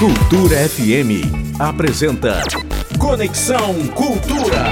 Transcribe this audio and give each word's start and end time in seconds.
Cultura 0.00 0.66
FM 0.66 1.28
apresenta 1.58 2.40
Conexão 2.98 3.86
Cultura. 3.88 4.64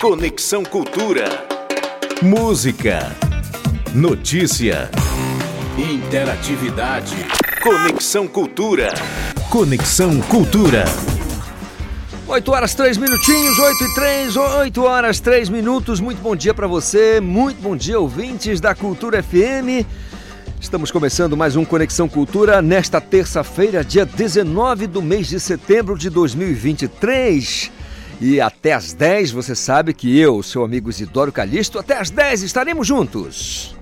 Conexão 0.00 0.64
Cultura. 0.64 1.46
Música, 2.22 3.14
notícia, 3.94 4.90
interatividade. 5.76 7.16
Conexão 7.62 8.26
Cultura. 8.26 8.88
Conexão 9.50 10.18
Cultura. 10.22 10.86
8 12.26 12.52
horas 12.52 12.74
3 12.74 12.96
minutinhos, 12.96 13.58
8 13.58 13.84
e 13.84 13.94
3, 13.94 14.36
8 14.36 14.82
horas 14.82 15.20
3 15.20 15.50
minutos. 15.50 16.00
Muito 16.00 16.22
bom 16.22 16.34
dia 16.34 16.54
para 16.54 16.66
você, 16.66 17.20
muito 17.20 17.60
bom 17.60 17.76
dia, 17.76 18.00
ouvintes 18.00 18.62
da 18.62 18.74
Cultura 18.74 19.22
FM. 19.22 19.84
Estamos 20.60 20.90
começando 20.90 21.36
mais 21.36 21.54
um 21.54 21.64
Conexão 21.64 22.08
Cultura 22.08 22.60
nesta 22.60 23.00
terça-feira, 23.00 23.84
dia 23.84 24.04
19 24.04 24.88
do 24.88 25.00
mês 25.00 25.28
de 25.28 25.38
setembro 25.38 25.96
de 25.96 26.10
2023. 26.10 27.70
E 28.20 28.40
até 28.40 28.72
às 28.72 28.92
10 28.92 29.30
você 29.30 29.54
sabe 29.54 29.94
que 29.94 30.18
eu, 30.18 30.42
seu 30.42 30.64
amigo 30.64 30.90
Isidoro 30.90 31.30
Calixto, 31.30 31.78
até 31.78 31.96
às 31.98 32.10
10 32.10 32.42
estaremos 32.42 32.86
juntos. 32.86 33.77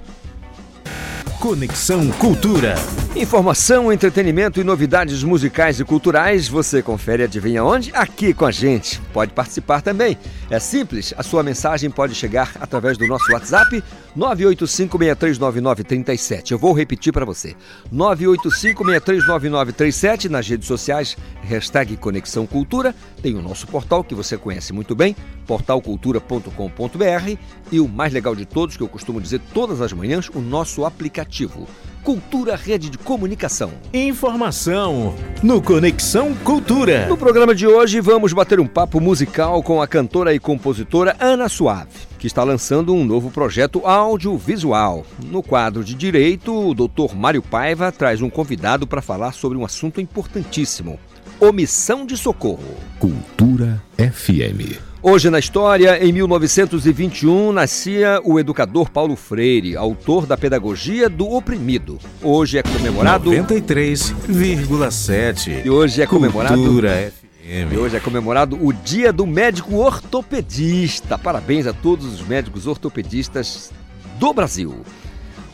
Conexão 1.41 2.11
Cultura. 2.13 2.77
Informação, 3.15 3.93
entretenimento 3.93 4.61
e 4.61 4.65
novidades 4.65 5.23
musicais 5.23 5.79
e 5.79 5.85
culturais 5.85 6.49
você 6.49 6.83
confere 6.83 7.23
adivinha 7.23 7.63
onde? 7.65 7.93
Aqui 7.95 8.35
com 8.35 8.45
a 8.45 8.51
gente. 8.51 9.01
Pode 9.13 9.33
participar 9.33 9.81
também. 9.81 10.19
É 10.51 10.59
simples, 10.59 11.15
a 11.17 11.23
sua 11.23 11.43
mensagem 11.43 11.91
pode 11.91 12.15
chegar 12.15 12.53
através 12.61 12.99
do 12.99 13.07
nosso 13.07 13.33
WhatsApp 13.33 13.83
985639937. 14.17 16.53
Eu 16.53 16.59
vou 16.59 16.73
repetir 16.73 17.13
para 17.13 17.25
você. 17.25 17.55
985639937 17.93 20.29
nas 20.29 20.49
redes 20.49 20.67
sociais, 20.67 21.17
hashtag 21.43 21.97
Conexão 21.97 22.47
Cultura. 22.47 22.95
Tem 23.23 23.35
o 23.35 23.43
nosso 23.43 23.67
portal 23.67 24.05
que 24.05 24.15
você 24.15 24.37
conhece 24.37 24.73
muito 24.73 24.95
bem, 24.95 25.17
portalcultura.com.br 25.47 27.37
e 27.71 27.81
o 27.81 27.89
mais 27.89 28.13
legal 28.13 28.35
de 28.35 28.45
todos, 28.45 28.77
que 28.77 28.83
eu 28.83 28.89
costumo 28.89 29.21
dizer 29.21 29.41
todas 29.53 29.81
as 29.81 29.93
manhãs, 29.93 30.29
o 30.29 30.41
nosso 30.41 30.85
aplicativo. 30.85 31.67
Cultura 32.07 32.55
Rede 32.55 32.89
de 32.89 32.99
Comunicação. 32.99 33.73
Informação 33.93 35.13
no 35.43 35.61
Conexão 35.61 36.37
Cultura. 36.37 37.09
No 37.09 37.17
programa 37.17 37.53
de 37.53 37.67
hoje 37.67 38.01
vamos 38.01 38.33
bater 38.33 38.61
um 38.61 38.67
papo 38.67 39.01
musical 39.01 39.61
com 39.61 39.83
a 39.83 39.89
cantora 39.89 40.33
e 40.33 40.39
compositora 40.39 41.17
Ana 41.19 41.49
Suave, 41.49 41.91
que 42.17 42.29
está 42.29 42.45
lançando 42.45 42.95
um 42.95 43.05
novo 43.05 43.29
projeto 43.33 43.85
audiovisual. 43.85 45.05
No 45.25 45.43
quadro 45.43 45.83
de 45.83 45.97
Direito, 45.97 46.55
o 46.55 46.75
Dr. 46.75 47.17
Mário 47.17 47.43
Paiva 47.43 47.91
traz 47.91 48.23
um 48.23 48.31
convidado 48.31 48.87
para 48.87 49.03
falar 49.03 49.33
sobre 49.33 49.59
um 49.59 49.65
assunto 49.65 50.01
importantíssimo: 50.01 51.01
omissão 51.41 52.07
de 52.07 52.17
socorro. 52.17 52.77
Cultura 53.01 53.83
FM. 53.99 54.79
Hoje 55.09 55.31
na 55.31 55.39
história, 55.39 56.05
em 56.05 56.11
1921, 56.11 57.53
nascia 57.53 58.21
o 58.25 58.41
educador 58.41 58.91
Paulo 58.91 59.15
Freire, 59.15 59.77
autor 59.77 60.27
da 60.27 60.37
Pedagogia 60.37 61.09
do 61.09 61.31
Oprimido. 61.31 62.01
Hoje 62.21 62.59
é 62.59 62.63
comemorado 62.65 63.31
93,7. 63.31 65.65
E 65.65 65.71
hoje 65.71 66.03
é 66.03 66.09
comemorado 66.09 66.57
Cultura 66.57 67.13
FM. 67.13 67.73
E 67.73 67.79
hoje 67.79 67.97
é 67.97 68.01
comemorado 68.01 68.59
o 68.61 68.73
Dia 68.73 69.13
do 69.13 69.25
Médico 69.25 69.77
Ortopedista. 69.77 71.17
Parabéns 71.17 71.69
a 71.69 71.73
todos 71.73 72.13
os 72.13 72.27
médicos 72.27 72.67
ortopedistas 72.67 73.71
do 74.19 74.33
Brasil. 74.33 74.81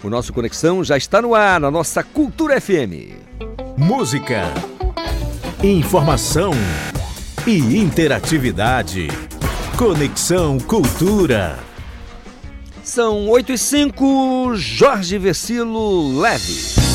O 0.03 0.09
nosso 0.09 0.33
Conexão 0.33 0.83
já 0.83 0.97
está 0.97 1.20
no 1.20 1.34
ar 1.34 1.61
na 1.61 1.70
nossa 1.70 2.03
Cultura 2.03 2.59
FM. 2.59 3.20
Música, 3.77 4.50
informação 5.62 6.53
e 7.47 7.77
interatividade. 7.77 9.09
Conexão 9.84 10.60
Cultura. 10.60 11.59
São 12.84 13.28
8 13.28 13.53
e 13.54 13.59
5, 13.59 14.54
Jorge 14.54 15.19
Vecilo 15.19 16.20
Leve. 16.20 16.91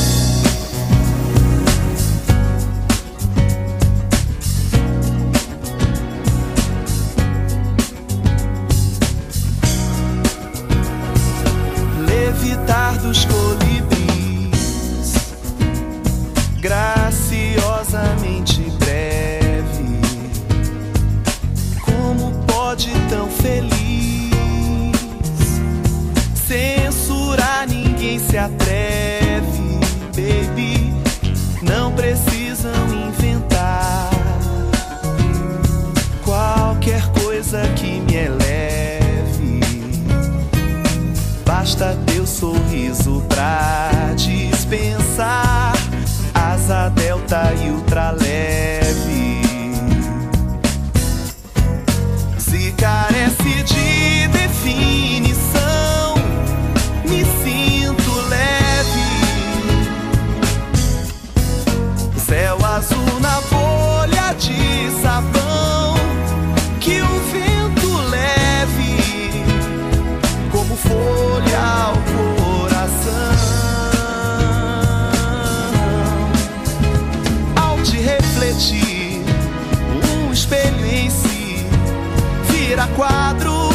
Quadro 82.96 83.70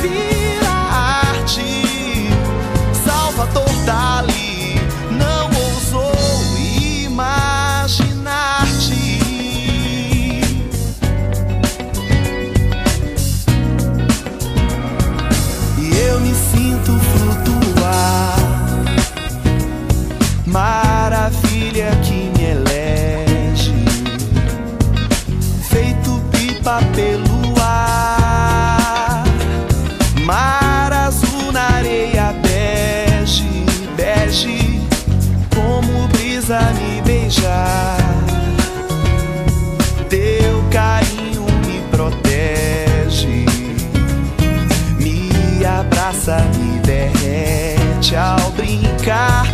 vira 0.00 0.76
arte. 1.30 2.28
Salvador 3.04 3.68
Dali 3.84 4.15
derrete 48.06 48.16
ao 48.16 48.50
brincar, 48.52 49.46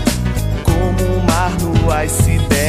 como 0.63 1.17
o 1.17 1.27
mar 1.27 1.51
no 1.61 1.91
iceberg. 2.05 2.62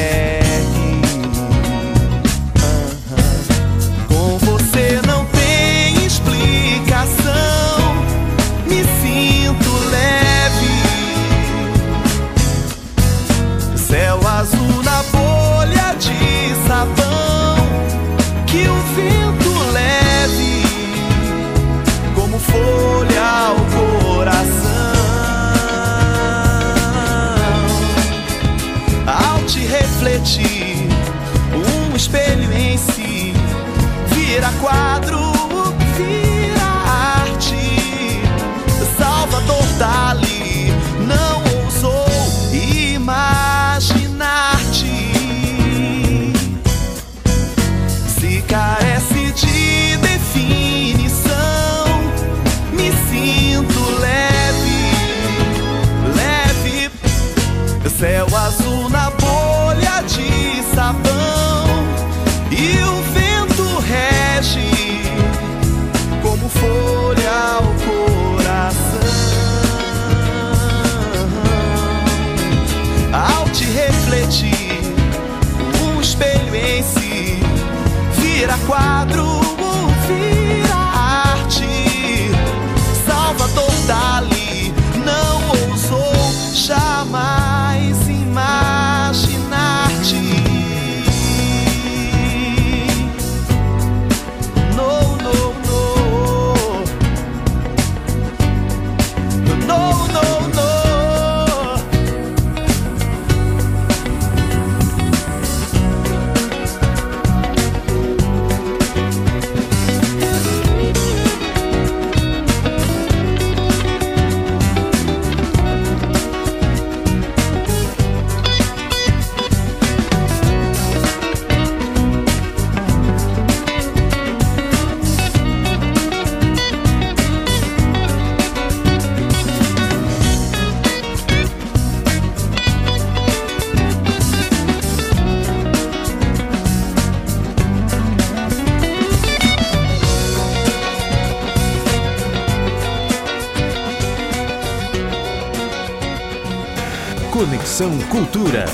Cultura. 148.13 148.65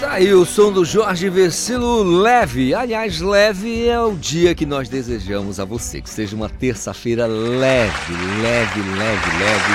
Tá 0.00 0.12
aí 0.12 0.32
o 0.32 0.46
som 0.46 0.72
do 0.72 0.82
Jorge 0.82 1.28
Versilo 1.28 2.02
leve. 2.02 2.72
Aliás, 2.72 3.20
leve 3.20 3.86
é 3.86 4.00
o 4.00 4.16
dia 4.16 4.54
que 4.54 4.64
nós 4.64 4.88
desejamos 4.88 5.60
a 5.60 5.64
você. 5.66 6.00
Que 6.00 6.08
seja 6.08 6.34
uma 6.34 6.48
terça-feira 6.48 7.26
leve, 7.26 8.14
leve, 8.40 8.80
leve, 8.80 9.38
leve. 9.38 9.72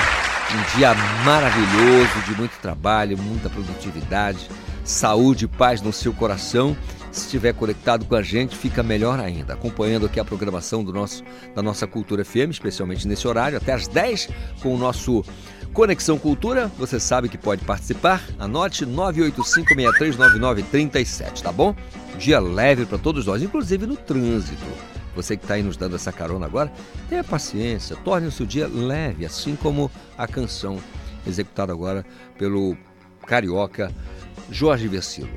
Um 0.50 0.76
dia 0.76 0.92
maravilhoso, 1.24 2.26
de 2.26 2.34
muito 2.34 2.58
trabalho, 2.60 3.16
muita 3.16 3.48
produtividade, 3.48 4.50
saúde 4.82 5.44
e 5.44 5.48
paz 5.48 5.80
no 5.80 5.92
seu 5.92 6.12
coração. 6.12 6.76
Se 7.12 7.26
estiver 7.26 7.54
conectado 7.54 8.06
com 8.06 8.16
a 8.16 8.22
gente, 8.22 8.56
fica 8.56 8.82
melhor 8.82 9.20
ainda. 9.20 9.54
Acompanhando 9.54 10.06
aqui 10.06 10.18
a 10.18 10.24
programação 10.24 10.82
do 10.82 10.92
nosso, 10.92 11.22
da 11.54 11.62
nossa 11.62 11.86
Cultura 11.86 12.24
FM, 12.24 12.50
especialmente 12.50 13.06
nesse 13.06 13.28
horário, 13.28 13.58
até 13.58 13.72
às 13.72 13.86
10, 13.86 14.30
com 14.60 14.74
o 14.74 14.76
nosso 14.76 15.24
Conexão 15.74 16.16
Cultura, 16.16 16.70
você 16.78 16.98
sabe 17.00 17.28
que 17.28 17.36
pode 17.36 17.64
participar. 17.64 18.22
Anote 18.38 18.86
985639937, 18.86 21.42
tá 21.42 21.50
bom? 21.50 21.74
Dia 22.16 22.38
leve 22.38 22.86
para 22.86 22.96
todos 22.96 23.26
nós, 23.26 23.42
inclusive 23.42 23.84
no 23.84 23.96
trânsito. 23.96 24.62
Você 25.16 25.36
que 25.36 25.42
está 25.42 25.54
aí 25.54 25.64
nos 25.64 25.76
dando 25.76 25.96
essa 25.96 26.12
carona 26.12 26.46
agora, 26.46 26.72
tenha 27.08 27.24
paciência, 27.24 27.96
torne 27.96 28.28
o 28.28 28.32
seu 28.32 28.46
dia 28.46 28.68
leve, 28.68 29.26
assim 29.26 29.56
como 29.56 29.90
a 30.16 30.28
canção 30.28 30.78
executada 31.26 31.72
agora 31.72 32.06
pelo 32.38 32.76
carioca 33.26 33.92
Jorge 34.48 34.86
Versilo. 34.86 35.36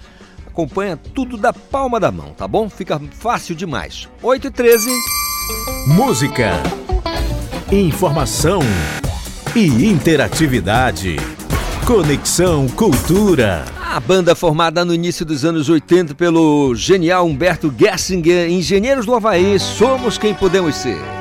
acompanha 0.52 0.98
tudo 0.98 1.38
da 1.38 1.54
palma 1.54 2.00
da 2.00 2.12
mão, 2.12 2.34
tá 2.38 2.48
bom? 2.48 2.70
Fica 2.70 3.02
fácil 3.12 3.56
demais. 3.56 4.08
8 4.22 4.48
e 4.48 4.52
13. 4.52 4.90
Música, 5.88 6.62
informação 7.72 8.60
e 9.56 9.86
interatividade. 9.86 11.16
Conexão 11.86 12.68
Cultura. 12.70 13.66
A 13.82 14.00
banda 14.00 14.36
formada 14.36 14.86
no 14.86 14.94
início 14.94 15.26
dos 15.26 15.44
anos 15.44 15.68
80 15.68 16.16
pelo 16.16 16.74
genial 16.76 17.26
Humberto 17.26 17.74
Gessinger, 17.78 18.50
Engenheiros 18.50 19.06
do 19.06 19.14
Havaí, 19.14 19.60
Somos 19.60 20.18
Quem 20.18 20.34
Podemos 20.34 20.76
Ser. 20.76 21.21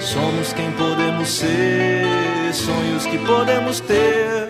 Somos 0.00 0.54
quem 0.54 0.72
podemos 0.72 1.28
ser, 1.28 2.52
sonhos 2.54 3.04
que 3.04 3.18
podemos 3.18 3.80
ter. 3.80 4.48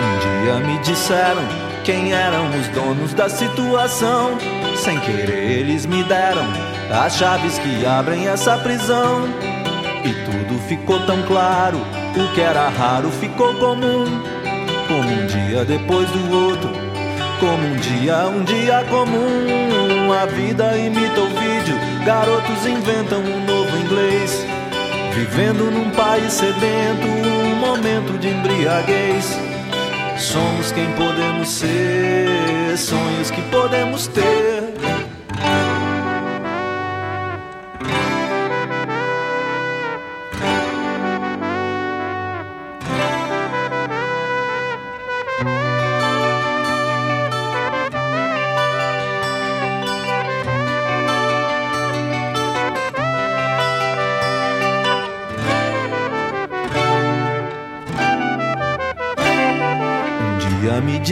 Um 0.00 0.44
dia 0.44 0.54
me 0.66 0.78
disseram 0.78 1.42
quem 1.84 2.12
eram 2.12 2.48
os 2.50 2.68
donos 2.68 3.12
da 3.12 3.28
situação. 3.28 4.38
Sem 4.76 5.00
querer, 5.00 5.58
eles 5.58 5.84
me 5.84 6.04
deram 6.04 6.46
as 7.04 7.16
chaves 7.16 7.58
que 7.58 7.84
abrem 7.84 8.28
essa 8.28 8.56
prisão. 8.58 9.24
E 10.04 10.12
tudo 10.24 10.60
ficou 10.68 11.04
tão 11.06 11.22
claro, 11.24 11.78
o 11.78 12.34
que 12.34 12.40
era 12.40 12.68
raro 12.68 13.10
ficou 13.10 13.52
comum. 13.54 14.31
Como 14.92 15.08
um 15.08 15.26
dia 15.26 15.64
depois 15.64 16.06
do 16.10 16.36
outro, 16.36 16.70
como 17.40 17.66
um 17.66 17.76
dia, 17.76 18.26
um 18.26 18.44
dia 18.44 18.84
comum. 18.90 20.12
A 20.12 20.26
vida 20.26 20.76
imita 20.76 21.18
o 21.18 21.28
vídeo, 21.28 21.74
garotos 22.04 22.66
inventam 22.66 23.20
um 23.20 23.46
novo 23.46 23.74
inglês. 23.78 24.46
Vivendo 25.14 25.70
num 25.70 25.88
país 25.92 26.30
sedento, 26.30 27.06
um 27.06 27.56
momento 27.56 28.18
de 28.18 28.28
embriaguez. 28.28 29.34
Somos 30.18 30.70
quem 30.72 30.92
podemos 30.92 31.48
ser, 31.48 32.76
sonhos 32.76 33.30
que 33.30 33.40
podemos 33.50 34.08
ter. 34.08 34.51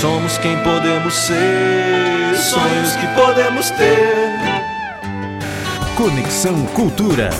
Somos 0.00 0.38
quem 0.38 0.56
podemos 0.62 1.12
ser, 1.12 2.36
sonhos 2.36 2.94
que 2.94 3.06
podemos 3.16 3.68
ter. 3.70 4.38
Conexão 5.96 6.66
Cultura. 6.66 7.30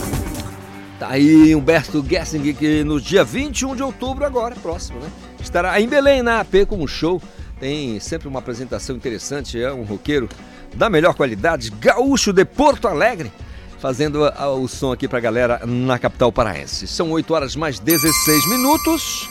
Tá 0.98 1.10
aí 1.10 1.54
Humberto 1.54 2.04
Gessing, 2.04 2.52
que 2.54 2.82
no 2.82 3.00
dia 3.00 3.22
21 3.22 3.76
de 3.76 3.82
outubro, 3.84 4.24
agora, 4.24 4.56
próximo, 4.56 4.98
né? 4.98 5.08
Estará 5.40 5.80
em 5.80 5.86
Belém, 5.86 6.20
na 6.20 6.40
AP, 6.40 6.66
com 6.66 6.82
um 6.82 6.86
show. 6.88 7.22
Tem 7.60 8.00
sempre 8.00 8.26
uma 8.26 8.40
apresentação 8.40 8.96
interessante, 8.96 9.62
é 9.62 9.72
um 9.72 9.84
roqueiro 9.84 10.28
da 10.74 10.90
melhor 10.90 11.14
qualidade, 11.14 11.70
gaúcho 11.70 12.32
de 12.32 12.44
Porto 12.44 12.88
Alegre, 12.88 13.30
fazendo 13.78 14.24
o 14.60 14.66
som 14.66 14.90
aqui 14.90 15.06
pra 15.06 15.20
galera 15.20 15.60
na 15.64 15.96
capital 15.96 16.32
paraense. 16.32 16.88
São 16.88 17.12
8 17.12 17.32
horas 17.32 17.54
mais 17.54 17.78
16 17.78 18.48
minutos. 18.48 19.30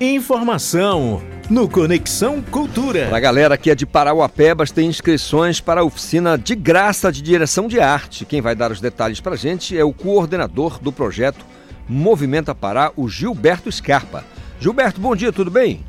Informação 0.00 1.20
no 1.52 1.68
Conexão 1.68 2.40
Cultura. 2.40 3.08
Pra 3.08 3.20
galera 3.20 3.58
que 3.58 3.70
é 3.70 3.74
de 3.74 3.84
Parauapebas, 3.84 4.70
tem 4.70 4.88
inscrições 4.88 5.60
para 5.60 5.82
a 5.82 5.84
oficina 5.84 6.38
de 6.38 6.54
graça 6.54 7.12
de 7.12 7.20
direção 7.20 7.68
de 7.68 7.78
arte. 7.78 8.24
Quem 8.24 8.40
vai 8.40 8.54
dar 8.54 8.72
os 8.72 8.80
detalhes 8.80 9.20
pra 9.20 9.36
gente 9.36 9.76
é 9.76 9.84
o 9.84 9.92
coordenador 9.92 10.78
do 10.80 10.90
projeto 10.90 11.44
Movimenta 11.86 12.54
Pará, 12.54 12.90
o 12.96 13.06
Gilberto 13.06 13.70
Scarpa. 13.70 14.24
Gilberto, 14.58 14.98
bom 14.98 15.14
dia, 15.14 15.30
tudo 15.30 15.50
bem? 15.50 15.84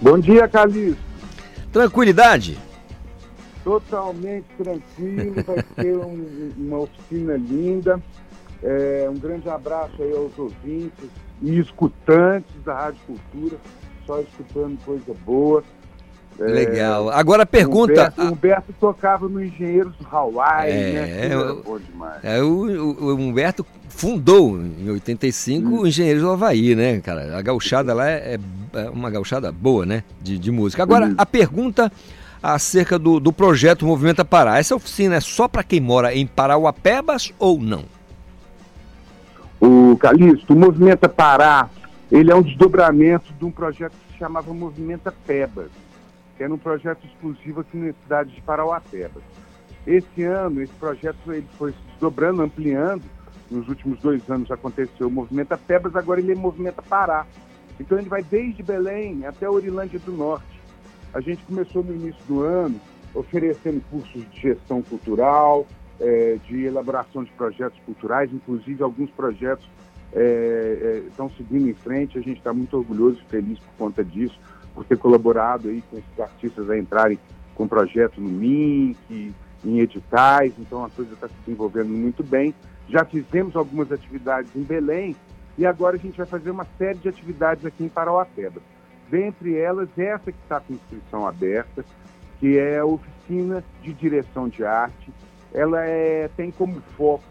Bom 0.00 0.18
dia, 0.18 0.48
Calixto. 0.48 0.96
Tranquilidade? 1.70 2.56
Totalmente 3.62 4.46
tranquilo, 4.56 5.34
vai 5.46 5.64
ser 5.84 5.96
um- 5.98 6.50
uma 6.56 6.78
oficina 6.78 7.36
linda. 7.36 8.00
É, 8.62 9.06
um 9.10 9.18
grande 9.18 9.50
abraço 9.50 10.00
aí 10.02 10.12
aos 10.12 10.38
ouvintes 10.38 11.10
e 11.42 11.58
escutantes 11.58 12.54
da 12.64 12.72
Rádio 12.74 13.00
Cultura, 13.06 13.58
só 14.06 14.20
escutando 14.20 14.78
coisa 14.84 15.14
boa. 15.24 15.62
É, 16.40 16.44
Legal. 16.44 17.10
Agora 17.10 17.42
a 17.42 17.46
pergunta. 17.46 17.92
Humberto, 17.92 18.22
Humberto 18.22 18.74
tocava 18.80 19.28
no 19.28 19.42
Engenheiros 19.44 19.94
do 19.96 20.06
Hawaii, 20.10 20.70
É, 20.72 20.92
né? 20.92 21.24
Aquilo 21.26 21.42
era 21.42 21.54
bom 21.54 21.78
demais. 21.78 22.24
É, 22.24 22.42
o, 22.42 22.48
o- 22.48 23.14
Humberto 23.14 23.66
fundou 23.88 24.58
em 24.58 24.88
85 24.90 25.82
o 25.82 25.86
Engenheiros 25.86 26.22
do 26.22 26.30
Havaí, 26.30 26.74
né, 26.74 27.00
cara? 27.00 27.36
A 27.36 27.42
gauchada 27.42 27.92
lá 27.92 28.08
é, 28.10 28.38
é 28.72 28.88
uma 28.90 29.10
gauchada 29.10 29.52
boa, 29.52 29.84
né? 29.84 30.02
De, 30.22 30.38
de 30.38 30.50
música. 30.50 30.82
Agora, 30.82 31.06
Uhum. 31.08 31.14
a 31.18 31.26
pergunta 31.26 31.92
acerca 32.42 32.98
do, 32.98 33.20
do 33.20 33.32
projeto 33.32 33.84
Movimenta 33.86 34.24
Pará. 34.24 34.58
Essa 34.58 34.74
oficina 34.74 35.16
é 35.16 35.20
só 35.20 35.46
para 35.46 35.62
quem 35.62 35.80
mora 35.80 36.14
em 36.14 36.26
Parauapebas 36.26 37.30
ou 37.38 37.60
não? 37.60 37.84
O 39.60 39.96
Calixto, 39.98 40.54
o 40.54 40.56
Movimenta 40.56 41.08
Pará, 41.08 41.68
ele 42.12 42.30
é 42.30 42.34
um 42.34 42.42
desdobramento 42.42 43.32
de 43.32 43.42
um 43.42 43.50
projeto 43.50 43.92
que 43.92 44.12
se 44.12 44.18
chamava 44.18 44.52
Movimenta 44.52 45.10
Pebas, 45.26 45.70
que 46.36 46.42
era 46.42 46.52
um 46.52 46.58
projeto 46.58 47.06
exclusivo 47.06 47.62
aqui 47.62 47.78
na 47.78 47.94
cidade 47.94 48.34
de 48.34 48.42
Parauapebas. 48.42 49.22
Esse 49.86 50.22
ano, 50.22 50.60
esse 50.60 50.74
projeto 50.74 51.32
ele 51.32 51.46
foi 51.56 51.72
se 51.72 51.78
desdobrando, 51.92 52.42
ampliando. 52.42 53.02
Nos 53.50 53.66
últimos 53.66 53.98
dois 54.00 54.28
anos 54.28 54.50
aconteceu 54.50 55.08
o 55.08 55.10
Movimenta 55.10 55.56
Pebas, 55.56 55.96
agora 55.96 56.20
ele 56.20 56.32
é 56.32 56.34
Movimenta 56.34 56.82
Pará. 56.82 57.26
Então 57.80 57.98
ele 57.98 58.10
vai 58.10 58.22
desde 58.22 58.62
Belém 58.62 59.24
até 59.24 59.48
Orilândia 59.48 59.98
do 59.98 60.12
Norte. 60.12 60.60
A 61.14 61.20
gente 61.22 61.42
começou 61.44 61.82
no 61.82 61.94
início 61.94 62.22
do 62.28 62.42
ano 62.42 62.78
oferecendo 63.14 63.82
cursos 63.90 64.30
de 64.30 64.38
gestão 64.38 64.82
cultural, 64.82 65.66
eh, 65.98 66.36
de 66.46 66.64
elaboração 66.64 67.24
de 67.24 67.30
projetos 67.32 67.78
culturais, 67.86 68.30
inclusive 68.30 68.82
alguns 68.82 69.10
projetos 69.12 69.66
eh, 70.14 70.78
eh, 70.80 71.02
estão 71.08 71.30
seguindo 71.30 71.68
em 71.68 71.74
frente. 71.74 72.18
A 72.18 72.22
gente 72.22 72.38
está 72.38 72.52
muito 72.52 72.76
orgulhoso 72.76 73.18
e 73.20 73.30
feliz 73.30 73.58
por 73.58 73.72
conta 73.78 74.04
disso, 74.04 74.38
por 74.74 74.84
ter 74.84 74.98
colaborado 74.98 75.68
aí 75.68 75.82
com 75.90 75.98
esses 75.98 76.20
artistas 76.20 76.68
a 76.70 76.78
entrarem 76.78 77.18
com 77.54 77.68
projetos 77.68 78.18
no 78.18 78.28
MINC, 78.28 79.34
em 79.64 79.78
editais, 79.78 80.52
então 80.58 80.84
a 80.84 80.90
coisa 80.90 81.12
está 81.14 81.28
se 81.28 81.34
desenvolvendo 81.44 81.88
muito 81.88 82.22
bem. 82.22 82.54
Já 82.88 83.04
fizemos 83.04 83.54
algumas 83.54 83.92
atividades 83.92 84.54
em 84.56 84.62
Belém 84.62 85.14
e 85.56 85.64
agora 85.64 85.96
a 85.96 85.98
gente 85.98 86.16
vai 86.16 86.26
fazer 86.26 86.50
uma 86.50 86.66
série 86.78 86.98
de 86.98 87.08
atividades 87.08 87.64
aqui 87.64 87.84
em 87.84 87.88
Parauapebas. 87.88 88.62
Dentre 89.10 89.56
elas, 89.56 89.88
essa 89.96 90.32
que 90.32 90.38
está 90.42 90.58
com 90.60 90.72
inscrição 90.72 91.26
aberta, 91.26 91.84
que 92.40 92.58
é 92.58 92.78
a 92.78 92.84
oficina 92.84 93.62
de 93.82 93.92
direção 93.92 94.48
de 94.48 94.64
arte. 94.64 95.12
Ela 95.52 95.84
é, 95.84 96.28
tem 96.34 96.50
como 96.50 96.80
foco 96.96 97.22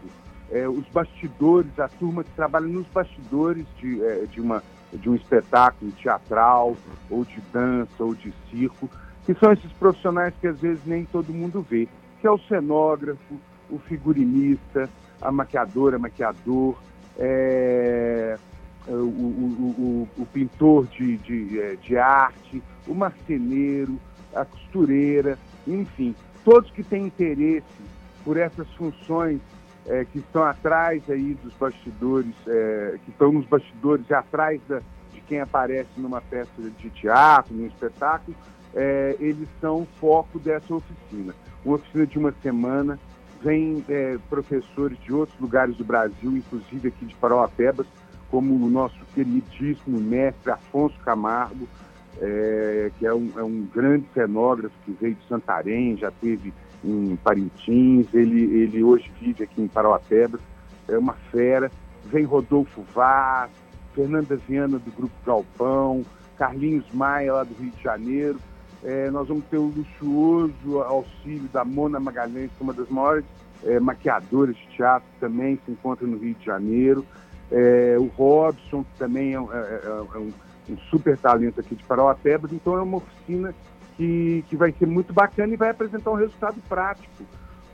é, 0.52 0.68
os 0.68 0.86
bastidores, 0.90 1.76
a 1.78 1.88
turma 1.88 2.22
que 2.22 2.34
trabalha 2.36 2.66
nos 2.66 2.86
bastidores 2.88 3.66
de, 3.78 4.02
é, 4.04 4.26
de, 4.26 4.40
uma, 4.40 4.62
de 4.92 5.08
um 5.08 5.14
espetáculo 5.14 5.90
teatral, 5.92 6.76
ou 7.10 7.24
de 7.24 7.40
dança, 7.52 8.04
ou 8.04 8.14
de 8.14 8.32
circo, 8.50 8.88
que 9.26 9.34
são 9.34 9.52
esses 9.52 9.72
profissionais 9.74 10.34
que 10.40 10.46
às 10.46 10.58
vezes 10.60 10.84
nem 10.84 11.04
todo 11.06 11.32
mundo 11.32 11.62
vê, 11.62 11.88
que 12.20 12.26
é 12.26 12.30
o 12.30 12.38
cenógrafo, 12.40 13.40
o 13.70 13.78
figurinista, 13.80 14.88
a 15.20 15.32
maquiadora, 15.32 15.98
maquiador, 15.98 16.82
é, 17.18 18.38
o, 18.88 18.92
o- 18.92 20.08
o- 20.18 20.22
o 20.22 20.26
pintor 20.26 20.86
de, 20.88 21.16
de, 21.18 21.60
é, 21.60 21.76
de 21.76 21.96
arte, 21.96 22.62
o 22.86 22.94
marceneiro, 22.94 23.98
a 24.34 24.44
costureira, 24.44 25.38
enfim, 25.66 26.14
todos 26.44 26.70
que 26.72 26.82
têm 26.82 27.06
interesse 27.06 27.64
por 28.24 28.36
essas 28.36 28.68
funções 28.74 29.40
é, 29.86 30.04
que 30.04 30.18
estão 30.18 30.44
atrás 30.44 31.02
aí 31.08 31.34
dos 31.42 31.52
bastidores, 31.54 32.34
é, 32.46 32.98
que 33.04 33.10
estão 33.10 33.32
nos 33.32 33.46
bastidores 33.46 34.08
e 34.08 34.14
atrás 34.14 34.60
da, 34.68 34.80
de 35.12 35.20
quem 35.22 35.40
aparece 35.40 35.90
numa 35.96 36.20
peça 36.20 36.50
de 36.78 36.90
teatro, 36.90 37.54
num 37.54 37.66
espetáculo, 37.66 38.36
é, 38.74 39.16
eles 39.20 39.48
são 39.60 39.86
foco 40.00 40.38
dessa 40.38 40.74
oficina. 40.74 41.34
Uma 41.64 41.76
oficina 41.76 42.06
de 42.06 42.18
uma 42.18 42.32
semana, 42.42 42.98
vem 43.42 43.84
é, 43.88 44.16
professores 44.30 44.98
de 45.00 45.12
outros 45.12 45.38
lugares 45.40 45.76
do 45.76 45.84
Brasil, 45.84 46.36
inclusive 46.36 46.88
aqui 46.88 47.06
de 47.06 47.14
Parauapebas, 47.16 47.86
como 48.30 48.54
o 48.54 48.70
nosso 48.70 48.98
queridíssimo 49.14 50.00
mestre 50.00 50.52
Afonso 50.52 50.98
Camargo, 51.00 51.68
é, 52.20 52.90
que 52.98 53.06
é 53.06 53.12
um, 53.12 53.30
é 53.36 53.42
um, 53.42 53.66
grande 53.72 54.06
cenógrafo 54.14 54.74
que 54.84 54.92
veio 54.92 55.14
de 55.14 55.26
Santarém, 55.28 55.96
já 55.96 56.10
teve 56.10 56.52
em 56.84 57.16
Parintins, 57.16 58.06
ele, 58.12 58.42
ele 58.42 58.82
hoje 58.82 59.10
vive 59.20 59.44
aqui 59.44 59.62
em 59.62 59.68
Parauapebas, 59.68 60.40
é 60.88 60.98
uma 60.98 61.14
fera. 61.30 61.70
Vem 62.04 62.24
Rodolfo 62.24 62.82
Vaz, 62.94 63.50
Fernanda 63.94 64.36
Viana 64.36 64.78
do 64.78 64.90
Grupo 64.90 65.14
Galpão, 65.24 66.04
Carlinhos 66.36 66.84
Maia 66.92 67.34
lá 67.34 67.44
do 67.44 67.54
Rio 67.54 67.70
de 67.70 67.82
Janeiro. 67.82 68.38
É, 68.82 69.10
nós 69.10 69.28
vamos 69.28 69.44
ter 69.44 69.58
o 69.58 69.72
luxuoso 69.76 70.80
auxílio 70.80 71.48
da 71.52 71.64
Mona 71.64 72.00
Magalhães, 72.00 72.50
é 72.58 72.62
uma 72.62 72.72
das 72.72 72.88
maiores 72.88 73.24
é, 73.64 73.78
maquiadoras 73.78 74.56
de 74.56 74.66
teatro, 74.68 75.08
também 75.20 75.58
se 75.64 75.70
encontra 75.70 76.06
no 76.06 76.18
Rio 76.18 76.34
de 76.34 76.44
Janeiro. 76.44 77.06
É, 77.50 77.96
o 77.98 78.06
Robson, 78.06 78.82
que 78.82 78.98
também 78.98 79.34
é, 79.34 79.38
é, 79.38 79.82
é 79.86 80.18
um, 80.18 80.32
um, 80.70 80.76
super 80.90 81.16
talento 81.16 81.60
aqui 81.60 81.76
de 81.76 81.84
Parauapebas. 81.84 82.52
Então 82.52 82.76
é 82.76 82.82
uma 82.82 82.96
oficina 82.96 83.54
que, 83.96 84.44
que 84.48 84.56
vai 84.56 84.72
ser 84.72 84.86
muito 84.86 85.12
bacana 85.12 85.52
e 85.54 85.56
vai 85.56 85.70
apresentar 85.70 86.10
um 86.10 86.16
resultado 86.16 86.56
prático. 86.68 87.24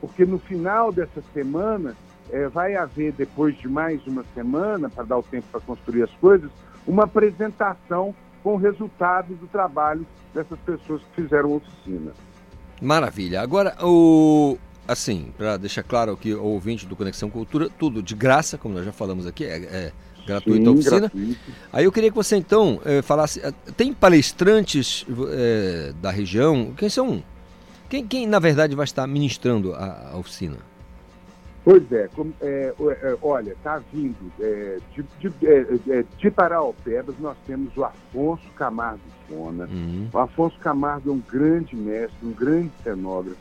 Porque 0.01 0.25
no 0.25 0.39
final 0.39 0.93
dessa 0.93 1.23
semana 1.33 1.97
é, 2.31 2.49
vai 2.49 2.77
haver, 2.77 3.13
depois 3.13 3.57
de 3.59 3.69
mais 3.69 4.07
uma 4.07 4.25
semana, 4.35 4.89
para 4.89 5.05
dar 5.05 5.19
o 5.19 5.23
tempo 5.23 5.47
para 5.51 5.61
construir 5.61 6.03
as 6.03 6.13
coisas, 6.13 6.51
uma 6.87 7.05
apresentação 7.05 8.15
com 8.43 8.55
o 8.55 8.57
resultado 8.57 9.35
do 9.35 9.47
trabalho 9.47 10.07
dessas 10.33 10.59
pessoas 10.61 11.03
que 11.03 11.23
fizeram 11.23 11.53
a 11.53 11.57
oficina. 11.57 12.13
Maravilha. 12.81 13.41
Agora, 13.41 13.77
o, 13.83 14.57
assim, 14.87 15.33
para 15.37 15.57
deixar 15.57 15.83
claro 15.83 16.17
que 16.17 16.35
o 16.35 16.45
ouvinte 16.45 16.87
do 16.87 16.95
Conexão 16.95 17.29
Cultura, 17.29 17.69
tudo 17.69 18.03
de 18.03 18.15
graça, 18.15 18.57
como 18.57 18.75
nós 18.75 18.85
já 18.85 18.93
falamos 18.93 19.27
aqui, 19.27 19.45
é, 19.45 19.57
é 19.57 19.93
gratuito 20.29 20.61
Sim, 20.63 20.67
a 20.67 20.71
oficina. 20.71 21.01
Gratuito. 21.01 21.41
Aí 21.73 21.85
eu 21.85 21.93
queria 21.93 22.11
que 22.11 22.17
você 22.17 22.37
então 22.37 22.81
é, 22.85 23.03
falasse, 23.03 23.41
eh, 23.41 23.53
tem 23.77 23.93
palestrantes 23.93 25.07
é, 25.31 25.93
da 26.01 26.11
região? 26.11 26.73
Quem 26.77 26.89
são? 26.89 27.23
Quem, 27.89 28.07
quem 28.07 28.27
na 28.27 28.39
verdade 28.39 28.77
vai 28.77 28.85
estar 28.85 29.07
ministrando 29.07 29.75
a, 29.75 30.11
a 30.13 30.19
oficina? 30.19 30.57
Pois 31.65 31.91
é, 31.93 32.09
como, 32.15 32.33
é, 32.41 32.73
olha, 33.21 33.53
está 33.53 33.83
vindo 33.93 34.33
de, 34.39 35.05
de, 35.21 36.07
de 36.17 36.31
Paraupebas, 36.31 37.15
nós 37.19 37.37
temos 37.47 37.77
o 37.77 37.85
Afonso 37.85 38.49
Camargo 38.57 39.01
Fona. 39.29 39.67
Uhum. 39.67 40.09
O 40.11 40.19
Afonso 40.19 40.59
Camargo 40.61 41.11
é 41.11 41.13
um 41.13 41.21
grande 41.31 41.77
mestre, 41.77 42.17
um 42.23 42.33
grande 42.33 42.71
cenógrafo, 42.83 43.37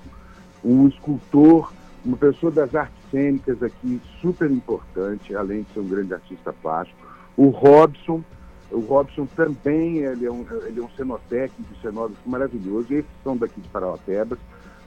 um 0.63 0.87
escultor, 0.89 1.71
uma 2.03 2.17
pessoa 2.17 2.51
das 2.51 2.75
artes 2.75 2.96
cênicas 3.11 3.61
aqui 3.61 4.01
super 4.21 4.49
importante, 4.49 5.35
além 5.35 5.63
de 5.63 5.73
ser 5.73 5.79
um 5.79 5.87
grande 5.87 6.13
artista 6.13 6.53
plástico. 6.53 6.99
O 7.35 7.49
Robson, 7.49 8.23
o 8.71 8.79
Robson 8.79 9.25
também 9.35 9.97
ele 9.99 10.25
é 10.25 10.31
um, 10.31 10.45
ele 10.65 10.79
é 10.79 10.83
um 10.83 10.89
cenotécnico, 10.89 11.75
cenógrafo 11.81 12.29
maravilhoso, 12.29 12.93
esses 12.93 13.11
são 13.23 13.37
daqui 13.37 13.61
de 13.61 13.67
Paraupebas. 13.69 14.39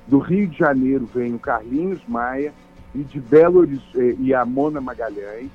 Do 0.07 0.19
Rio 0.19 0.47
de 0.49 0.59
Janeiro 0.59 1.07
vem 1.15 1.35
o 1.35 1.39
Carlinhos 1.39 2.01
Maia, 2.09 2.53
e 2.95 3.05
de 3.05 3.21
Belo 3.21 3.61
Horizonte, 3.61 3.99
eh, 3.99 4.17
e 4.19 4.35
a 4.35 4.45
Mona 4.45 4.81
Magalhães, 4.81 5.51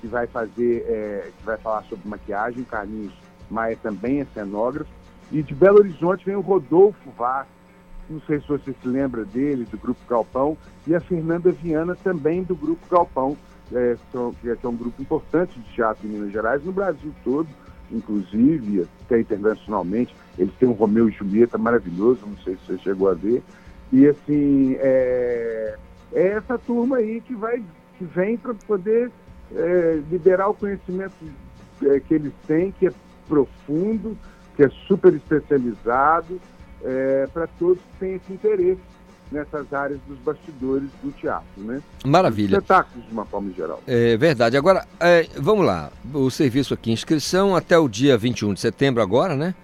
que 0.00 0.06
vai 0.06 0.26
fazer, 0.26 0.84
é, 0.86 1.30
que 1.36 1.44
vai 1.44 1.56
falar 1.56 1.82
sobre 1.84 2.08
maquiagem, 2.08 2.62
o 2.62 2.66
Carlinhos 2.66 3.12
Maia 3.50 3.76
também 3.82 4.20
é 4.20 4.26
cenógrafo, 4.32 4.90
e 5.32 5.42
de 5.42 5.54
Belo 5.54 5.78
Horizonte 5.78 6.24
vem 6.24 6.36
o 6.36 6.40
Rodolfo 6.40 7.10
Vaz, 7.16 7.46
não 8.08 8.20
sei 8.22 8.40
se 8.40 8.48
você 8.48 8.72
se 8.72 8.88
lembra 8.88 9.24
dele, 9.24 9.64
do 9.64 9.76
Grupo 9.76 10.00
Galpão, 10.08 10.56
e 10.86 10.94
a 10.94 11.00
Fernanda 11.00 11.50
Viana 11.50 11.96
também 12.02 12.42
do 12.42 12.54
Grupo 12.54 12.86
Galpão, 12.90 13.36
é, 13.72 13.96
que 14.40 14.48
é 14.48 14.68
um 14.68 14.76
grupo 14.76 15.02
importante 15.02 15.58
de 15.58 15.74
teatro 15.74 16.06
em 16.06 16.10
Minas 16.10 16.32
Gerais, 16.32 16.64
no 16.64 16.72
Brasil 16.72 17.12
todo, 17.24 17.48
inclusive, 17.90 18.86
até 19.04 19.20
internacionalmente. 19.20 20.14
Eles 20.38 20.54
têm 20.54 20.68
um 20.68 20.72
Romeu 20.72 21.08
e 21.08 21.12
Julieta 21.12 21.58
maravilhoso, 21.58 22.20
não 22.26 22.38
sei 22.38 22.56
se 22.56 22.66
você 22.66 22.78
chegou 22.78 23.08
a 23.08 23.14
ver. 23.14 23.42
E 23.92 24.06
assim, 24.06 24.76
é, 24.78 25.76
é 26.12 26.26
essa 26.28 26.58
turma 26.58 26.98
aí 26.98 27.20
que 27.20 27.34
vai 27.34 27.62
que 27.98 28.04
vem 28.04 28.36
para 28.36 28.52
poder 28.54 29.10
é, 29.54 30.02
liberar 30.10 30.48
o 30.48 30.54
conhecimento 30.54 31.14
é, 31.82 32.00
que 32.00 32.14
eles 32.14 32.32
têm, 32.46 32.72
que 32.72 32.86
é 32.86 32.92
profundo, 33.26 34.16
que 34.54 34.62
é 34.62 34.68
super 34.86 35.14
especializado, 35.14 36.40
é, 36.86 37.28
para 37.32 37.46
todos 37.46 37.78
que 37.78 37.98
têm 37.98 38.14
esse 38.14 38.32
interesse 38.32 38.80
nessas 39.30 39.72
áreas 39.72 39.98
dos 40.06 40.18
bastidores 40.18 40.88
do 41.02 41.10
teatro, 41.12 41.62
né? 41.62 41.82
Maravilha. 42.04 42.56
Espetáculos 42.56 43.04
de 43.04 43.12
uma 43.12 43.24
forma 43.24 43.50
geral. 43.52 43.82
É 43.86 44.16
verdade. 44.16 44.56
Agora, 44.56 44.86
é, 45.00 45.26
vamos 45.36 45.66
lá. 45.66 45.90
O 46.14 46.30
serviço 46.30 46.72
aqui, 46.72 46.92
inscrição 46.92 47.56
até 47.56 47.76
o 47.76 47.88
dia 47.88 48.16
21 48.16 48.54
de 48.54 48.60
setembro 48.60 49.02
agora, 49.02 49.34
né? 49.34 49.54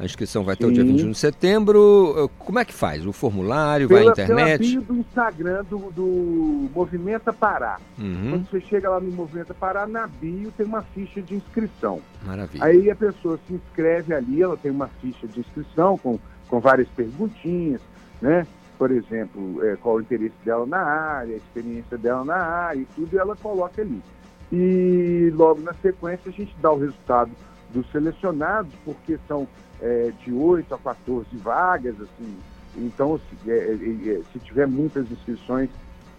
A 0.00 0.06
inscrição 0.06 0.42
vai 0.42 0.56
Sim. 0.56 0.64
até 0.64 0.70
o 0.70 0.72
dia 0.72 0.82
21 0.82 1.10
de 1.10 1.18
setembro. 1.18 2.30
Como 2.38 2.58
é 2.58 2.64
que 2.64 2.72
faz? 2.72 3.06
O 3.06 3.12
formulário, 3.12 3.86
pela, 3.86 4.00
vai 4.00 4.08
à 4.08 4.12
internet? 4.12 4.58
Pela 4.58 4.70
bio 4.70 4.80
do 4.80 4.96
Instagram 4.96 5.64
do, 5.68 5.78
do 5.90 6.70
Movimenta 6.74 7.34
Pará. 7.34 7.78
Uhum. 7.98 8.30
Quando 8.30 8.50
você 8.50 8.62
chega 8.62 8.88
lá 8.88 8.98
no 8.98 9.10
Movimenta 9.10 9.52
Pará, 9.52 9.86
na 9.86 10.06
bio 10.06 10.50
tem 10.56 10.64
uma 10.64 10.80
ficha 10.80 11.20
de 11.20 11.34
inscrição. 11.34 12.00
Maravilha. 12.24 12.64
Aí 12.64 12.90
a 12.90 12.96
pessoa 12.96 13.38
se 13.46 13.52
inscreve 13.52 14.14
ali, 14.14 14.40
ela 14.40 14.56
tem 14.56 14.70
uma 14.70 14.88
ficha 15.02 15.28
de 15.28 15.40
inscrição 15.40 15.98
com, 15.98 16.18
com 16.50 16.58
várias 16.60 16.88
perguntinhas, 16.88 17.80
né? 18.20 18.46
Por 18.76 18.90
exemplo, 18.90 19.64
é, 19.64 19.76
qual 19.76 19.96
o 19.96 20.00
interesse 20.00 20.34
dela 20.44 20.66
na 20.66 20.82
área, 20.82 21.34
a 21.34 21.36
experiência 21.36 21.96
dela 21.96 22.24
na 22.24 22.36
área 22.36 22.80
e 22.80 22.86
tudo, 22.96 23.14
e 23.14 23.18
ela 23.18 23.36
coloca 23.36 23.80
ali. 23.80 24.02
E 24.52 25.30
logo 25.34 25.60
na 25.60 25.72
sequência 25.74 26.28
a 26.28 26.32
gente 26.32 26.54
dá 26.60 26.72
o 26.72 26.78
resultado 26.78 27.30
dos 27.72 27.88
selecionados, 27.92 28.72
porque 28.84 29.18
são 29.28 29.46
é, 29.80 30.12
de 30.24 30.32
8 30.32 30.74
a 30.74 30.78
14 30.78 31.28
vagas, 31.36 31.94
assim. 32.00 32.36
Então, 32.76 33.18
se, 33.18 33.50
é, 33.50 33.54
é, 33.54 34.14
é, 34.14 34.20
se 34.32 34.38
tiver 34.40 34.66
muitas 34.66 35.10
inscrições, 35.10 35.68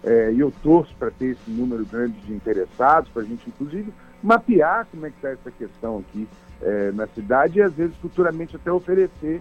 é, 0.04 0.32
e 0.32 0.40
eu 0.40 0.52
torço 0.62 0.94
para 0.96 1.10
ter 1.10 1.32
esse 1.32 1.50
número 1.50 1.84
grande 1.84 2.18
de 2.20 2.32
interessados, 2.32 3.10
para 3.10 3.22
a 3.22 3.24
gente, 3.24 3.48
inclusive, 3.48 3.92
mapear 4.22 4.86
como 4.90 5.06
é 5.06 5.10
que 5.10 5.16
está 5.16 5.30
essa 5.30 5.50
questão 5.50 5.98
aqui 5.98 6.28
é, 6.60 6.92
na 6.92 7.06
cidade 7.08 7.58
e, 7.58 7.62
às 7.62 7.72
vezes, 7.72 7.96
futuramente 7.96 8.56
até 8.56 8.72
oferecer 8.72 9.40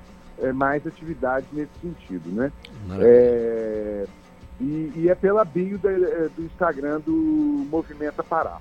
mais 0.54 0.86
atividades 0.86 1.48
nesse 1.52 1.72
sentido, 1.82 2.30
né? 2.32 2.52
E, 4.60 4.92
e, 4.96 5.10
é 5.10 5.16
pela 5.16 5.44
bio 5.44 5.78
do, 5.78 5.90
do 6.36 6.44
Instagram 6.46 7.00
do 7.00 7.66
Movimento 7.70 8.24
Pará. 8.24 8.58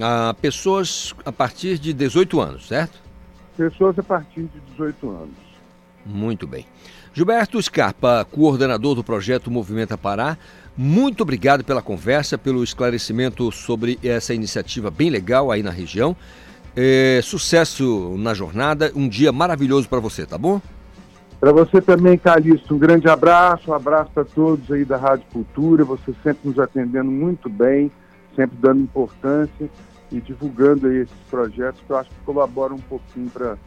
Ah, 0.00 0.34
pessoas 0.40 1.14
a 1.24 1.32
partir 1.32 1.78
de 1.78 1.92
18 1.92 2.40
anos, 2.40 2.68
certo? 2.68 3.04
pessoas 3.56 3.98
a 3.98 4.02
partir 4.02 4.42
de 4.42 4.60
18 4.72 5.10
anos. 5.10 5.34
Muito 6.04 6.46
bem. 6.46 6.66
Gilberto 7.12 7.62
Scarpa, 7.62 8.26
coordenador 8.30 8.94
do 8.94 9.04
projeto 9.04 9.50
Movimenta 9.50 9.96
Pará, 9.96 10.36
muito 10.76 11.22
obrigado 11.22 11.64
pela 11.64 11.80
conversa, 11.80 12.36
pelo 12.36 12.64
esclarecimento 12.64 13.50
sobre 13.52 13.98
essa 14.02 14.34
iniciativa 14.34 14.90
bem 14.90 15.08
legal 15.08 15.50
aí 15.50 15.62
na 15.62 15.70
região. 15.70 16.16
É, 16.76 17.20
sucesso 17.22 18.16
na 18.18 18.34
jornada, 18.34 18.90
um 18.96 19.08
dia 19.08 19.30
maravilhoso 19.30 19.88
para 19.88 20.00
você, 20.00 20.26
tá 20.26 20.36
bom? 20.36 20.60
Para 21.44 21.52
você 21.52 21.78
também, 21.82 22.16
Calixto, 22.16 22.74
um 22.74 22.78
grande 22.78 23.06
abraço, 23.06 23.70
um 23.70 23.74
abraço 23.74 24.10
para 24.14 24.24
todos 24.24 24.72
aí 24.72 24.82
da 24.82 24.96
Rádio 24.96 25.26
Cultura, 25.30 25.84
você 25.84 26.14
sempre 26.22 26.48
nos 26.48 26.58
atendendo 26.58 27.10
muito 27.10 27.50
bem, 27.50 27.92
sempre 28.34 28.56
dando 28.58 28.80
importância 28.80 29.68
e 30.10 30.22
divulgando 30.22 30.86
aí 30.86 31.02
esses 31.02 31.18
projetos 31.28 31.82
que 31.86 31.92
eu 31.92 31.98
acho 31.98 32.08
que 32.08 32.16
colaboram 32.24 32.76
um 32.76 32.80
pouquinho 32.80 33.28
para 33.28 33.58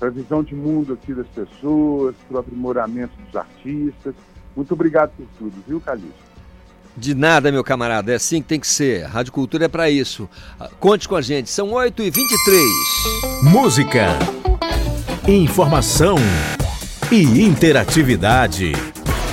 a 0.00 0.08
visão 0.10 0.44
de 0.44 0.54
mundo 0.54 0.92
aqui 0.92 1.12
das 1.12 1.26
pessoas, 1.26 2.14
para 2.28 2.36
o 2.36 2.38
aprimoramento 2.38 3.20
dos 3.20 3.34
artistas. 3.34 4.14
Muito 4.54 4.72
obrigado 4.72 5.10
por 5.16 5.26
tudo, 5.40 5.54
viu, 5.66 5.80
Calixto? 5.80 6.14
De 6.96 7.16
nada, 7.16 7.50
meu 7.50 7.64
camarada, 7.64 8.12
é 8.12 8.14
assim 8.14 8.40
que 8.40 8.46
tem 8.46 8.60
que 8.60 8.68
ser. 8.68 9.06
Rádio 9.06 9.32
Cultura 9.32 9.64
é 9.64 9.68
para 9.68 9.90
isso. 9.90 10.30
Ah, 10.56 10.70
conte 10.78 11.08
com 11.08 11.16
a 11.16 11.20
gente, 11.20 11.50
são 11.50 11.70
8h23. 11.70 12.12
Música, 13.42 14.06
informação 15.26 16.14
e 17.12 17.42
interatividade. 17.42 18.72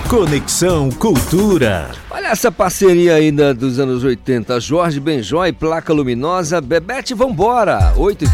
Conexão 0.09 0.91
Cultura. 0.91 1.89
Olha 2.11 2.27
essa 2.27 2.51
parceria 2.51 3.15
ainda 3.15 3.53
dos 3.53 3.79
anos 3.79 4.03
80. 4.03 4.59
Jorge 4.59 4.99
Benjó 4.99 5.45
e 5.45 5.53
Placa 5.53 5.93
Luminosa. 5.93 6.59
Bebete, 6.59 7.13
vambora. 7.13 7.93
8 7.95 8.25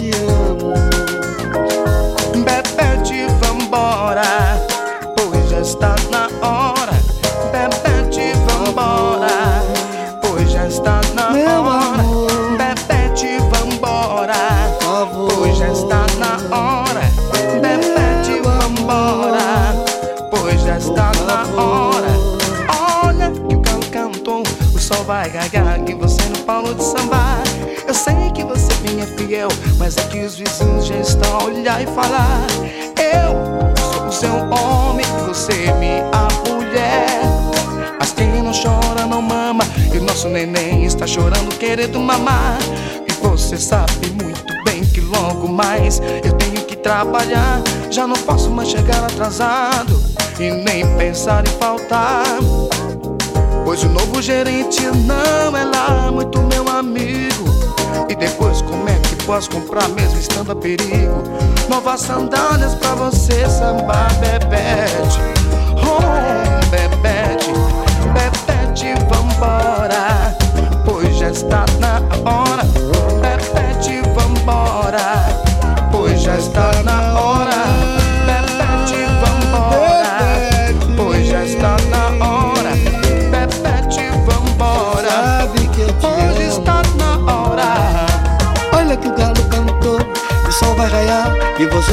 te 0.00 0.10
amo. 0.48 0.72
Bebete, 2.32 3.26
vambora, 3.40 4.58
pois 5.16 5.50
já 5.50 5.60
está 5.60 5.94
na 6.10 6.24
hora. 6.40 6.96
Bebete, 7.52 8.32
vambora, 8.46 9.62
pois 10.22 10.50
já 10.50 10.66
está 10.66 11.00
na 11.14 11.30
Meu 11.30 11.62
hora. 11.62 12.02
amor. 12.02 12.30
Bebete, 12.56 13.38
vambora, 13.50 14.78
pois 14.80 15.58
já 15.58 15.68
está 15.68 16.06
na 16.18 16.56
hora. 16.56 17.02
Bebete, 17.60 18.40
vambora, 18.40 19.74
pois 20.30 20.62
já 20.62 20.78
está 20.78 21.12
na 21.26 21.42
hora. 21.60 22.12
Olha 23.04 23.30
que 23.30 23.54
o 23.54 23.60
galo 23.60 23.86
cantou, 23.90 24.42
o 24.74 24.78
sol 24.78 25.04
vai 25.04 25.28
gagar 25.28 25.78
e 25.86 25.94
você 25.94 26.22
não 26.30 26.42
parou 26.44 26.72
de 26.72 26.82
sambar. 26.84 27.19
Fiel, 29.16 29.48
mas 29.78 29.96
é 29.96 30.02
que 30.02 30.20
os 30.20 30.36
vizinhos 30.36 30.86
já 30.86 30.96
estão 30.96 31.38
a 31.38 31.44
olhar 31.44 31.82
e 31.82 31.86
falar. 31.86 32.46
Eu 32.96 33.74
sou 33.92 34.06
o 34.06 34.12
seu 34.12 34.34
homem, 34.50 35.06
você 35.26 35.72
minha 35.78 36.10
mulher. 36.48 37.20
Mas 37.98 38.12
quem 38.12 38.42
não 38.42 38.52
chora 38.52 39.06
não 39.06 39.22
mama, 39.22 39.64
e 39.92 39.98
o 39.98 40.02
nosso 40.02 40.28
neném 40.28 40.84
está 40.84 41.06
chorando 41.06 41.56
querendo 41.58 41.98
mamar. 41.98 42.58
E 43.08 43.12
você 43.22 43.56
sabe 43.56 44.10
muito 44.22 44.52
bem 44.64 44.84
que 44.84 45.00
logo 45.00 45.48
mais 45.48 46.00
eu 46.24 46.32
tenho 46.34 46.64
que 46.64 46.76
trabalhar. 46.76 47.60
Já 47.90 48.06
não 48.06 48.16
posso 48.16 48.50
mais 48.50 48.68
chegar 48.68 49.04
atrasado 49.04 50.00
e 50.38 50.50
nem 50.50 50.86
pensar 50.96 51.44
em 51.46 51.50
faltar. 51.58 52.24
Pois 53.64 53.82
o 53.84 53.88
novo 53.88 54.20
gerente 54.22 54.82
não 55.06 55.56
é 55.56 55.64
lá 55.64 56.10
muito 56.10 56.40
meu 56.42 56.68
amigo. 56.68 57.69
E 58.08 58.14
depois 58.14 58.62
como 58.62 58.88
é 58.88 58.94
que 58.94 59.16
posso 59.24 59.50
comprar 59.50 59.88
mesmo 59.90 60.18
estando 60.18 60.52
a 60.52 60.56
perigo? 60.56 61.22
Novas 61.68 62.00
sandálias 62.00 62.74
pra 62.74 62.94
você 62.94 63.48
sambar, 63.48 64.12
Bebete. 64.18 65.20
Oh, 65.76 66.00
Bebete, 66.70 67.52
Bebete, 68.12 68.94
vambora. 69.08 70.36
Pois 70.84 71.16
já 71.16 71.30
está 71.30 71.64
na 71.78 72.00
hora. 72.28 72.64
Bebete, 73.20 74.02
vambora. 74.14 75.26
Pois 75.90 76.20
já 76.20 76.36
está 76.36 76.82
na 76.82 77.02
hora. 77.02 77.09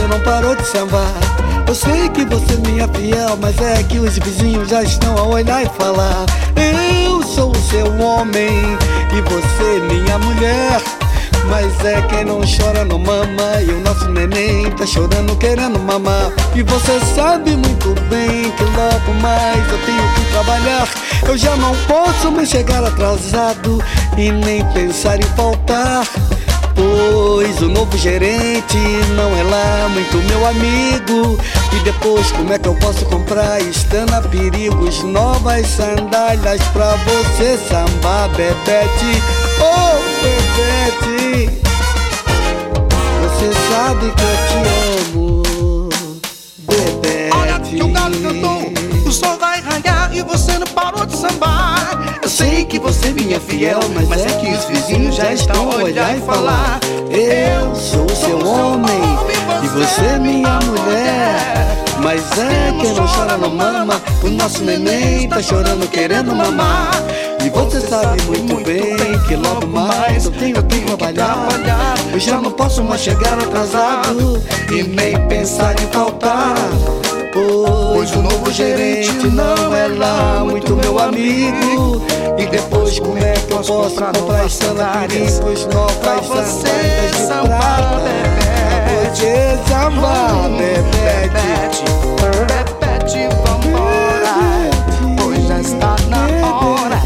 Não 0.08 0.20
parou 0.22 0.56
de 0.56 0.66
sambar. 0.66 1.14
Eu 1.68 1.76
sei 1.76 2.10
que 2.10 2.26
você 2.26 2.54
é 2.54 2.70
minha 2.70 2.88
fiel, 2.88 3.38
mas 3.42 3.60
é 3.60 3.84
que 3.84 4.00
os 4.00 4.18
vizinhos 4.18 4.70
já 4.70 4.84
estão 4.84 5.18
a 5.18 5.24
olhar 5.24 5.64
e 5.64 5.70
falar. 5.78 6.26
Eu 6.56 7.22
sou 7.24 7.52
o 7.52 7.62
seu 7.70 7.86
homem 8.00 8.78
e 9.12 9.22
você 9.22 9.94
minha 9.94 10.18
mulher. 10.20 10.82
Mas 11.50 11.86
é 11.86 12.02
quem 12.04 12.26
não 12.26 12.42
chora 12.42 12.84
não 12.84 13.00
mama 13.00 13.62
E 13.66 13.72
o 13.72 13.80
nosso 13.80 14.10
neném 14.10 14.70
tá 14.72 14.86
chorando 14.86 15.34
querendo 15.38 15.80
mamar 15.80 16.32
E 16.54 16.62
você 16.62 17.00
sabe 17.16 17.56
muito 17.56 17.96
bem 18.10 18.52
que 18.52 18.64
logo 18.64 19.22
mais 19.22 19.58
eu 19.72 19.78
tenho 19.86 20.14
que 20.14 20.32
trabalhar 20.32 20.88
Eu 21.26 21.38
já 21.38 21.56
não 21.56 21.74
posso 21.88 22.32
mais 22.32 22.50
chegar 22.50 22.84
atrasado 22.84 23.82
E 24.18 24.30
nem 24.30 24.66
pensar 24.74 25.20
em 25.20 25.28
faltar 25.38 26.06
Pois 26.78 27.60
o 27.64 27.70
novo 27.70 27.98
gerente 27.98 28.78
não 29.16 29.36
é 29.36 29.42
lá 29.42 29.90
muito 29.90 30.18
meu 30.28 30.46
amigo. 30.46 31.40
E 31.74 31.80
depois 31.84 32.32
como 32.32 32.54
é 32.54 32.60
que 32.60 32.68
eu 32.68 32.76
posso 32.76 33.04
comprar? 33.06 33.60
Estando 33.62 34.14
a 34.14 34.22
perigos 34.22 35.02
Novas 35.02 35.66
sandálias 35.66 36.62
pra 36.74 36.96
você 36.98 37.58
sambar, 37.58 38.30
Bebete. 38.30 39.24
Oh, 39.60 39.98
Bebete! 40.22 41.50
Você 43.24 43.52
sabe 43.72 44.12
que 44.12 44.22
eu 44.22 44.38
te 44.48 44.58
amo, 44.70 44.97
você 50.28 50.60
não 50.60 50.68
parou 50.68 51.06
de 51.06 51.18
sambar. 51.18 52.20
Eu 52.22 52.30
sei 52.30 52.66
que 52.66 52.78
você 52.78 53.12
vinha 53.14 53.40
fiel, 53.40 53.80
mas 53.94 54.26
é 54.26 54.38
que 54.38 54.52
os 54.52 54.66
vizinhos 54.66 55.16
já 55.16 55.32
estão 55.32 55.72
a 55.72 55.76
olhar 55.76 56.18
e 56.18 56.22
falar. 56.22 56.80
Eu 57.10 57.76
sou 57.76 58.06
o 58.06 58.16
seu 58.16 58.46
homem 58.46 59.02
e 59.64 59.68
você 59.68 60.06
é 60.06 60.20
minha 60.20 60.60
mulher. 60.60 61.68
Mas 62.04 62.22
é 62.38 62.74
que 62.80 62.88
não 62.94 63.08
chora 63.08 63.38
não 63.38 63.50
mama, 63.50 64.02
o 64.24 64.30
nosso 64.30 64.64
neném 64.64 65.28
tá 65.28 65.42
chorando 65.42 65.90
querendo 65.90 66.36
mamar. 66.36 66.92
E 67.44 67.50
você 67.50 67.80
sabe 67.80 68.22
muito 68.24 68.64
bem 68.64 69.20
que 69.28 69.36
logo 69.36 69.68
mais 69.68 70.26
eu 70.26 70.32
tenho 70.32 70.62
que 70.64 70.82
trabalhar. 70.82 71.48
Eu 72.12 72.20
já 72.20 72.42
não 72.42 72.52
posso 72.52 72.84
mais 72.84 73.02
chegar 73.02 73.34
atrasado 73.40 74.42
e 74.72 74.84
nem 74.84 75.18
pensar 75.28 75.74
em 75.82 75.88
faltar. 75.88 76.56
Pois 77.94 78.12
o 78.16 78.22
novo 78.22 78.52
gerente 78.52 79.28
não 79.28 79.74
é 79.74 79.88
lá 79.88 80.44
muito 80.44 80.76
meu 80.76 80.98
amigo. 80.98 82.02
E 82.38 82.46
depois 82.48 83.00
como 83.00 83.18
é 83.18 83.34
que 83.34 83.54
eu 83.54 83.58
posso 83.58 83.74
comprar 83.74 84.50
sandálias 84.50 85.40
novas 85.40 85.96
Pra 85.98 86.16
você 86.16 87.10
de 87.12 87.18
sambar? 87.18 88.02
Bebete. 88.04 89.22
Você 89.22 89.60
sambar, 89.68 90.50
Bebete. 90.50 91.84
Bebete, 92.48 93.28
vambora. 93.46 94.70
Pois 95.22 95.48
já 95.48 95.60
está 95.60 95.96
na 96.10 96.26
hora. 96.48 97.02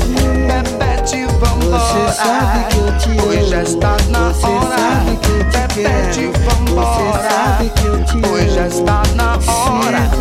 Bebete, 0.47 1.25
vambora. 1.39 1.79
Você 1.79 2.23
sabe 2.23 2.65
que 2.69 2.99
te 2.99 3.09
amo. 3.09 3.21
Pois 3.23 3.49
já 3.49 3.63
está 3.63 3.97
na 4.09 4.27
hora. 4.27 5.17
que 5.21 5.33
Bebete, 5.57 6.31
vambora. 6.39 7.57
Que 7.59 8.21
Pois 8.21 8.53
já 8.53 8.67
está 8.67 9.03
na 9.15 9.33
hora. 9.33 10.20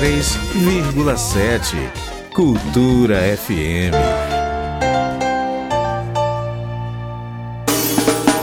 93,7 0.00 1.76
Cultura 2.32 3.16
FM. 3.36 3.92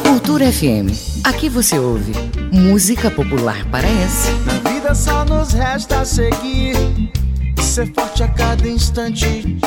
Cultura 0.03 0.51
FM. 0.51 0.93
Aqui 1.23 1.49
você 1.49 1.79
ouve 1.79 2.13
música 2.51 3.09
popular 3.09 3.65
paraense. 3.71 4.29
Na 4.45 4.69
vida 4.69 4.93
só 4.93 5.25
nos 5.25 5.53
resta 5.53 6.05
seguir, 6.05 6.75
ser 7.59 7.91
forte 7.91 8.21
a 8.21 8.27
cada 8.27 8.67
instante. 8.69 9.57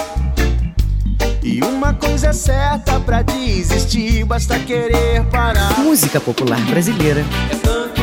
E 1.43 1.61
uma 1.65 1.93
coisa 1.95 2.29
é 2.29 2.33
certa 2.33 3.01
pra 3.01 3.23
desistir, 3.23 4.25
basta 4.25 4.61
querer 4.61 5.25
parar. 5.25 5.77
Música 5.81 6.21
popular 6.21 6.61
brasileira. 6.67 7.25
É 7.51 7.57
tanto, 7.57 8.01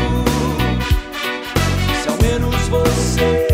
se 2.04 2.10
ao 2.10 2.18
menos 2.22 2.68
você. 2.68 3.47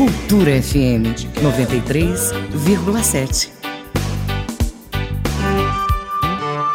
Cultura 0.00 0.56
FM 0.62 1.12
93,7. 1.42 3.50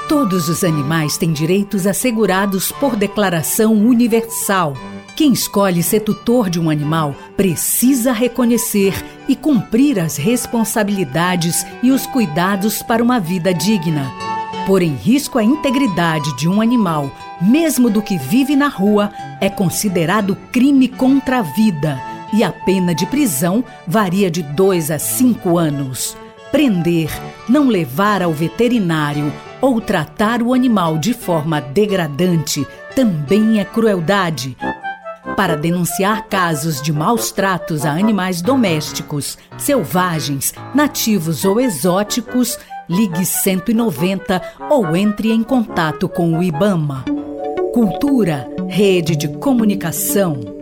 Todos 0.07 0.47
os 0.47 0.63
animais 0.63 1.17
têm 1.17 1.33
direitos 1.33 1.88
assegurados 1.88 2.71
por 2.73 2.95
declaração 2.95 3.73
universal. 3.73 4.75
Quem 5.15 5.33
escolhe 5.33 5.81
ser 5.81 6.01
tutor 6.01 6.51
de 6.51 6.59
um 6.59 6.69
animal 6.69 7.15
precisa 7.35 8.11
reconhecer 8.11 8.93
e 9.27 9.35
cumprir 9.35 9.99
as 9.99 10.17
responsabilidades 10.17 11.65
e 11.81 11.89
os 11.89 12.05
cuidados 12.05 12.83
para 12.83 13.03
uma 13.03 13.19
vida 13.19 13.51
digna. 13.51 14.13
Pôr 14.67 14.83
em 14.83 14.93
risco 14.93 15.39
a 15.39 15.43
integridade 15.43 16.38
de 16.38 16.47
um 16.47 16.61
animal, 16.61 17.09
mesmo 17.41 17.89
do 17.89 18.03
que 18.03 18.19
vive 18.19 18.55
na 18.55 18.67
rua, 18.67 19.11
é 19.41 19.49
considerado 19.49 20.38
crime 20.51 20.88
contra 20.88 21.39
a 21.39 21.41
vida 21.41 22.14
e 22.33 22.43
a 22.43 22.51
pena 22.51 22.93
de 22.93 23.05
prisão 23.05 23.63
varia 23.88 24.29
de 24.29 24.41
2 24.41 24.91
a 24.91 24.99
5 24.99 25.57
anos. 25.57 26.17
Prender, 26.51 27.09
não 27.49 27.67
levar 27.67 28.21
ao 28.21 28.31
veterinário 28.31 29.31
ou 29.59 29.81
tratar 29.81 30.41
o 30.41 30.53
animal 30.53 30.97
de 30.97 31.13
forma 31.13 31.59
degradante 31.59 32.65
também 32.95 33.59
é 33.59 33.65
crueldade. 33.65 34.55
Para 35.35 35.57
denunciar 35.57 36.27
casos 36.29 36.81
de 36.81 36.93
maus 36.93 37.31
tratos 37.31 37.83
a 37.83 37.91
animais 37.91 38.41
domésticos, 38.41 39.38
selvagens, 39.57 40.53
nativos 40.73 41.43
ou 41.43 41.59
exóticos, 41.59 42.57
ligue 42.88 43.25
190 43.25 44.41
ou 44.69 44.95
entre 44.95 45.31
em 45.31 45.43
contato 45.43 46.07
com 46.07 46.38
o 46.38 46.43
IBAMA. 46.43 47.03
Cultura, 47.73 48.47
rede 48.69 49.15
de 49.15 49.27
comunicação. 49.27 50.54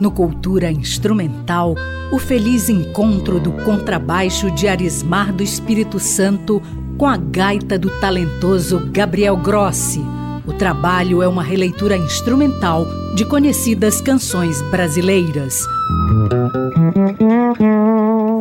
No 0.00 0.12
Cultura 0.12 0.70
Instrumental, 0.70 1.74
o 2.12 2.18
feliz 2.18 2.68
encontro 2.68 3.40
do 3.40 3.50
contrabaixo 3.64 4.48
de 4.52 4.68
Arismar 4.68 5.32
do 5.32 5.42
Espírito 5.42 5.98
Santo 5.98 6.62
com 6.96 7.06
a 7.06 7.16
gaita 7.16 7.76
do 7.76 7.90
talentoso 7.98 8.80
Gabriel 8.92 9.36
Grossi. 9.36 10.00
O 10.46 10.52
trabalho 10.52 11.20
é 11.20 11.26
uma 11.26 11.42
releitura 11.42 11.96
instrumental 11.96 12.86
de 13.16 13.24
conhecidas 13.24 14.00
canções 14.00 14.62
brasileiras. 14.70 15.66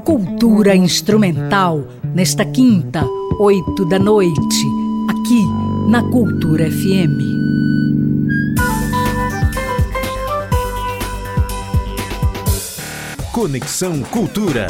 Cultura 0.05 0.75
Instrumental, 0.75 1.87
nesta 2.13 2.45
quinta, 2.45 3.03
oito 3.39 3.83
da 3.85 3.97
noite, 3.97 4.65
aqui 5.09 5.43
na 5.89 6.03
Cultura 6.03 6.69
FM. 6.69 7.46
Conexão 13.37 14.01
Cultura. 14.01 14.65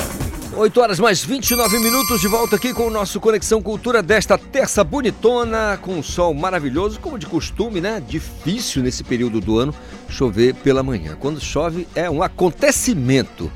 8 0.54 0.82
horas 0.82 1.00
mais 1.00 1.24
29 1.24 1.80
minutos 1.80 2.20
de 2.20 2.28
volta 2.28 2.58
aqui 2.58 2.74
com 2.74 2.88
o 2.88 2.90
nosso 2.90 3.18
Conexão 3.18 3.62
Cultura 3.62 4.04
desta 4.04 4.38
terça 4.38 4.84
bonitona, 4.84 5.80
com 5.82 5.94
um 5.94 6.04
sol 6.04 6.34
maravilhoso, 6.34 7.00
como 7.00 7.18
de 7.18 7.26
costume, 7.26 7.80
né? 7.80 8.04
Difícil 8.06 8.84
nesse 8.84 9.06
período 9.06 9.40
do 9.40 9.58
ano 9.58 9.74
chover 10.10 10.54
pela 10.54 10.84
manhã. 10.84 11.16
Quando 11.18 11.40
chove 11.40 11.88
é 11.96 12.10
um 12.10 12.22
acontecimento, 12.22 13.50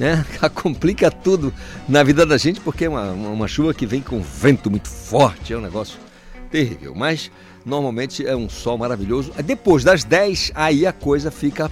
né? 0.00 0.26
Complica 0.52 1.12
tudo 1.12 1.54
na 1.88 2.02
vida 2.02 2.26
da 2.26 2.36
gente 2.36 2.58
porque 2.58 2.86
é 2.86 2.88
uma, 2.88 3.12
uma 3.12 3.46
chuva 3.46 3.72
que 3.72 3.86
vem 3.86 4.00
com 4.00 4.20
vento 4.20 4.68
muito 4.68 4.88
forte, 4.88 5.52
é 5.52 5.56
um 5.56 5.62
negócio 5.62 5.96
terrível. 6.50 6.92
Mas 6.92 7.30
normalmente 7.64 8.26
é 8.26 8.34
um 8.34 8.48
sol 8.48 8.76
maravilhoso. 8.76 9.32
Depois 9.44 9.84
das 9.84 10.02
10, 10.02 10.50
aí 10.56 10.84
a 10.84 10.92
coisa 10.92 11.30
fica 11.30 11.70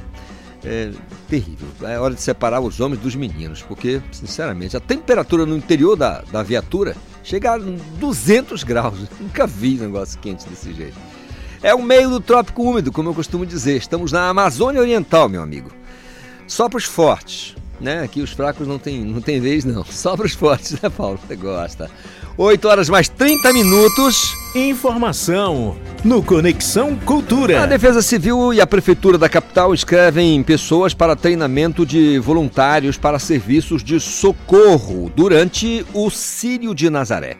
é 0.64 0.90
terrível. 1.29 1.68
É 1.83 1.98
hora 1.98 2.14
de 2.14 2.22
separar 2.22 2.61
os 2.61 2.81
homens 2.81 3.00
dos 3.00 3.14
meninos, 3.14 3.62
porque, 3.62 4.00
sinceramente, 4.11 4.77
a 4.77 4.81
temperatura 4.81 5.44
no 5.44 5.57
interior 5.57 5.96
da, 5.96 6.22
da 6.22 6.42
viatura 6.42 6.96
chega 7.22 7.55
a 7.55 7.59
200 7.59 8.64
graus. 8.64 8.98
Nunca 9.20 9.46
vi 9.46 9.77
negócio 9.77 10.18
quente 10.18 10.48
desse 10.48 10.72
jeito. 10.72 10.96
É 11.62 11.74
o 11.74 11.83
meio 11.83 12.11
do 12.11 12.20
trópico 12.20 12.62
úmido, 12.62 12.92
como 12.92 13.09
eu 13.11 13.14
costumo 13.14 13.46
dizer. 13.46 13.77
Estamos 13.77 14.12
na 14.12 14.29
Amazônia 14.29 14.81
Oriental, 14.81 15.29
meu 15.29 15.42
amigo. 15.42 15.70
Só 16.46 16.68
para 16.68 16.77
os 16.77 16.85
fortes, 16.85 17.57
né? 17.81 18.03
Aqui 18.03 18.20
os 18.20 18.33
fracos 18.33 18.68
não 18.68 18.79
tem, 18.79 19.03
não 19.03 19.20
tem 19.20 19.40
vez, 19.40 19.64
não. 19.64 19.85
Só 19.88 20.16
para 20.16 20.27
os 20.27 20.35
fortes, 20.35 20.81
né, 20.81 20.90
Paulo? 20.90 21.18
Você 21.27 21.37
gosta. 21.37 21.90
8 22.37 22.66
horas 22.66 22.88
mais 22.88 23.09
30 23.09 23.53
minutos. 23.53 24.37
Informação 24.57 25.77
no 26.05 26.20
Conexão 26.20 26.97
Cultura. 26.97 27.62
A 27.62 27.66
Defesa 27.66 28.03
Civil 28.03 28.53
e 28.53 28.61
a 28.61 28.66
Prefeitura 28.66 29.16
da 29.16 29.29
capital 29.29 29.73
escrevem 29.73 30.42
pessoas 30.42 30.92
para 30.92 31.14
treinamento 31.14 31.87
de 31.87 32.18
voluntários 32.18 32.99
para 32.99 33.20
serviços 33.20 33.85
de 33.85 34.01
socorro 34.01 35.12
durante 35.14 35.87
o 35.94 36.11
Sírio 36.11 36.75
de 36.75 36.90
Nazaré. 36.90 37.37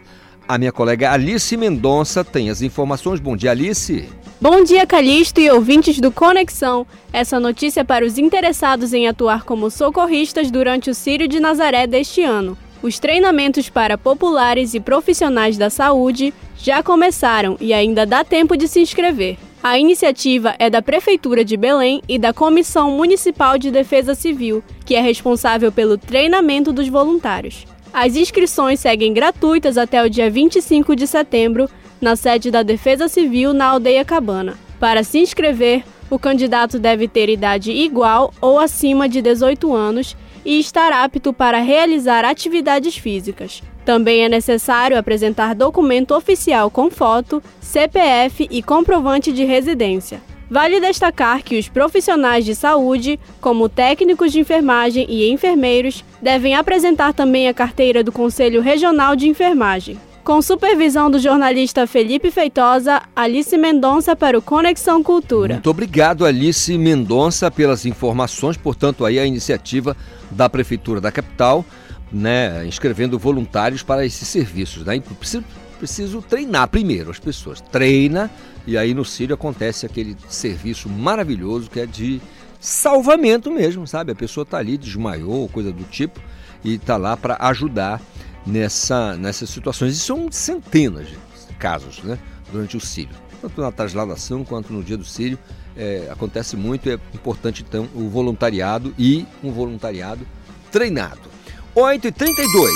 A 0.47 0.57
minha 0.59 0.71
colega 0.71 1.11
Alice 1.11 1.57
Mendonça 1.57 2.23
tem 2.23 2.49
as 2.49 2.63
informações. 2.63 3.19
Bom 3.19 3.37
dia, 3.37 3.51
Alice. 3.51 4.09
Bom 4.41 4.63
dia, 4.63 4.87
Calixto 4.87 5.41
e 5.41 5.51
ouvintes 5.51 5.99
do 5.99 6.13
Conexão. 6.13 6.87
Essa 7.13 7.41
notícia 7.41 7.81
é 7.81 7.85
para 7.85 8.05
os 8.05 8.17
interessados 8.17 8.93
em 8.93 9.09
atuar 9.09 9.43
como 9.43 9.71
socorristas 9.71 10.53
durante 10.53 10.89
o 10.89 10.95
Sírio 10.95 11.27
de 11.27 11.41
Nazaré 11.41 11.87
deste 11.87 12.23
ano. 12.23 12.57
Os 12.85 12.99
treinamentos 12.99 13.71
para 13.71 13.97
populares 13.97 14.75
e 14.75 14.79
profissionais 14.79 15.57
da 15.57 15.71
saúde 15.71 16.35
já 16.59 16.83
começaram 16.83 17.57
e 17.59 17.73
ainda 17.73 18.05
dá 18.05 18.23
tempo 18.23 18.59
de 18.59 18.69
se 18.69 18.79
inscrever. 18.79 19.39
A 19.63 19.79
iniciativa 19.79 20.55
é 20.59 20.69
da 20.69 20.83
Prefeitura 20.83 21.43
de 21.43 21.57
Belém 21.57 22.03
e 22.07 22.19
da 22.19 22.35
Comissão 22.35 22.91
Municipal 22.91 23.57
de 23.57 23.71
Defesa 23.71 24.15
Civil, 24.15 24.63
que 24.85 24.95
é 24.95 25.01
responsável 25.01 25.73
pelo 25.73 25.97
treinamento 25.97 26.75
dos 26.75 26.87
voluntários. 26.87 27.65
As 27.91 28.17
inscrições 28.17 28.81
seguem 28.81 29.15
gratuitas 29.15 29.79
até 29.79 30.05
o 30.05 30.11
dia 30.11 30.29
25 30.29 30.95
de 30.95 31.07
setembro, 31.07 31.71
na 32.03 32.15
sede 32.17 32.51
da 32.51 32.63
Defesa 32.63 33.09
Civil 33.09 33.55
na 33.55 33.69
Aldeia 33.69 34.05
Cabana. 34.05 34.59
Para 34.79 35.03
se 35.03 35.19
inscrever, 35.19 35.83
o 36.11 36.19
candidato 36.19 36.79
deve 36.79 37.09
ter 37.09 37.31
idade 37.31 37.73
igual 37.73 38.31
ou 38.43 38.59
acima 38.59 39.09
de 39.09 39.23
18 39.23 39.73
anos 39.73 40.15
e 40.45 40.59
estar 40.59 40.93
apto 40.93 41.33
para 41.33 41.59
realizar 41.59 42.25
atividades 42.25 42.97
físicas. 42.97 43.63
Também 43.85 44.25
é 44.25 44.29
necessário 44.29 44.99
apresentar 44.99 45.55
documento 45.55 46.15
oficial 46.15 46.71
com 46.71 46.91
foto, 46.91 47.43
CPF 47.61 48.49
e 48.51 48.63
comprovante 48.63 49.33
de 49.33 49.45
residência. 49.45 50.21
Vale 50.51 50.79
destacar 50.79 51.43
que 51.43 51.59
os 51.59 51.69
profissionais 51.69 52.45
de 52.45 52.55
saúde, 52.55 53.19
como 53.41 53.69
técnicos 53.69 54.31
de 54.31 54.41
enfermagem 54.41 55.07
e 55.09 55.31
enfermeiros, 55.31 56.05
devem 56.21 56.55
apresentar 56.55 57.13
também 57.13 57.49
a 57.49 57.55
carteira 57.55 58.05
do 58.05 58.13
Conselho 58.13 58.61
Regional 58.61 59.17
de 59.17 59.29
Enfermagem. 59.29 59.99
Com 60.23 60.41
supervisão 60.41 61.11
do 61.11 61.19
jornalista 61.19 61.87
Felipe 61.87 62.31
Feitosa, 62.31 63.03
Alice 63.15 63.55
Mendonça 63.59 64.17
para 64.17 64.39
o 64.39 64.41
Conexão 64.41 65.03
Cultura. 65.03 65.55
Muito 65.55 65.69
obrigado, 65.69 66.25
Alice 66.25 66.79
Mendonça, 66.79 67.51
pelas 67.51 67.85
informações. 67.85 68.57
Portanto, 68.57 69.05
aí 69.05 69.19
a 69.19 69.27
iniciativa 69.27 69.95
da 70.35 70.49
Prefeitura 70.49 71.01
da 71.01 71.13
capital, 71.13 71.65
né, 72.13 72.67
inscrevendo 72.67 73.19
voluntários 73.19 73.83
para 73.83 74.05
esses 74.05 74.29
serviços. 74.29 74.85
Né? 74.85 75.01
Preciso, 75.19 75.45
preciso 75.79 76.23
treinar 76.23 76.69
primeiro 76.69 77.11
as 77.11 77.19
pessoas. 77.19 77.61
Treina 77.61 78.31
e 78.67 78.79
aí 78.79 78.95
no 78.95 79.05
Sírio 79.05 79.35
acontece 79.35 79.85
aquele 79.85 80.17
serviço 80.29 80.89
maravilhoso 80.89 81.71
que 81.71 81.81
é 81.81 81.87
de 81.87 82.21
salvamento 82.61 83.51
mesmo, 83.51 83.87
sabe? 83.87 84.13
A 84.13 84.15
pessoa 84.15 84.43
está 84.43 84.57
ali, 84.57 84.79
desmaiou, 84.79 85.49
coisa 85.51 85.71
do 85.71 85.85
tipo, 85.85 86.19
e 86.65 86.75
está 86.75 86.97
lá 86.97 87.15
para 87.15 87.37
ajudar 87.41 88.01
nessa, 88.47 89.17
nessas 89.17 89.51
situações. 89.51 89.95
E 89.95 89.99
são 89.99 90.33
centenas 90.33 91.09
de 91.09 91.55
casos 91.59 92.03
né, 92.03 92.19
durante 92.51 92.77
o 92.77 92.81
Sírio. 92.81 93.15
Tanto 93.43 93.61
na 93.61 93.71
transladação 93.71 94.45
quanto 94.45 94.73
no 94.73 94.83
dia 94.83 94.97
do 94.97 95.05
Sírio. 95.05 95.39
É, 95.77 96.09
acontece 96.11 96.57
muito, 96.57 96.89
é 96.89 96.95
importante 97.13 97.65
então 97.67 97.89
o 97.95 98.09
voluntariado 98.09 98.95
e 98.99 99.27
um 99.43 99.51
voluntariado 99.51 100.27
treinado. 100.71 101.35
8h32. 101.75 102.71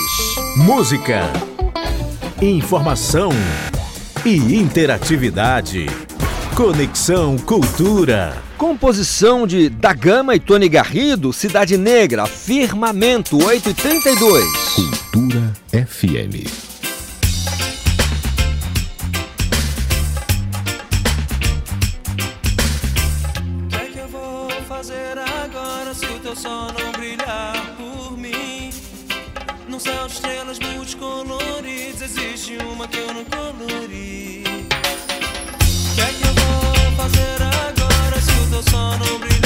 Música, 0.56 1.32
informação 2.42 3.30
e 4.24 4.56
interatividade. 4.56 5.86
Conexão 6.56 7.38
Cultura. 7.38 8.36
Composição 8.56 9.46
de 9.46 9.68
Da 9.68 9.92
Gama 9.92 10.34
e 10.34 10.40
Tony 10.40 10.68
Garrido, 10.68 11.32
Cidade 11.32 11.76
Negra, 11.76 12.26
Firmamento 12.26 13.36
832. 13.36 14.44
Cultura 14.74 15.52
FM. 15.70 16.67
Agora 38.58 39.28
se 39.30 39.37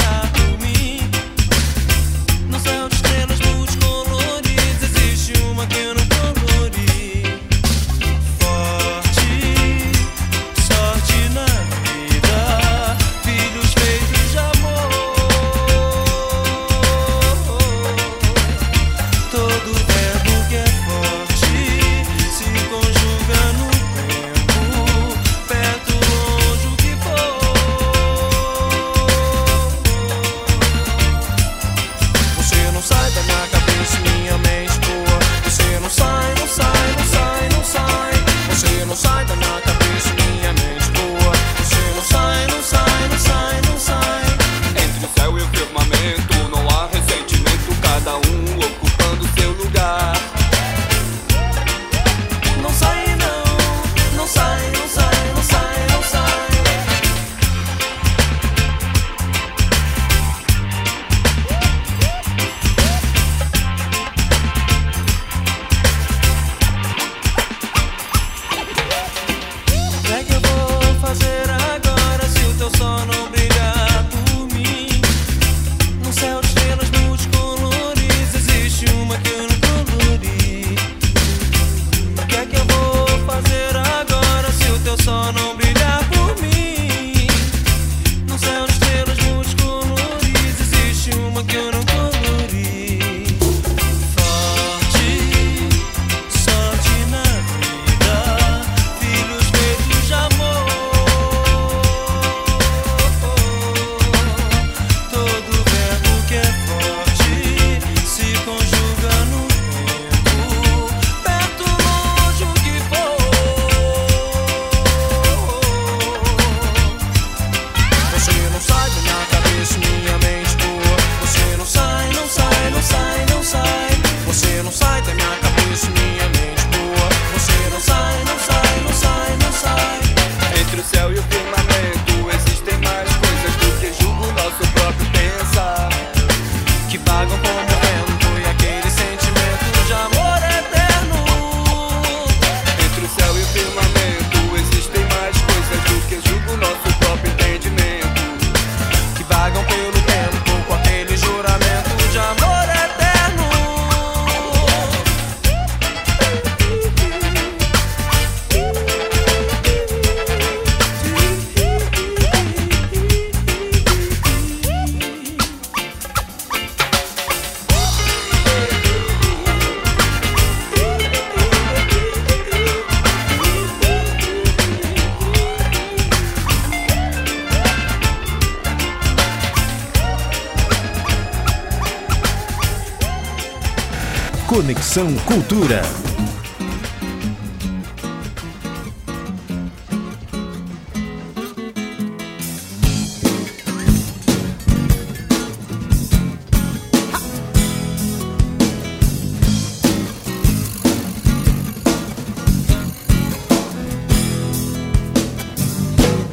Conexão 184.53 185.11
Cultura. 185.25 185.81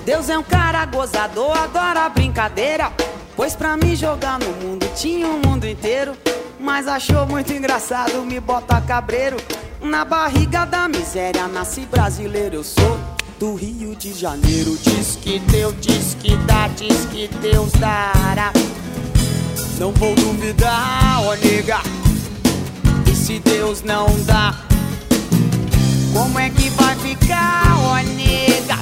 Deus 0.04 0.28
é 0.28 0.36
um 0.36 0.42
cara 0.42 0.84
gozador, 0.84 1.56
adora 1.56 2.06
brincadeira. 2.10 2.92
Pois 3.34 3.56
pra 3.56 3.78
me 3.78 3.96
jogar 3.96 4.38
no 4.38 4.50
mundo 4.56 4.86
tinha 4.94 5.26
um 5.26 5.40
mundo 5.40 5.66
inteiro. 5.66 6.14
Mas 6.72 6.86
achou 6.86 7.26
muito 7.26 7.52
engraçado 7.52 8.24
me 8.24 8.38
botar 8.38 8.80
cabreiro. 8.82 9.36
Na 9.82 10.04
barriga 10.04 10.64
da 10.64 10.86
miséria 10.86 11.48
nasci 11.48 11.80
brasileiro. 11.80 12.54
Eu 12.54 12.62
sou 12.62 12.96
do 13.40 13.56
Rio 13.56 13.96
de 13.96 14.12
Janeiro. 14.12 14.78
Diz 14.80 15.16
que 15.16 15.40
Deus, 15.40 15.74
diz 15.80 16.14
que 16.20 16.36
dá, 16.46 16.68
diz 16.68 17.06
que 17.06 17.26
Deus 17.42 17.72
dará. 17.72 18.52
Não 19.80 19.90
vou 19.90 20.14
duvidar, 20.14 21.20
ó 21.24 21.34
nega. 21.34 21.80
E 23.10 23.16
se 23.16 23.40
Deus 23.40 23.82
não 23.82 24.06
dá, 24.24 24.54
como 26.12 26.38
é 26.38 26.50
que 26.50 26.70
vai 26.70 26.94
ficar, 26.94 27.78
ó 27.82 27.96
nega? 27.96 28.78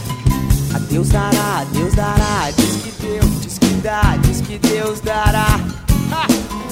A 0.75 0.79
Deus 0.79 1.09
dará, 1.09 1.65
Deus 1.73 1.95
dará. 1.95 2.51
Diz 2.55 2.83
que 2.83 3.03
Deus, 3.03 3.41
diz 3.41 3.59
que 3.59 3.75
dá, 3.81 4.19
diz 4.21 4.43
que 4.43 4.59
Deus 4.59 5.01
dará. 5.01 5.59
Ha! 6.13 6.68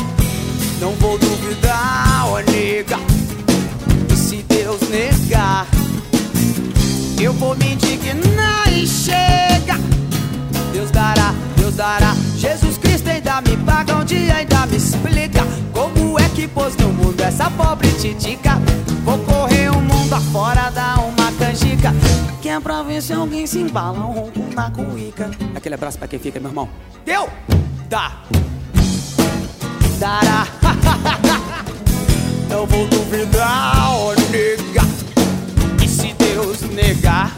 Não 0.80 0.92
vou 0.92 1.18
duvidar, 1.18 2.26
ó 2.28 2.38
nega. 2.50 2.98
E 4.12 4.16
se 4.16 4.36
Deus 4.42 4.80
negar, 4.90 5.66
eu 7.20 7.32
vou 7.32 7.56
me 7.56 7.72
indignar 7.72 8.72
e 8.72 8.86
chega. 8.86 9.78
Deus 10.72 10.90
dará, 10.90 11.34
Deus 11.56 11.74
dará. 11.74 12.14
Jesus 12.36 12.76
Cristo 12.76 13.08
ainda 13.08 13.40
me 13.40 13.56
paga 13.58 13.96
um 13.96 14.04
dia, 14.04 14.34
ainda 14.34 14.66
me 14.66 14.76
explica 14.76 15.42
como 15.72 16.18
é 16.18 16.28
que 16.28 16.46
pôs 16.46 16.76
no 16.76 16.88
mundo 16.92 17.20
essa 17.22 17.50
pobre 17.50 17.90
titica. 17.92 18.60
Vou 19.02 19.18
correr 19.20 19.70
o 19.70 19.80
mundo 19.80 20.12
afora, 20.12 20.70
dar 20.70 21.00
uma 21.00 21.32
canjica. 21.32 21.94
Que 22.42 22.50
é 22.50 22.60
pra 22.60 22.82
ver 22.82 23.02
se 23.02 23.12
alguém 23.12 23.46
se 23.46 23.58
embala 23.58 23.98
um 23.98 24.12
ronco 24.12 24.40
na 24.54 24.70
cuíca. 24.70 25.30
Aquele 25.54 25.74
abraço 25.74 25.98
pra 25.98 26.06
quem 26.06 26.18
fica, 26.18 26.38
meu 26.38 26.50
irmão. 26.50 26.68
Deu! 27.04 27.28
Dá! 27.88 28.20
Dará! 29.98 30.65
Não 32.48 32.66
vou 32.66 32.86
duvidar, 32.86 33.90
ó 33.90 34.14
nega. 34.30 34.82
E 35.82 35.88
se 35.88 36.12
Deus 36.14 36.60
negar, 36.62 37.32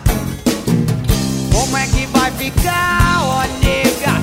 como 1.53 1.77
é 1.77 1.87
que 1.87 2.07
vai 2.07 2.31
ficar, 2.33 3.21
ó 3.23 3.43
nega? 3.63 4.15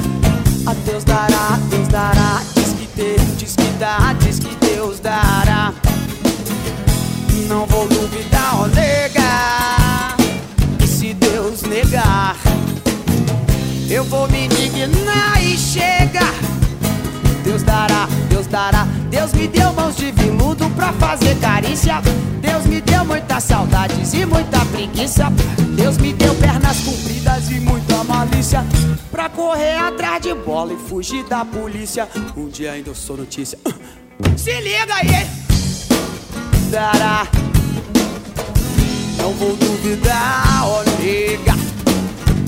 A 0.65 0.73
Deus 0.73 1.03
dará, 1.03 1.59
Deus 1.69 1.87
dará. 1.87 2.41
Diz 2.55 2.73
que 2.73 2.87
Deus, 2.95 3.37
diz 3.37 3.55
que 3.55 3.69
dá, 3.79 4.15
diz 4.19 4.39
que 4.39 4.55
Deus 4.55 4.99
dará. 4.99 5.73
Não 7.47 7.65
vou 7.65 7.87
duvidar, 7.87 8.59
ó 8.59 8.67
nega. 8.67 10.15
E 10.83 10.87
se 10.87 11.13
Deus 11.13 11.61
negar, 11.63 12.35
eu 13.89 14.03
vou 14.05 14.27
me 14.29 14.45
indignar 14.45 15.43
e 15.43 15.57
chega. 15.57 16.25
Deus 17.45 17.61
dará, 17.61 18.07
Deus 18.27 18.47
dará. 18.47 18.87
Deus 19.11 19.31
me 19.31 19.47
deu 19.47 19.71
mãos 19.73 19.95
de 19.95 20.11
veludo 20.11 20.67
pra 20.71 20.91
fazer 20.93 21.35
carícia. 21.39 22.01
Deus 22.41 22.65
me 22.65 22.81
deu 22.81 23.05
muitas 23.05 23.43
saudades 23.43 24.13
e 24.15 24.25
muita 24.25 24.65
preguiça. 24.65 25.31
Deus 25.75 25.99
me 25.99 26.11
deu 26.11 26.33
pernas 26.35 26.79
compridas 26.79 27.51
e 27.51 27.59
muita 27.59 28.03
malícia. 28.03 28.65
Pra 29.11 29.29
correr 29.29 29.77
atrás 29.77 30.23
de 30.23 30.33
bola 30.33 30.73
e 30.73 30.89
fugir 30.89 31.23
da 31.25 31.45
polícia. 31.45 32.09
Um 32.35 32.49
dia 32.49 32.71
ainda 32.71 32.89
eu 32.89 32.95
sou 32.95 33.15
notícia. 33.15 33.59
Se 34.35 34.59
liga 34.61 34.95
aí! 34.95 35.27
Dará. 36.71 37.27
Não 39.19 39.31
vou 39.33 39.55
duvidar, 39.55 40.63
ó 40.65 40.83
nega. 40.99 41.53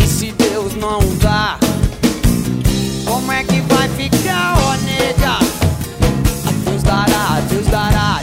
E 0.03 0.07
se 0.07 0.31
Deus 0.31 0.73
não 0.75 0.99
dá? 1.21 1.59
Como 3.05 3.31
é 3.31 3.43
que 3.43 3.61
vai 3.61 3.87
ficar, 3.89 4.16
Deus 6.65 6.83
dará, 6.83 7.39
Deus 7.49 7.67
dará. 7.67 8.21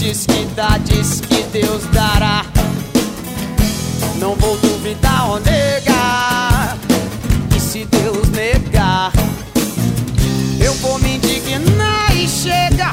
Diz 0.00 0.26
que 0.26 0.40
que 0.40 0.44
dá, 0.54 0.78
diz 0.78 1.20
que 1.20 1.42
Deus 1.44 1.84
dará. 1.92 2.44
Não 4.18 4.34
vou 4.34 4.56
duvidar, 4.56 5.30
ó 5.30 5.38
nega. 5.38 6.76
E 7.54 7.60
se 7.60 7.84
Deus 7.84 8.28
negar, 8.30 9.12
eu 10.60 10.74
vou 10.74 10.98
me 10.98 11.16
indignar 11.16 12.16
e 12.16 12.28
chega. 12.28 12.90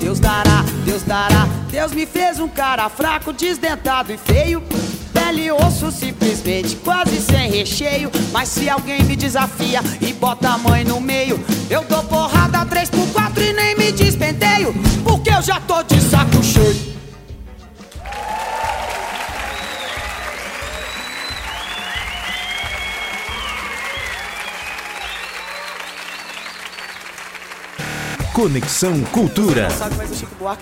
Deus 0.00 0.18
dará, 0.18 0.64
Deus 0.84 1.02
dará. 1.02 1.46
Deus 1.70 1.92
me 1.92 2.06
fez 2.06 2.40
um 2.40 2.48
cara 2.48 2.88
fraco, 2.88 3.32
desdentado 3.32 4.12
e 4.12 4.16
feio. 4.16 4.62
Pele 5.24 5.50
osso 5.50 5.90
simplesmente 5.90 6.76
quase 6.76 7.18
sem 7.18 7.50
recheio. 7.50 8.10
Mas 8.30 8.50
se 8.50 8.68
alguém 8.68 9.02
me 9.04 9.16
desafia 9.16 9.80
e 9.98 10.12
bota 10.12 10.50
a 10.50 10.58
mãe 10.58 10.84
no 10.84 11.00
meio, 11.00 11.42
eu 11.70 11.82
dou 11.84 12.04
porrada 12.04 12.62
3 12.66 12.90
por 12.90 13.08
4 13.08 13.42
e 13.42 13.52
nem 13.54 13.74
me 13.74 13.90
despenteio. 13.90 14.74
Porque 15.02 15.30
eu 15.30 15.40
já 15.40 15.58
tô 15.60 15.82
de 15.82 15.98
saco 15.98 16.42
cheio. 16.42 16.94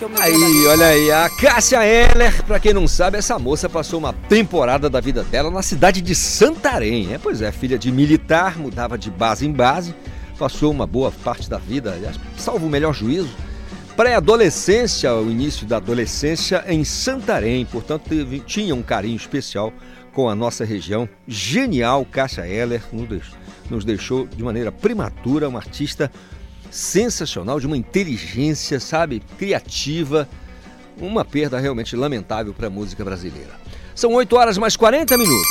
O 0.05 0.09
meu 0.11 0.23
Aí, 0.23 0.67
olha 0.67 0.87
aí, 0.89 1.11
a 1.11 1.31
Cássia 1.31 1.79
Heller, 1.83 2.43
pra 2.45 2.61
quem 2.61 2.75
não 2.75 2.87
sabe, 2.87 3.17
essa 3.17 3.39
moça 3.39 3.67
passou 3.67 3.99
uma 3.99 4.13
temporada 4.13 4.91
da 4.91 5.01
vida 5.01 5.23
dela 5.25 5.51
na 5.51 5.63
cidade 5.63 6.03
de 6.03 6.15
Santarém. 6.15 7.15
É, 7.15 7.19
pois 7.19 7.41
é, 7.41 7.51
filha 7.51 7.79
de 7.79 7.91
militar, 7.91 8.59
mudava 8.59 8.99
de 8.99 9.11
base 9.11 9.47
em 9.47 9.53
base, 9.53 9.95
passou 10.39 10.71
uma 10.71 10.87
boa 10.87 11.11
parte 11.11 11.49
da 11.49 11.57
vida, 11.57 11.99
salvo 12.37 12.67
o 12.67 12.71
melhor 12.71 12.93
juízo, 12.93 13.31
pré-adolescência, 13.97 15.15
o 15.15 15.31
início 15.31 15.67
da 15.67 15.79
adolescência 15.79 16.63
em 16.69 16.85
Santarém, 16.85 17.65
portanto 17.65 18.03
teve- 18.07 18.41
tinha 18.41 18.75
um 18.75 18.83
carinho 18.83 19.17
especial 19.17 19.73
com 20.13 20.29
a 20.29 20.35
nossa 20.35 20.63
região. 20.63 21.09
Genial, 21.27 22.05
Cássia 22.05 22.47
Heller, 22.47 22.83
nos 22.93 23.09
deix- 23.09 23.33
nos 23.71 23.83
deixou 23.85 24.27
de 24.27 24.43
maneira 24.43 24.71
prematura, 24.71 25.49
uma 25.49 25.59
artista 25.59 26.13
sensacional, 26.73 27.61
de 27.61 27.67
uma 27.67 27.77
inteligência, 27.77 28.81
sabe, 28.81 29.23
criativa, 29.39 30.27
uma 30.99 31.23
perda 31.25 31.61
realmente 31.61 31.95
lamentável 31.95 32.55
para 32.55 32.69
a 32.69 32.71
música 32.71 33.05
brasileira. 33.05 33.51
São 33.95 34.15
8 34.15 34.35
horas 34.35 34.57
mais 34.57 34.75
40 34.75 35.19
minutos. 35.19 35.47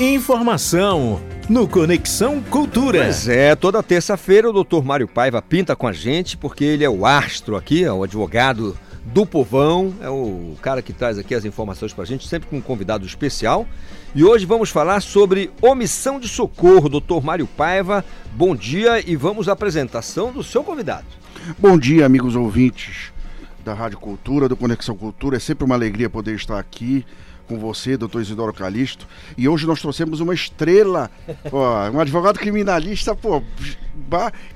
Informação 0.00 1.20
no 1.48 1.66
Conexão 1.66 2.40
Cultura. 2.40 3.02
Pois 3.02 3.26
é, 3.26 3.56
toda 3.56 3.82
terça-feira 3.82 4.48
o 4.48 4.52
doutor 4.52 4.84
Mário 4.84 5.08
Paiva 5.08 5.42
pinta 5.42 5.74
com 5.74 5.88
a 5.88 5.92
gente, 5.92 6.36
porque 6.36 6.64
ele 6.64 6.84
é 6.84 6.90
o 6.90 7.04
astro 7.04 7.56
aqui, 7.56 7.82
é 7.82 7.92
o 7.92 8.04
advogado 8.04 8.78
do 9.06 9.26
povão, 9.26 9.92
é 10.00 10.08
o 10.08 10.54
cara 10.62 10.82
que 10.82 10.92
traz 10.92 11.18
aqui 11.18 11.34
as 11.34 11.44
informações 11.44 11.92
pra 11.92 12.04
gente, 12.04 12.28
sempre 12.28 12.48
com 12.48 12.58
um 12.58 12.60
convidado 12.60 13.04
especial. 13.04 13.66
E 14.14 14.24
hoje 14.24 14.46
vamos 14.46 14.70
falar 14.70 15.02
sobre 15.02 15.50
omissão 15.60 16.18
de 16.18 16.28
socorro, 16.28 16.88
doutor 16.88 17.22
Mário 17.22 17.46
Paiva. 17.46 18.02
Bom 18.32 18.56
dia 18.56 19.02
e 19.06 19.14
vamos 19.14 19.48
à 19.48 19.52
apresentação 19.52 20.32
do 20.32 20.42
seu 20.42 20.64
convidado. 20.64 21.04
Bom 21.58 21.78
dia, 21.78 22.06
amigos 22.06 22.34
ouvintes 22.34 23.12
da 23.62 23.74
Rádio 23.74 23.98
Cultura, 23.98 24.48
do 24.48 24.56
Conexão 24.56 24.96
Cultura. 24.96 25.36
É 25.36 25.40
sempre 25.40 25.64
uma 25.64 25.74
alegria 25.74 26.08
poder 26.08 26.34
estar 26.34 26.58
aqui 26.58 27.04
com 27.46 27.58
você, 27.58 27.98
doutor 27.98 28.22
Isidoro 28.22 28.52
Calixto. 28.52 29.06
E 29.36 29.46
hoje 29.46 29.66
nós 29.66 29.80
trouxemos 29.80 30.20
uma 30.20 30.32
estrela, 30.32 31.10
ó, 31.52 31.90
um 31.90 32.00
advogado 32.00 32.38
criminalista, 32.38 33.14
pô, 33.14 33.42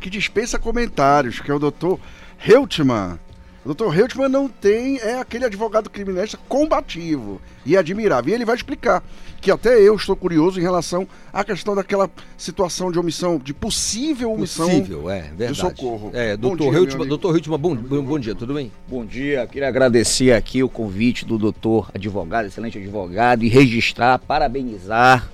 que 0.01 0.09
dispensa 0.09 0.59
comentários, 0.59 1.41
que 1.41 1.51
é 1.51 1.55
o 1.55 1.59
doutor 1.59 2.01
Heltman. 2.45 3.19
O 3.65 3.69
doutor 3.69 3.97
Heltman 3.97 4.29
não 4.29 4.49
tem, 4.49 4.99
é 4.99 5.21
aquele 5.21 5.45
advogado 5.45 5.89
criminalista 5.89 6.37
combativo 6.49 7.41
e 7.65 7.77
admirável. 7.77 8.33
E 8.33 8.35
ele 8.35 8.45
vai 8.45 8.57
explicar 8.57 9.05
que 9.41 9.53
até 9.53 9.81
eu 9.81 9.95
estou 9.95 10.17
curioso 10.17 10.59
em 10.59 10.63
relação 10.63 11.07
à 11.33 11.45
questão 11.45 11.73
daquela 11.73 12.11
situação 12.37 12.91
de 12.91 12.99
omissão, 12.99 13.39
de 13.39 13.55
possível 13.55 14.33
omissão 14.33 14.69
Possível, 14.69 15.09
é, 15.09 15.23
verdade. 15.23 15.53
de 15.53 15.59
socorro. 15.59 16.11
É, 16.13 16.37
Bom 16.37 16.57
doutor 16.57 16.75
Hiltman, 16.75 17.07
doutor 17.07 17.41
bom, 17.57 17.77
bom, 17.77 18.03
bom 18.03 18.19
dia, 18.19 18.35
tudo 18.35 18.53
bem? 18.53 18.73
Bom 18.89 19.07
dia, 19.07 19.47
queria 19.47 19.69
agradecer 19.69 20.33
aqui 20.33 20.61
o 20.61 20.69
convite 20.69 21.25
do 21.25 21.39
doutor 21.39 21.89
advogado, 21.95 22.47
excelente 22.47 22.79
advogado, 22.79 23.45
e 23.45 23.49
registrar, 23.49 24.19
parabenizar 24.19 25.31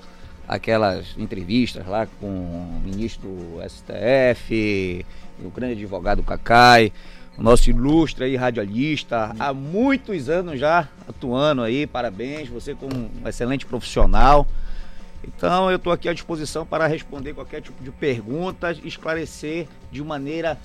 aquelas 0.47 1.15
entrevistas 1.17 1.85
lá 1.87 2.07
com 2.19 2.27
o 2.27 2.81
ministro 2.85 3.27
do 3.27 3.59
STF, 3.67 5.03
o 5.43 5.49
grande 5.49 5.73
advogado 5.73 6.21
Cacai. 6.21 6.91
O 7.39 7.43
nosso 7.43 7.69
ilustre 7.69 8.25
aí 8.25 8.35
radialista, 8.35 9.33
há 9.39 9.53
muitos 9.53 10.27
anos 10.27 10.59
já 10.59 10.87
atuando 11.07 11.61
aí, 11.61 11.87
parabéns, 11.87 12.49
você 12.49 12.75
como 12.75 12.93
um 12.95 13.27
excelente 13.27 13.65
profissional. 13.65 14.45
Então 15.23 15.69
eu 15.69 15.77
estou 15.77 15.93
aqui 15.93 16.09
à 16.09 16.13
disposição 16.13 16.65
para 16.65 16.85
responder 16.87 17.33
qualquer 17.33 17.61
tipo 17.61 17.81
de 17.83 17.91
perguntas, 17.91 18.79
esclarecer 18.83 19.67
de 19.91 20.03
maneira 20.03 20.57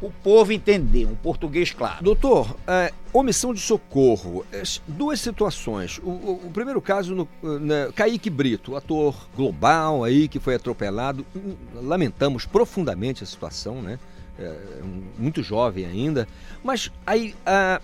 o 0.00 0.10
povo 0.10 0.52
entender, 0.52 1.06
um 1.06 1.14
português 1.14 1.70
claro. 1.72 2.02
Doutor, 2.04 2.54
é, 2.66 2.92
omissão 3.12 3.54
de 3.54 3.60
socorro, 3.60 4.44
é, 4.52 4.62
duas 4.86 5.20
situações. 5.20 5.98
O, 6.02 6.10
o- 6.10 6.40
o 6.46 6.50
primeiro 6.52 6.80
caso, 6.82 7.14
no, 7.14 7.28
né, 7.60 7.90
Kaique 7.94 8.28
Brito, 8.28 8.76
ator 8.76 9.14
global 9.36 10.04
aí 10.04 10.28
que 10.28 10.38
foi 10.40 10.56
atropelado. 10.56 11.24
Hum, 11.34 11.54
Lamentamos 11.74 12.44
profundamente 12.44 13.22
a 13.22 13.26
situação, 13.26 13.80
né? 13.80 13.98
É, 14.38 14.80
um- 14.82 15.04
muito 15.18 15.42
jovem 15.42 15.84
ainda. 15.86 16.26
Mas 16.62 16.90
aí 17.06 17.34
ah, 17.46 17.80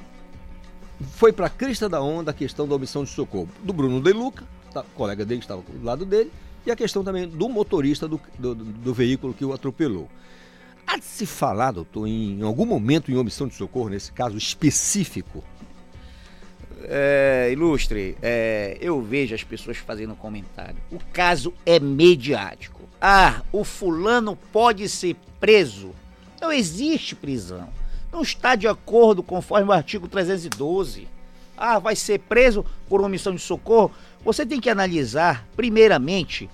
foi 1.13 1.33
para 1.33 1.47
a 1.47 1.51
crista 1.51 1.89
da 1.89 2.03
onda 2.03 2.31
a 2.31 2.35
questão 2.35 2.67
da 2.67 2.75
omissão 2.75 3.05
de 3.05 3.11
socorro 3.11 3.49
do 3.63 3.73
Bruno 3.73 4.01
De 4.01 4.13
Luca, 4.13 4.45
tá, 4.73 4.85
colega 4.95 5.25
dele 5.25 5.41
que 5.41 5.45
estava 5.45 5.63
do 5.63 5.85
lado 5.85 6.05
dele, 6.05 6.31
e 6.67 6.71
a 6.71 6.77
questão 6.77 7.03
também 7.05 7.29
do 7.29 7.49
motorista 7.49 8.07
do, 8.07 8.21
do, 8.39 8.55
do 8.55 8.93
veículo 8.93 9.33
que 9.33 9.45
o 9.45 9.53
atropelou. 9.53 10.09
Há 10.87 10.97
de 10.99 11.05
se 11.05 11.25
falar, 11.25 11.71
doutor, 11.71 12.07
em 12.07 12.43
algum 12.43 12.67
momento 12.67 13.13
em 13.13 13.17
omissão 13.17 13.47
de 13.47 13.55
socorro, 13.55 13.89
nesse 13.89 14.11
caso 14.13 14.37
específico? 14.37 15.45
É, 16.83 17.51
ilustre, 17.53 18.17
é, 18.21 18.77
eu 18.81 19.01
vejo 19.01 19.35
as 19.35 19.45
pessoas 19.45 19.77
fazendo 19.77 20.15
comentário. 20.17 20.77
O 20.91 20.99
caso 21.13 21.53
é 21.65 21.79
mediático. 21.79 22.81
Ah, 23.01 23.43
o 23.53 23.65
fulano 23.65 24.37
pode 24.53 24.89
ser 24.89 25.15
preso. 25.39 25.93
Não 26.41 26.53
existe 26.53 27.15
prisão. 27.15 27.69
Não 28.13 28.23
está 28.23 28.57
de 28.57 28.67
acordo 28.67 29.23
conforme 29.23 29.69
o 29.69 29.73
artigo 29.73 30.09
312. 30.09 31.07
Ah, 31.57 31.79
vai 31.79 31.95
ser 31.95 32.21
preso 32.21 32.65
por 32.89 33.03
omissão 33.03 33.35
de 33.35 33.41
socorro. 33.41 33.93
Você 34.25 34.47
tem 34.47 34.61
que 34.61 34.71
analisar, 34.71 35.47
primeiramente, 35.55 36.49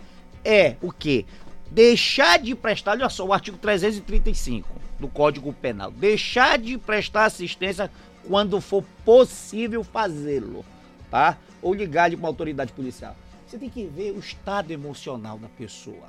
é 0.44 0.76
o 0.82 0.90
que? 0.90 1.24
Deixar 1.70 2.38
de 2.38 2.54
prestar, 2.54 2.92
olha 2.92 3.08
só, 3.08 3.24
o 3.24 3.32
artigo 3.32 3.56
335 3.56 4.68
do 4.98 5.08
Código 5.08 5.52
Penal. 5.52 5.90
Deixar 5.90 6.58
de 6.58 6.76
prestar 6.78 7.26
assistência 7.26 7.90
quando 8.26 8.60
for 8.60 8.84
possível 9.04 9.84
fazê-lo, 9.84 10.64
tá? 11.10 11.38
Ou 11.62 11.74
ligar 11.74 12.10
de 12.10 12.16
uma 12.16 12.28
autoridade 12.28 12.72
policial. 12.72 13.16
Você 13.46 13.58
tem 13.58 13.70
que 13.70 13.84
ver 13.84 14.12
o 14.12 14.18
estado 14.18 14.72
emocional 14.72 15.38
da 15.38 15.48
pessoa. 15.48 16.08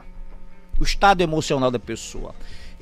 O 0.80 0.84
estado 0.84 1.22
emocional 1.22 1.70
da 1.70 1.80
pessoa. 1.80 2.36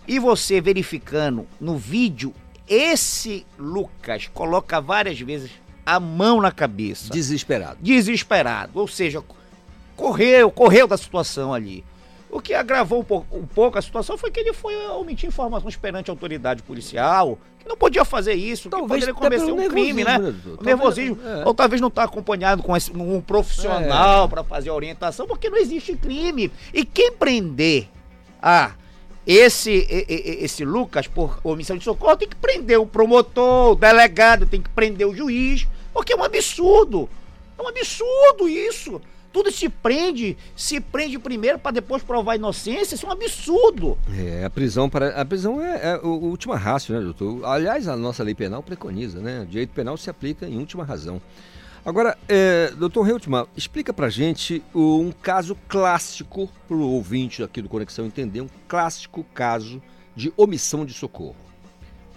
E 0.07 0.19
você 0.19 0.61
verificando 0.61 1.47
no 1.59 1.77
vídeo, 1.77 2.33
esse 2.67 3.45
Lucas 3.57 4.27
coloca 4.33 4.79
várias 4.81 5.19
vezes 5.19 5.51
a 5.85 5.99
mão 5.99 6.41
na 6.41 6.51
cabeça. 6.51 7.11
Desesperado. 7.11 7.77
Desesperado. 7.81 8.79
Ou 8.79 8.87
seja, 8.87 9.23
correu, 9.95 10.51
correu 10.51 10.87
da 10.87 10.97
situação 10.97 11.53
ali. 11.53 11.83
O 12.29 12.41
que 12.41 12.53
agravou 12.53 12.99
um 12.99 13.03
pouco, 13.03 13.37
um 13.37 13.45
pouco 13.45 13.77
a 13.77 13.81
situação 13.81 14.17
foi 14.17 14.29
que 14.29 14.39
ele 14.39 14.51
foi 14.51 14.75
omitir 14.89 15.29
informações 15.29 15.75
perante 15.77 16.09
a 16.09 16.13
autoridade 16.13 16.61
policial, 16.63 17.37
que 17.59 17.69
não 17.69 17.77
podia 17.77 18.03
fazer 18.03 18.33
isso, 18.33 18.67
Talvez 18.69 19.05
que 19.05 19.13
poderia 19.13 19.39
cometer 19.39 19.63
um 19.65 19.69
crime, 19.69 20.03
né? 20.03 20.17
nervosismo, 20.17 20.51
né? 20.51 20.57
O 20.59 20.63
nervosismo. 20.63 21.15
Talvez- 21.15 21.39
é. 21.41 21.47
Ou 21.47 21.53
talvez 21.53 21.81
não 21.81 21.87
estar 21.87 22.03
acompanhado 22.03 22.61
com 22.61 22.75
esse- 22.75 22.91
um 22.91 23.21
profissional 23.21 24.25
É. 24.25 24.27
para 24.27 24.43
fazer 24.43 24.69
a 24.69 24.73
orientação, 24.73 25.25
porque 25.27 25.49
não 25.49 25.57
existe 25.57 25.95
crime. 25.95 26.51
E 26.73 26.83
quem 26.83 27.11
prender 27.13 27.87
ah, 28.41 28.71
esse, 29.25 29.87
esse 29.89 30.63
Lucas 30.63 31.07
por 31.07 31.39
omissão 31.43 31.77
de 31.77 31.83
socorro 31.83 32.15
tem 32.17 32.27
que 32.27 32.35
prender 32.35 32.79
o 32.79 32.85
promotor, 32.85 33.71
o 33.71 33.75
delegado, 33.75 34.45
tem 34.45 34.61
que 34.61 34.69
prender 34.69 35.07
o 35.07 35.15
juiz, 35.15 35.67
porque 35.93 36.13
é 36.13 36.15
um 36.15 36.23
absurdo. 36.23 37.09
É 37.57 37.61
um 37.61 37.67
absurdo 37.67 38.47
isso. 38.47 39.01
Tudo 39.33 39.51
se 39.51 39.67
prende, 39.67 40.37
se 40.55 40.79
prende 40.79 41.19
primeiro 41.19 41.59
para 41.59 41.71
depois 41.71 42.01
provar 42.01 42.33
a 42.33 42.35
inocência, 42.37 42.95
isso 42.95 43.05
é 43.05 43.09
um 43.09 43.11
absurdo. 43.11 43.97
É, 44.17 44.45
a 44.45 44.49
prisão 44.49 44.89
para 44.89 45.09
a 45.09 45.25
prisão 45.25 45.61
é, 45.61 45.91
é 45.91 45.97
o 45.97 46.07
última 46.07 46.55
rácio, 46.55 46.95
né, 46.95 47.01
doutor? 47.01 47.43
Aliás, 47.43 47.87
a 47.87 47.97
nossa 47.97 48.23
lei 48.23 48.33
penal 48.33 48.63
preconiza, 48.63 49.19
né? 49.19 49.41
O 49.41 49.45
direito 49.45 49.71
penal 49.71 49.97
se 49.97 50.09
aplica 50.09 50.47
em 50.47 50.57
última 50.57 50.85
razão. 50.85 51.21
Agora, 51.85 52.17
é, 52.27 52.71
doutor 52.71 53.03
Reutemann, 53.03 53.45
explica 53.55 53.93
pra 53.93 54.09
gente 54.09 54.63
um 54.73 55.11
caso 55.11 55.55
clássico 55.67 56.49
para 56.67 56.75
o 56.75 56.81
ouvinte 56.81 57.43
aqui 57.43 57.61
do 57.61 57.69
Conexão 57.69 58.07
entender, 58.07 58.41
um 58.41 58.49
clássico 58.67 59.23
caso 59.35 59.79
de 60.15 60.33
omissão 60.35 60.83
de 60.83 60.93
socorro. 60.93 61.35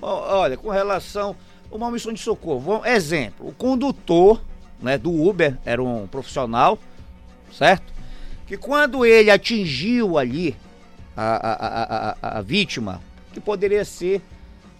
Olha, 0.01 0.57
com 0.57 0.71
relação 0.71 1.37
a 1.71 1.75
uma 1.75 1.89
omissão 1.89 2.15
de 2.15 2.19
socorro, 2.19 2.83
exemplo, 2.87 3.47
o 3.47 3.53
condutor 3.53 4.41
né, 4.81 4.97
do 4.97 5.13
Uber 5.13 5.59
era 5.67 5.83
um 5.83 6.07
profissional, 6.07 6.79
certo? 7.53 7.93
Que 8.47 8.57
quando 8.57 9.05
ele 9.05 9.31
atingiu 9.31 10.17
ali 10.17 10.57
a, 11.15 12.15
a, 12.15 12.17
a, 12.23 12.39
a 12.39 12.41
vítima, 12.41 13.03
que 13.35 13.41
poderia 13.41 13.85
ser 13.85 14.23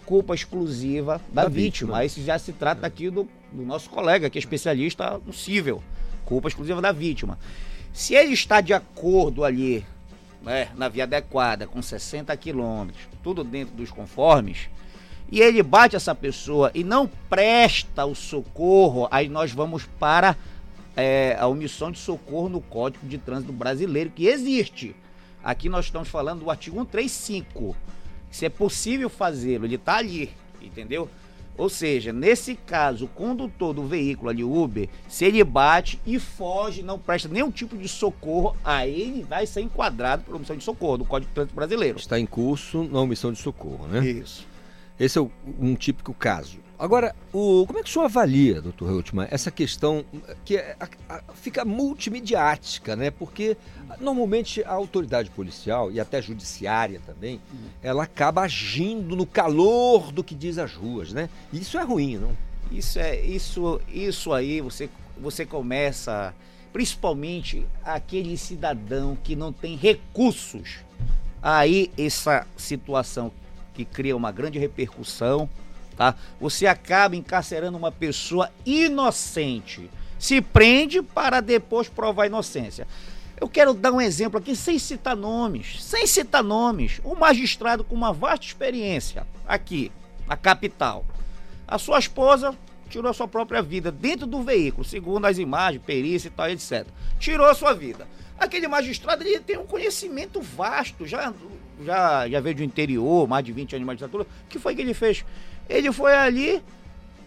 culpa 0.09 0.33
exclusiva 0.33 1.21
da, 1.31 1.43
Da 1.43 1.47
vítima. 1.47 2.01
vítima. 2.01 2.25
Já 2.25 2.39
se 2.39 2.51
trata 2.51 2.87
aqui 2.87 3.11
do, 3.11 3.29
do 3.51 3.61
nosso 3.61 3.91
colega, 3.91 4.27
que 4.27 4.39
é 4.39 4.41
especialista 4.41 5.21
no 5.23 5.31
cível. 5.31 5.83
Culpa 6.25 6.47
exclusiva 6.47 6.81
da 6.81 6.91
vítima. 6.91 7.37
Se 7.93 8.15
ele 8.15 8.33
está 8.33 8.59
de 8.59 8.73
acordo 8.73 9.43
ali, 9.43 9.85
né, 10.41 10.69
na 10.75 10.89
via 10.89 11.03
adequada, 11.03 11.67
com 11.67 11.79
60 11.79 12.35
quilômetros, 12.37 13.07
tudo 13.21 13.43
dentro 13.43 13.75
dos 13.75 13.91
conformes, 13.91 14.67
e 15.31 15.41
ele 15.41 15.61
bate 15.61 15.95
essa 15.95 16.15
pessoa 16.15 16.71
e 16.73 16.83
não 16.83 17.07
presta 17.29 18.03
o 18.03 18.15
socorro, 18.15 19.07
aí 19.11 19.29
nós 19.29 19.51
vamos 19.51 19.85
para 19.99 20.35
é, 20.97 21.37
a 21.39 21.45
omissão 21.45 21.91
de 21.91 21.99
socorro 21.99 22.49
no 22.49 22.61
Código 22.61 23.07
de 23.07 23.19
Trânsito 23.19 23.53
Brasileiro, 23.53 24.09
que 24.09 24.25
existe. 24.25 24.95
Aqui 25.43 25.69
nós 25.69 25.85
estamos 25.85 26.09
falando 26.09 26.39
do 26.39 26.49
artigo 26.49 26.77
135. 26.77 27.75
Se 28.29 28.45
é 28.45 28.49
possível 28.49 29.09
fazê-lo, 29.09 29.65
ele 29.65 29.75
está 29.75 29.97
ali, 29.97 30.31
entendeu? 30.61 31.09
Ou 31.57 31.67
seja, 31.67 32.13
nesse 32.13 32.55
caso, 32.55 33.03
o 33.03 33.07
condutor 33.09 33.73
do 33.73 33.83
veículo 33.83 34.29
ali, 34.29 34.45
Uber, 34.45 34.87
se 35.09 35.25
ele 35.25 35.43
bate 35.43 35.99
e 36.05 36.17
foge, 36.17 36.81
não 36.81 36.97
presta 36.97 37.27
nenhum 37.27 37.51
tipo 37.51 37.75
de 37.75 37.87
socorro, 37.89 38.55
aí 38.63 39.01
ele 39.01 39.23
vai 39.23 39.45
ser 39.45 39.59
enquadrado 39.59 40.23
por 40.23 40.35
omissão 40.35 40.55
de 40.55 40.63
socorro 40.63 40.99
do 40.99 41.05
Código 41.05 41.27
de 41.29 41.35
Trânsito 41.35 41.55
Brasileiro. 41.55 41.97
Está 41.97 42.17
em 42.17 42.25
curso 42.25 42.83
na 42.85 43.01
omissão 43.01 43.33
de 43.33 43.39
socorro, 43.39 43.87
né? 43.87 44.07
Isso. 44.07 44.47
Esse 44.97 45.19
é 45.19 45.21
um 45.59 45.75
típico 45.75 46.13
caso. 46.13 46.59
Agora, 46.79 47.13
o, 47.33 47.65
como 47.67 47.79
é 47.79 47.83
que 47.83 47.89
o 47.89 47.91
senhor 47.93 48.05
avalia, 48.05 48.61
doutor 48.61 48.87
Reutemann, 48.87 49.27
essa 49.29 49.51
questão 49.51 50.05
que 50.45 50.55
é- 50.55 50.77
a- 50.79 50.87
a- 51.15 51.21
fica 51.33 51.65
multimediática, 51.65 52.95
né? 52.95 53.11
Porque 53.11 53.57
normalmente 53.99 54.63
a 54.63 54.71
autoridade 54.71 55.29
policial 55.29 55.91
e 55.91 55.99
até 55.99 56.21
judiciária 56.21 57.01
também, 57.05 57.41
ela 57.83 58.03
acaba 58.03 58.43
agindo 58.43 59.13
no 59.13 59.25
calor 59.25 60.11
do 60.13 60.23
que 60.23 60.33
diz 60.33 60.57
as 60.57 60.73
ruas, 60.73 61.11
né? 61.11 61.29
E 61.51 61.59
isso 61.59 61.77
é 61.77 61.83
ruim, 61.83 62.17
não? 62.17 62.31
Isso 62.71 62.97
é 62.97 63.19
isso 63.19 63.81
isso 63.91 64.31
aí 64.31 64.61
você 64.61 64.89
você 65.19 65.45
começa 65.45 66.33
principalmente 66.71 67.65
aquele 67.83 68.37
cidadão 68.37 69.17
que 69.21 69.35
não 69.35 69.51
tem 69.51 69.75
recursos. 69.75 70.77
Aí 71.41 71.91
essa 71.97 72.47
situação 72.55 73.31
que 73.73 73.83
cria 73.83 74.15
uma 74.15 74.31
grande 74.31 74.57
repercussão, 74.59 75.49
tá? 75.99 76.15
Você 76.39 76.65
acaba 76.65 77.17
encarcerando 77.17 77.77
uma 77.77 77.91
pessoa 77.91 78.49
inocente. 78.65 79.89
Se 80.17 80.39
prende 80.39 81.01
para 81.01 81.41
depois 81.41 81.89
provar 81.89 82.23
a 82.23 82.27
inocência. 82.27 82.87
Eu 83.39 83.49
quero 83.49 83.73
dar 83.73 83.91
um 83.91 83.99
exemplo 83.99 84.39
aqui 84.39 84.55
sem 84.55 84.79
citar 84.79 85.15
nomes, 85.15 85.83
sem 85.83 86.07
citar 86.07 86.41
nomes. 86.41 87.01
Um 87.03 87.15
magistrado 87.15 87.83
com 87.83 87.95
uma 87.95 88.13
vasta 88.13 88.45
experiência 88.45 89.27
aqui, 89.45 89.91
na 90.25 90.37
capital. 90.37 91.05
A 91.67 91.77
sua 91.77 91.99
esposa 91.99 92.55
tirou 92.89 93.11
a 93.11 93.13
sua 93.13 93.27
própria 93.27 93.61
vida 93.61 93.91
dentro 93.91 94.25
do 94.25 94.41
veículo, 94.41 94.85
segundo 94.85 95.25
as 95.25 95.37
imagens, 95.37 95.83
perícia 95.85 96.29
e 96.29 96.31
tal, 96.31 96.49
etc. 96.49 96.87
Tirou 97.19 97.45
a 97.45 97.53
sua 97.53 97.73
vida. 97.73 98.07
Aquele 98.39 98.69
magistrado 98.69 99.21
ele 99.21 99.39
tem 99.41 99.57
um 99.57 99.65
conhecimento 99.65 100.41
vasto, 100.41 101.05
já, 101.05 101.33
já, 101.83 102.29
já 102.29 102.39
veio 102.39 102.55
do 102.55 102.63
interior, 102.63 103.27
mais 103.27 103.43
de 103.43 103.51
20 103.51 103.73
anos 103.73 103.81
de 103.81 103.85
magistratura. 103.85 104.23
O 104.23 104.47
que 104.47 104.57
foi 104.57 104.73
que 104.75 104.81
ele 104.81 104.93
fez? 104.93 105.25
Ele 105.69 105.91
foi 105.91 106.15
ali, 106.15 106.63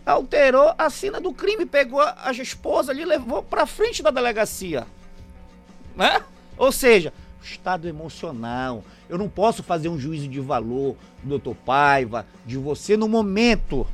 alterou 0.04 0.74
a 0.76 0.90
cena 0.90 1.20
do 1.20 1.32
crime, 1.32 1.64
pegou 1.64 2.00
a, 2.00 2.32
esposa 2.32 2.90
ali 2.90 3.04
levou 3.04 3.42
pra 3.42 3.66
frente 3.66 4.02
da 4.02 4.10
delegacia. 4.10 4.86
Né? 5.94 6.20
Ou 6.56 6.72
seja, 6.72 7.12
estado 7.42 7.88
emocional. 7.88 8.82
Eu 9.08 9.18
não 9.18 9.28
posso 9.28 9.62
fazer 9.62 9.88
um 9.88 9.98
juízo 9.98 10.26
de 10.28 10.40
valor 10.40 10.96
do 11.22 11.28
doutor 11.30 11.54
Paiva, 11.54 12.26
de 12.44 12.56
você 12.56 12.96
no 12.96 13.08
momento. 13.08 13.86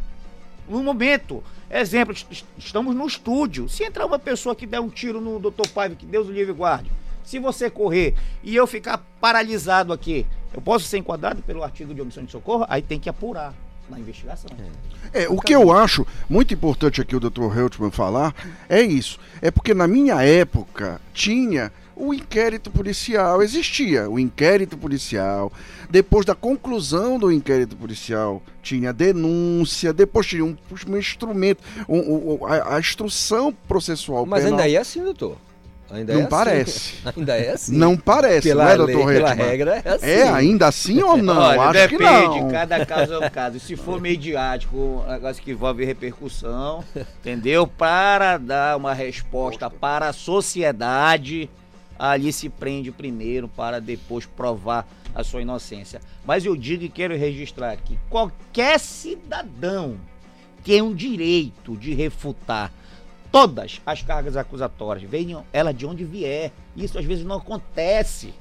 No 0.68 0.82
momento. 0.82 1.42
Exemplo, 1.70 2.14
est- 2.14 2.44
estamos 2.56 2.94
no 2.94 3.06
estúdio. 3.06 3.68
Se 3.68 3.84
entrar 3.84 4.06
uma 4.06 4.18
pessoa 4.18 4.54
que 4.56 4.66
der 4.66 4.80
um 4.80 4.88
tiro 4.88 5.20
no 5.20 5.38
doutor 5.38 5.68
Paiva, 5.68 5.94
que 5.94 6.06
Deus 6.06 6.28
o 6.28 6.32
livre 6.32 6.52
guarde. 6.52 6.90
Se 7.24 7.38
você 7.38 7.68
correr 7.68 8.14
e 8.42 8.56
eu 8.56 8.66
ficar 8.66 9.04
paralisado 9.20 9.92
aqui, 9.92 10.26
eu 10.54 10.62
posso 10.62 10.86
ser 10.86 10.96
enquadrado 10.98 11.42
pelo 11.42 11.62
artigo 11.62 11.92
de 11.92 12.00
omissão 12.00 12.24
de 12.24 12.32
socorro? 12.32 12.64
Aí 12.68 12.80
tem 12.80 12.98
que 12.98 13.08
apurar. 13.10 13.52
Na 13.90 13.98
investigação. 13.98 14.50
É, 15.12 15.28
o 15.28 15.40
que 15.40 15.54
eu 15.54 15.72
acho 15.72 16.06
muito 16.28 16.52
importante 16.54 17.00
aqui 17.00 17.16
o 17.16 17.20
Dr. 17.20 17.56
Heltman 17.56 17.90
falar 17.90 18.34
é 18.68 18.80
isso. 18.82 19.18
É 19.40 19.50
porque 19.50 19.72
na 19.74 19.86
minha 19.88 20.22
época 20.22 21.00
tinha 21.14 21.72
o 21.96 22.14
inquérito 22.14 22.70
policial, 22.70 23.42
existia 23.42 24.08
o 24.08 24.18
inquérito 24.20 24.76
policial. 24.78 25.52
Depois 25.90 26.24
da 26.24 26.34
conclusão 26.34 27.18
do 27.18 27.32
inquérito 27.32 27.74
policial, 27.74 28.40
tinha 28.62 28.92
denúncia, 28.92 29.92
depois 29.92 30.26
tinha 30.26 30.44
um, 30.44 30.56
um 30.86 30.96
instrumento, 30.96 31.60
um- 31.88 32.34
um- 32.40 32.46
a, 32.46 32.76
a 32.76 32.78
instrução 32.78 33.52
processual 33.66 34.24
Mas 34.26 34.44
penal. 34.44 34.60
ainda 34.60 34.70
é 34.70 34.76
assim, 34.76 35.02
doutor. 35.02 35.36
Ainda 35.90 36.12
Não 36.12 36.20
é 36.20 36.22
assim. 36.24 36.30
parece. 36.30 36.94
Ainda 37.16 37.36
é 37.36 37.50
assim. 37.52 37.76
Não 37.76 37.96
parece, 37.96 38.48
pela 38.48 38.64
não 38.64 38.70
é, 38.70 38.76
lei, 38.76 38.86
doutor 38.94 39.12
Pela 39.14 39.28
Redman? 39.30 39.46
regra 39.48 39.82
é 39.84 39.88
assim. 39.90 40.06
É, 40.06 40.28
ainda 40.28 40.66
assim 40.68 41.02
ou 41.02 41.16
não? 41.16 41.38
Olha, 41.38 41.62
Acho 41.62 41.72
depende, 41.72 41.98
que 42.34 42.40
não. 42.40 42.50
cada 42.50 42.84
caso 42.86 43.14
é 43.14 43.26
um 43.26 43.30
caso. 43.30 43.58
Se 43.58 43.74
for 43.74 43.98
mediático, 44.00 44.76
um 44.76 45.10
negócio 45.10 45.42
que 45.42 45.50
envolve 45.52 45.84
repercussão, 45.86 46.84
entendeu? 47.20 47.66
Para 47.66 48.36
dar 48.36 48.76
uma 48.76 48.92
resposta 48.92 49.70
para 49.70 50.08
a 50.08 50.12
sociedade, 50.12 51.48
ali 51.98 52.32
se 52.32 52.48
prende 52.48 52.90
primeiro 52.92 53.48
para 53.48 53.80
depois 53.80 54.26
provar 54.26 54.86
a 55.14 55.24
sua 55.24 55.40
inocência. 55.42 56.00
Mas 56.26 56.44
eu 56.44 56.54
digo 56.54 56.84
e 56.84 56.88
quero 56.90 57.16
registrar 57.16 57.70
aqui: 57.72 57.98
qualquer 58.10 58.78
cidadão 58.78 59.96
tem 60.62 60.82
o 60.82 60.94
direito 60.94 61.76
de 61.76 61.94
refutar 61.94 62.70
todas 63.30 63.80
as 63.84 64.02
cargas 64.02 64.36
acusatórias, 64.36 65.08
venham 65.08 65.44
ela 65.52 65.72
de 65.72 65.86
onde 65.86 66.04
vier. 66.04 66.52
Isso 66.76 66.98
às 66.98 67.04
vezes 67.04 67.24
não 67.24 67.36
acontece. 67.36 68.34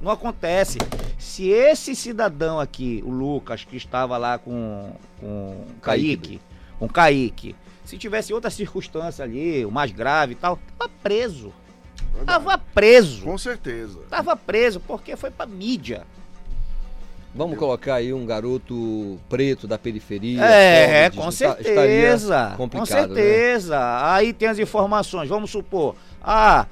Não 0.00 0.10
acontece. 0.10 0.78
Se 1.18 1.48
esse 1.48 1.94
cidadão 1.96 2.60
aqui, 2.60 3.02
o 3.04 3.10
Lucas, 3.10 3.64
que 3.64 3.76
estava 3.76 4.16
lá 4.16 4.38
com, 4.38 4.92
com 5.20 5.64
Kaique, 5.82 6.40
com 6.78 6.88
Kaique, 6.88 7.56
se 7.84 7.98
tivesse 7.98 8.32
outra 8.32 8.50
circunstância 8.50 9.24
ali, 9.24 9.64
o 9.64 9.70
mais 9.70 9.90
grave 9.90 10.32
e 10.32 10.36
tal, 10.36 10.58
tava 10.78 10.90
preso. 11.02 11.52
Tava 12.24 12.58
preso. 12.58 13.22
Com 13.22 13.38
certeza. 13.38 14.00
Tava 14.08 14.36
preso 14.36 14.80
porque 14.80 15.16
foi 15.16 15.30
pra 15.30 15.46
mídia. 15.46 16.06
Vamos 17.34 17.58
colocar 17.58 17.96
aí 17.96 18.12
um 18.12 18.24
garoto 18.26 19.18
preto 19.28 19.66
da 19.66 19.78
periferia. 19.78 20.42
É, 20.44 21.10
pobre, 21.10 21.18
com 21.18 21.24
tá- 21.26 21.32
certeza. 21.32 22.54
Com 22.56 22.66
né? 22.66 22.86
certeza. 22.86 24.12
Aí 24.12 24.32
tem 24.32 24.48
as 24.48 24.58
informações, 24.58 25.28
vamos 25.28 25.50
supor. 25.50 25.94
Ah, 26.22 26.66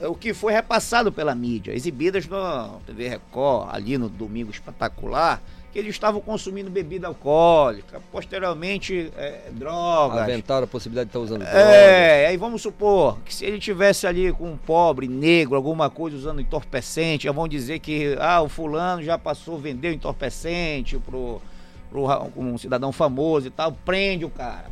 o 0.00 0.14
que 0.14 0.32
foi 0.32 0.52
repassado 0.52 1.10
pela 1.10 1.34
mídia, 1.34 1.72
exibidas 1.72 2.26
no 2.26 2.80
TV 2.86 3.08
Record, 3.08 3.68
ali 3.74 3.98
no 3.98 4.08
Domingo 4.08 4.50
Espetacular, 4.50 5.42
que 5.72 5.78
eles 5.78 5.94
estavam 5.94 6.20
consumindo 6.20 6.70
bebida 6.70 7.06
alcoólica, 7.06 8.00
posteriormente 8.10 9.12
é, 9.16 9.50
drogas. 9.52 10.22
Aventaram 10.22 10.64
a 10.64 10.66
possibilidade 10.66 11.06
de 11.06 11.10
estar 11.10 11.20
usando 11.20 11.40
drogas. 11.40 11.72
É, 11.72 12.26
aí 12.26 12.36
vamos 12.36 12.62
supor 12.62 13.18
que 13.24 13.34
se 13.34 13.44
ele 13.44 13.58
tivesse 13.58 14.06
ali 14.06 14.32
com 14.32 14.50
um 14.52 14.56
pobre, 14.56 15.06
negro, 15.08 15.56
alguma 15.56 15.90
coisa 15.90 16.16
usando 16.16 16.40
entorpecente, 16.40 17.24
já 17.24 17.32
vão 17.32 17.46
dizer 17.46 17.80
que 17.80 18.16
ah, 18.18 18.40
o 18.40 18.48
fulano 18.48 19.02
já 19.02 19.18
passou, 19.18 19.58
vendeu 19.58 19.92
entorpecente 19.92 20.98
pro, 20.98 21.40
pro 21.90 22.06
um 22.36 22.56
cidadão 22.56 22.90
famoso 22.90 23.48
e 23.48 23.50
tal, 23.50 23.72
prende 23.72 24.24
o 24.24 24.30
cara. 24.30 24.70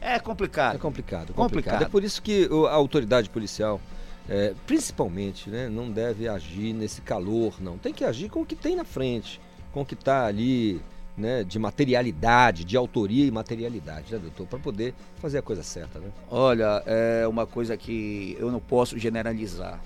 É 0.00 0.18
complicado. 0.18 0.76
É 0.76 0.78
complicado, 0.78 1.32
complicado. 1.32 1.34
Complicado. 1.34 1.82
É 1.82 1.88
por 1.88 2.02
isso 2.02 2.22
que 2.22 2.48
a 2.68 2.74
autoridade 2.74 3.28
policial, 3.28 3.80
é, 4.28 4.52
principalmente, 4.66 5.50
né, 5.50 5.68
não 5.68 5.90
deve 5.90 6.28
agir 6.28 6.72
nesse 6.72 7.00
calor, 7.00 7.54
não. 7.60 7.76
Tem 7.78 7.92
que 7.92 8.04
agir 8.04 8.28
com 8.28 8.42
o 8.42 8.46
que 8.46 8.54
tem 8.54 8.76
na 8.76 8.84
frente, 8.84 9.40
com 9.78 9.82
o 9.82 9.86
que 9.86 9.94
está 9.94 10.26
ali, 10.26 10.80
né, 11.16 11.44
de 11.44 11.58
materialidade, 11.58 12.64
de 12.64 12.76
autoria 12.76 13.24
e 13.26 13.30
materialidade, 13.30 14.12
né, 14.12 14.18
doutor? 14.18 14.46
Para 14.46 14.58
poder 14.58 14.94
fazer 15.20 15.38
a 15.38 15.42
coisa 15.42 15.62
certa, 15.62 15.98
né? 15.98 16.08
Olha, 16.30 16.82
é 16.86 17.26
uma 17.28 17.46
coisa 17.46 17.76
que 17.76 18.36
eu 18.40 18.50
não 18.50 18.60
posso 18.60 18.98
generalizar 18.98 19.80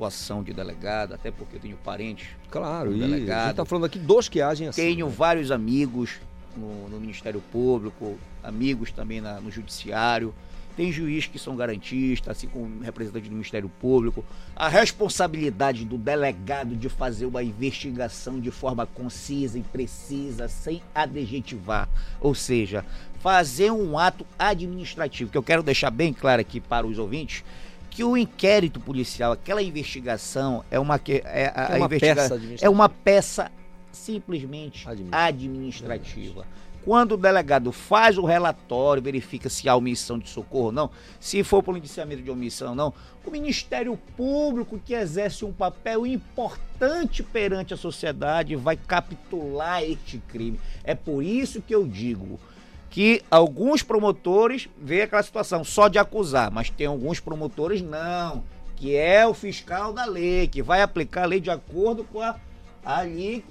a 0.00 0.06
ação 0.06 0.42
de 0.44 0.52
delegado, 0.52 1.12
até 1.14 1.30
porque 1.30 1.56
eu 1.56 1.60
tenho 1.60 1.76
parentes. 1.78 2.28
Claro, 2.50 2.92
e 2.92 2.94
a 2.94 2.98
gente 2.98 3.10
delegado. 3.10 3.56
tá 3.56 3.64
falando 3.64 3.84
aqui 3.86 3.98
dos 3.98 4.28
que 4.28 4.40
agem 4.40 4.68
assim. 4.68 4.80
Tenho 4.82 5.08
vários 5.08 5.50
amigos 5.50 6.20
no, 6.56 6.88
no 6.88 7.00
Ministério 7.00 7.40
Público, 7.50 8.16
amigos 8.42 8.92
também 8.92 9.20
na- 9.20 9.40
no 9.40 9.50
Judiciário. 9.50 10.32
Tem 10.78 10.92
juiz 10.92 11.26
que 11.26 11.40
são 11.40 11.56
garantistas, 11.56 12.36
assim 12.36 12.46
como 12.46 12.84
representante 12.84 13.24
do 13.28 13.32
Ministério 13.32 13.68
Público. 13.80 14.24
A 14.54 14.68
responsabilidade 14.68 15.84
do 15.84 15.98
delegado 15.98 16.76
de 16.76 16.88
fazer 16.88 17.26
uma 17.26 17.42
investigação 17.42 18.38
de 18.38 18.52
forma 18.52 18.86
concisa 18.86 19.58
e 19.58 19.62
precisa, 19.64 20.46
sem 20.46 20.80
adjetivar. 20.94 21.88
Ou 22.20 22.32
seja, 22.32 22.84
fazer 23.18 23.72
um 23.72 23.98
ato 23.98 24.24
administrativo, 24.38 25.32
que 25.32 25.36
eu 25.36 25.42
quero 25.42 25.64
deixar 25.64 25.90
bem 25.90 26.12
claro 26.12 26.40
aqui 26.40 26.60
para 26.60 26.86
os 26.86 26.96
ouvintes, 26.96 27.42
que 27.90 28.04
o 28.04 28.16
inquérito 28.16 28.78
policial, 28.78 29.32
aquela 29.32 29.60
investigação, 29.60 30.64
é 30.70 30.78
uma, 30.78 30.96
que- 30.96 31.22
é, 31.24 31.52
a, 31.56 31.74
É 31.74 31.76
uma 31.78 31.86
a 31.86 31.88
peça 31.88 32.20
é 32.20 32.24
administrativa. 32.36 32.70
uma 32.70 32.88
peça 32.88 33.50
simplesmente 33.90 34.86
administrativa. 35.10 36.46
Quando 36.84 37.12
o 37.12 37.16
delegado 37.16 37.70
faz 37.72 38.16
o 38.16 38.24
relatório, 38.24 39.02
verifica 39.02 39.48
se 39.48 39.68
há 39.68 39.76
omissão 39.76 40.18
de 40.18 40.28
socorro 40.28 40.66
ou 40.66 40.72
não, 40.72 40.90
se 41.20 41.42
for 41.42 41.62
por 41.62 41.76
indiciamento 41.76 42.22
de 42.22 42.30
omissão 42.30 42.70
ou 42.70 42.74
não, 42.74 42.94
o 43.24 43.30
Ministério 43.30 43.98
Público, 44.16 44.80
que 44.82 44.94
exerce 44.94 45.44
um 45.44 45.52
papel 45.52 46.06
importante 46.06 47.22
perante 47.22 47.74
a 47.74 47.76
sociedade, 47.76 48.56
vai 48.56 48.76
capitular 48.76 49.82
este 49.82 50.18
crime. 50.18 50.58
É 50.82 50.94
por 50.94 51.22
isso 51.22 51.60
que 51.60 51.74
eu 51.74 51.86
digo 51.86 52.40
que 52.88 53.22
alguns 53.30 53.82
promotores 53.82 54.68
veem 54.80 55.02
aquela 55.02 55.22
situação 55.22 55.62
só 55.62 55.88
de 55.88 55.98
acusar, 55.98 56.50
mas 56.50 56.70
tem 56.70 56.86
alguns 56.86 57.20
promotores 57.20 57.82
não, 57.82 58.42
que 58.76 58.96
é 58.96 59.26
o 59.26 59.34
fiscal 59.34 59.92
da 59.92 60.06
lei, 60.06 60.48
que 60.48 60.62
vai 60.62 60.80
aplicar 60.80 61.24
a 61.24 61.26
lei 61.26 61.40
de 61.40 61.50
acordo 61.50 62.02
com 62.04 62.22
a 62.22 62.36
ali, 62.82 63.44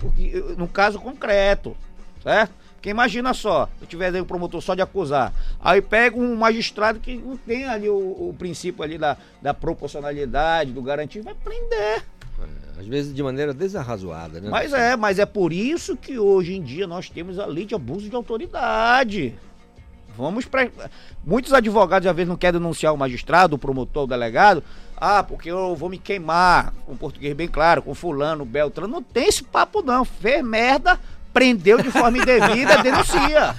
no 0.58 0.68
caso 0.68 1.00
concreto, 1.00 1.78
certo? 2.24 2.56
Porque 2.88 2.92
imagina 2.92 3.34
só, 3.34 3.66
se 3.78 3.84
eu 3.84 3.88
tiver 3.88 4.16
aí 4.16 4.22
um 4.22 4.26
promotor 4.26 4.62
só 4.62 4.74
de 4.74 4.82
acusar, 4.82 5.34
aí 5.60 5.82
pega 5.82 6.18
um 6.18 6.38
magistrado 6.38 7.02
que 7.02 7.18
não 7.18 7.36
tem 7.36 7.66
ali 7.66 7.90
o, 7.90 7.98
o 7.98 8.36
princípio 8.40 8.82
ali 8.82 8.98
da, 8.98 9.18
da 9.42 9.54
proporcionalidade, 9.54 10.72
do 10.72 10.82
garantido, 10.82 11.26
vai 11.26 11.34
prender. 11.34 12.06
Às 12.80 12.88
vezes 12.88 13.14
de 13.14 13.22
maneira 13.22 13.54
desarrazoada, 13.54 14.40
né? 14.40 14.50
Mas 14.50 14.72
é, 14.72 14.96
mas 14.96 15.20
é 15.20 15.26
por 15.26 15.52
isso 15.52 15.98
que 15.98 16.18
hoje 16.18 16.56
em 16.56 16.64
dia 16.64 16.88
nós 16.88 17.10
temos 17.10 17.40
a 17.40 17.46
lei 17.46 17.66
de 17.66 17.76
abuso 17.76 18.08
de 18.08 18.16
autoridade. 18.16 19.36
Vamos 20.16 20.46
para 20.46 20.70
muitos 21.26 21.54
advogados 21.54 22.08
às 22.08 22.16
vezes 22.16 22.30
não 22.30 22.38
querem 22.38 22.60
denunciar 22.60 22.94
o 22.94 22.98
magistrado, 22.98 23.58
o 23.58 23.60
promotor, 23.60 24.06
o 24.06 24.08
delegado. 24.08 24.64
Ah, 24.96 25.22
porque 25.22 25.52
eu 25.52 25.76
vou 25.76 25.90
me 25.90 25.98
queimar, 25.98 26.74
com 26.86 26.96
português 26.96 27.36
bem 27.36 27.48
claro, 27.48 27.82
com 27.82 27.94
fulano, 27.94 28.46
Beltrano. 28.46 28.94
Não 28.94 29.04
tem 29.04 29.28
esse 29.28 29.44
papo 29.44 29.84
não. 29.84 30.04
Fez 30.04 30.44
merda, 30.44 31.00
prendeu 31.38 31.78
de 31.82 31.92
forma 31.92 32.18
indevida, 32.18 32.78
denuncia. 32.82 33.56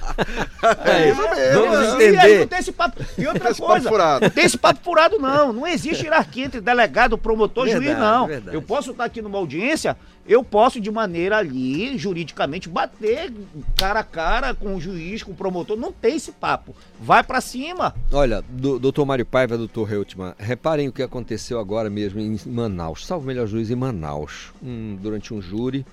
É 0.85 1.11
isso 1.11 1.23
mesmo. 1.31 1.61
Vamos 1.71 1.95
entender. 1.95 2.39
Não 2.41 2.47
tem 2.49 2.59
esse 2.59 2.73
papo. 2.73 3.05
E 3.17 3.27
outra 3.27 3.51
Esse 3.51 3.61
papo 3.61 3.73
coisa, 3.73 3.89
furado. 3.89 4.21
não 4.25 4.31
tem 4.31 4.45
esse 4.45 4.59
papo 4.59 4.81
furado 4.83 5.19
não. 5.19 5.53
Não 5.53 5.67
existe 5.67 6.05
hierarquia 6.05 6.45
entre 6.47 6.61
delegado, 6.61 7.17
promotor, 7.17 7.67
juiz 7.69 7.79
Verdade, 7.85 8.01
não. 8.01 8.27
verdade. 8.27 8.57
Eu 8.57 8.63
posso 8.63 8.91
estar 8.91 9.05
aqui 9.05 9.23
numa 9.23 9.39
audiência, 9.39 9.97
eu 10.27 10.43
posso 10.43 10.81
de 10.81 10.91
maneira 10.91 11.37
ali, 11.39 11.97
juridicamente, 11.97 12.69
bater 12.69 13.33
cara 13.77 14.01
a 14.01 14.05
cara 14.05 14.55
com 14.55 14.75
o 14.75 14.81
juiz, 14.81 15.23
com 15.23 15.31
o 15.33 15.35
promotor. 15.35 15.77
Não 15.77 15.93
tem 15.93 16.17
esse 16.17 16.33
papo. 16.33 16.75
Vai 17.01 17.23
pra 17.23 17.41
cima. 17.41 17.95
Olha, 18.13 18.43
do, 18.49 18.79
doutor 18.79 19.07
Mário 19.07 19.25
Paiva, 19.25 19.57
doutor 19.57 19.91
Heltman, 19.93 20.35
reparem 20.39 20.89
o 20.89 20.93
que 20.93 21.03
aconteceu 21.03 21.59
agora 21.61 21.89
mesmo 21.89 22.21
em 22.21 22.39
Manaus, 22.47 23.07
salvo 23.07 23.25
o 23.25 23.27
melhor 23.29 23.47
juiz 23.47 23.71
em 23.71 23.77
Manaus. 23.77 24.53
Um- 24.63 24.97
durante 25.01 25.33
um 25.33 25.41
júri, 25.41 25.87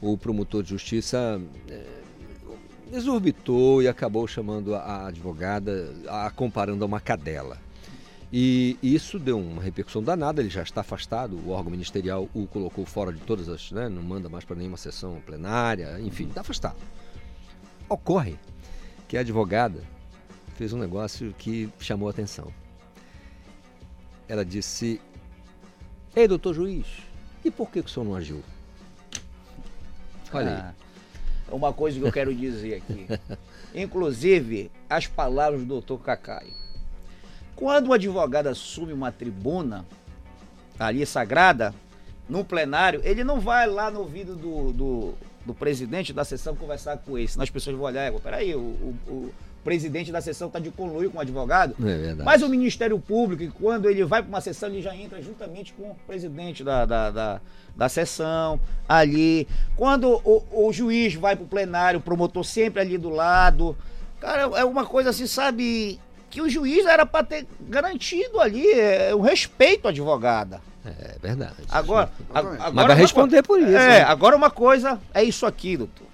o 0.00 0.16
promotor 0.16 0.62
de 0.62 0.70
justiça 0.70 1.40
eh, 1.68 2.02
exorbitou 2.92 3.82
e 3.82 3.88
acabou 3.88 4.26
chamando 4.26 4.74
a, 4.74 4.80
a 4.80 5.06
advogada, 5.08 5.92
a 6.08 6.30
comparando 6.30 6.84
a 6.84 6.86
uma 6.86 7.00
cadela. 7.00 7.58
E 8.32 8.76
isso 8.82 9.18
deu 9.18 9.38
uma 9.38 9.62
repercussão 9.62 10.02
danada, 10.02 10.42
ele 10.42 10.50
já 10.50 10.62
está 10.62 10.82
afastado, 10.82 11.38
o 11.46 11.50
órgão 11.50 11.70
ministerial 11.70 12.28
o 12.34 12.46
colocou 12.46 12.84
fora 12.84 13.10
de 13.10 13.20
todas 13.20 13.48
as, 13.48 13.72
né, 13.72 13.88
não 13.88 14.02
manda 14.02 14.28
mais 14.28 14.44
para 14.44 14.56
nenhuma 14.56 14.76
sessão 14.76 15.18
plenária, 15.24 15.98
enfim, 16.00 16.28
está 16.28 16.42
afastado. 16.42 16.76
Ocorre 17.88 18.36
que 19.08 19.16
a 19.16 19.20
advogada 19.20 19.82
fez 20.56 20.74
um 20.74 20.78
negócio 20.78 21.34
que 21.38 21.70
chamou 21.80 22.06
a 22.06 22.10
atenção. 22.10 22.52
Ela 24.28 24.44
disse: 24.44 25.00
Ei, 26.14 26.28
doutor 26.28 26.52
juiz, 26.52 26.86
e 27.42 27.50
por 27.50 27.70
que, 27.70 27.82
que 27.82 27.88
o 27.88 27.92
senhor 27.92 28.04
não 28.04 28.14
agiu? 28.14 28.42
Olha 30.32 30.50
aí. 30.50 30.56
Ah, 30.56 31.54
Uma 31.54 31.72
coisa 31.72 31.98
que 31.98 32.04
eu 32.06 32.12
quero 32.12 32.34
dizer 32.34 32.74
aqui. 32.76 33.06
Inclusive, 33.74 34.70
as 34.88 35.06
palavras 35.06 35.60
do 35.60 35.66
doutor 35.66 35.98
Cacai. 36.00 36.46
Quando 37.56 37.88
o 37.88 37.92
advogado 37.92 38.46
assume 38.48 38.92
uma 38.92 39.10
tribuna 39.10 39.84
ali 40.78 41.04
sagrada, 41.04 41.74
num 42.28 42.44
plenário, 42.44 43.00
ele 43.02 43.24
não 43.24 43.40
vai 43.40 43.66
lá 43.66 43.90
no 43.90 44.00
ouvido 44.00 44.36
do, 44.36 44.72
do, 44.72 45.14
do 45.44 45.54
presidente 45.54 46.12
da 46.12 46.24
sessão 46.24 46.54
conversar 46.54 46.98
com 46.98 47.18
esse. 47.18 47.32
Senão 47.32 47.42
as 47.42 47.50
pessoas 47.50 47.74
vão 47.76 47.86
olhar, 47.86 48.12
"Pô, 48.12 48.20
peraí, 48.20 48.54
o, 48.54 48.58
o, 48.60 48.96
o 49.08 49.34
presidente 49.68 50.10
da 50.10 50.20
sessão 50.20 50.48
está 50.48 50.58
de 50.58 50.70
conluio 50.70 51.10
com 51.10 51.18
o 51.18 51.20
advogado. 51.20 51.74
É 51.80 51.84
verdade. 51.96 52.22
Mas 52.24 52.42
o 52.42 52.48
Ministério 52.48 52.98
Público, 52.98 53.52
quando 53.60 53.88
ele 53.90 54.04
vai 54.04 54.22
para 54.22 54.28
uma 54.28 54.40
sessão, 54.40 54.68
ele 54.68 54.80
já 54.80 54.94
entra 54.96 55.20
juntamente 55.20 55.72
com 55.74 55.90
o 55.90 55.96
presidente 56.06 56.64
da, 56.64 56.84
da, 56.86 57.10
da, 57.10 57.40
da 57.76 57.88
sessão 57.88 58.58
ali. 58.88 59.46
Quando 59.76 60.20
o, 60.24 60.42
o 60.68 60.72
juiz 60.72 61.14
vai 61.14 61.36
para 61.36 61.44
o 61.44 61.48
plenário, 61.48 62.00
o 62.00 62.02
promotor 62.02 62.44
sempre 62.44 62.80
ali 62.80 62.96
do 62.96 63.10
lado. 63.10 63.76
Cara, 64.20 64.42
é 64.58 64.64
uma 64.64 64.84
coisa 64.86 65.10
assim, 65.10 65.26
sabe? 65.26 66.00
Que 66.30 66.40
o 66.42 66.48
juiz 66.48 66.84
era 66.86 67.06
para 67.06 67.24
ter 67.24 67.46
garantido 67.60 68.40
ali 68.40 68.66
é, 68.72 69.14
o 69.14 69.20
respeito 69.20 69.86
à 69.86 69.90
advogada. 69.90 70.60
É 70.84 71.16
verdade. 71.20 71.52
Agora, 71.70 72.10
a- 72.34 72.38
agora 72.38 72.58
Mas 72.60 72.74
vai 72.74 72.84
uma 72.86 72.94
responder 72.94 73.42
por 73.42 73.58
isso, 73.60 73.68
É, 73.70 73.88
né? 73.98 74.02
agora 74.02 74.34
uma 74.34 74.50
coisa 74.50 74.98
é 75.12 75.22
isso 75.22 75.44
aqui, 75.44 75.76
doutor. 75.76 76.06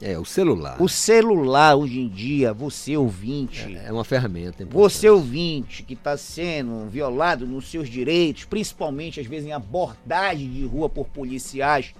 É, 0.00 0.18
o 0.18 0.24
celular. 0.24 0.80
O 0.80 0.88
celular 0.88 1.76
hoje 1.76 2.00
em 2.00 2.08
dia, 2.08 2.54
você 2.54 2.96
ouvinte. 2.96 3.76
É 3.84 3.92
uma 3.92 4.04
ferramenta. 4.04 4.64
Você 4.64 5.10
ouvinte 5.10 5.82
que 5.82 5.92
está 5.92 6.16
sendo 6.16 6.88
violado 6.88 7.46
nos 7.46 7.70
seus 7.70 7.88
direitos, 7.88 8.44
principalmente 8.44 9.20
às 9.20 9.26
vezes 9.26 9.46
em 9.46 9.52
abordagem 9.52 10.50
de 10.50 10.64
rua 10.64 10.88
por 10.88 11.06
policiais, 11.08 11.92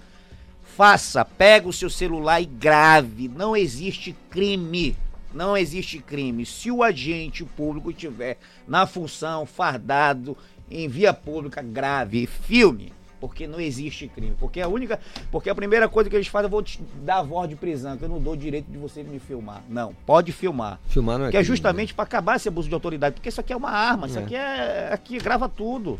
faça, 0.75 1.23
pega 1.23 1.67
o 1.67 1.73
seu 1.73 1.91
celular 1.91 2.41
e 2.41 2.45
grave. 2.45 3.27
Não 3.27 3.55
existe 3.55 4.15
crime. 4.31 4.97
Não 5.31 5.55
existe 5.55 5.99
crime. 5.99 6.43
Se 6.43 6.71
o 6.71 6.81
agente 6.81 7.45
público 7.45 7.93
tiver 7.93 8.37
na 8.67 8.87
função 8.87 9.45
fardado 9.45 10.35
em 10.69 10.87
via 10.87 11.13
pública, 11.13 11.61
grave, 11.61 12.25
filme. 12.25 12.91
Porque 13.21 13.45
não 13.45 13.59
existe 13.59 14.07
crime. 14.07 14.35
Porque 14.39 14.59
a 14.59 14.67
única. 14.67 14.99
Porque 15.31 15.49
a 15.49 15.55
primeira 15.55 15.87
coisa 15.87 16.09
que 16.09 16.15
eles 16.15 16.27
fazem, 16.27 16.47
eu 16.47 16.49
vou 16.49 16.63
te 16.63 16.81
dar 17.05 17.19
a 17.19 17.23
voz 17.23 17.47
de 17.47 17.55
prisão, 17.55 17.95
que 17.95 18.03
eu 18.03 18.09
não 18.09 18.19
dou 18.19 18.33
o 18.33 18.37
direito 18.37 18.65
de 18.69 18.77
você 18.79 19.03
me 19.03 19.19
filmar. 19.19 19.61
Não, 19.69 19.93
pode 20.05 20.31
filmar. 20.31 20.79
Filmar 20.87 21.19
não 21.19 21.25
é 21.27 21.29
Que 21.31 21.37
é 21.37 21.39
crime, 21.41 21.47
justamente 21.55 21.93
para 21.93 22.03
acabar 22.03 22.35
esse 22.35 22.47
abuso 22.49 22.67
de 22.67 22.73
autoridade. 22.73 23.13
Porque 23.15 23.29
isso 23.29 23.39
aqui 23.39 23.53
é 23.53 23.55
uma 23.55 23.69
arma, 23.69 24.07
isso 24.07 24.17
É. 24.19 24.23
aqui 24.23 24.35
é. 24.35 24.89
Aqui 24.91 25.17
grava 25.19 25.47
tudo. 25.47 25.99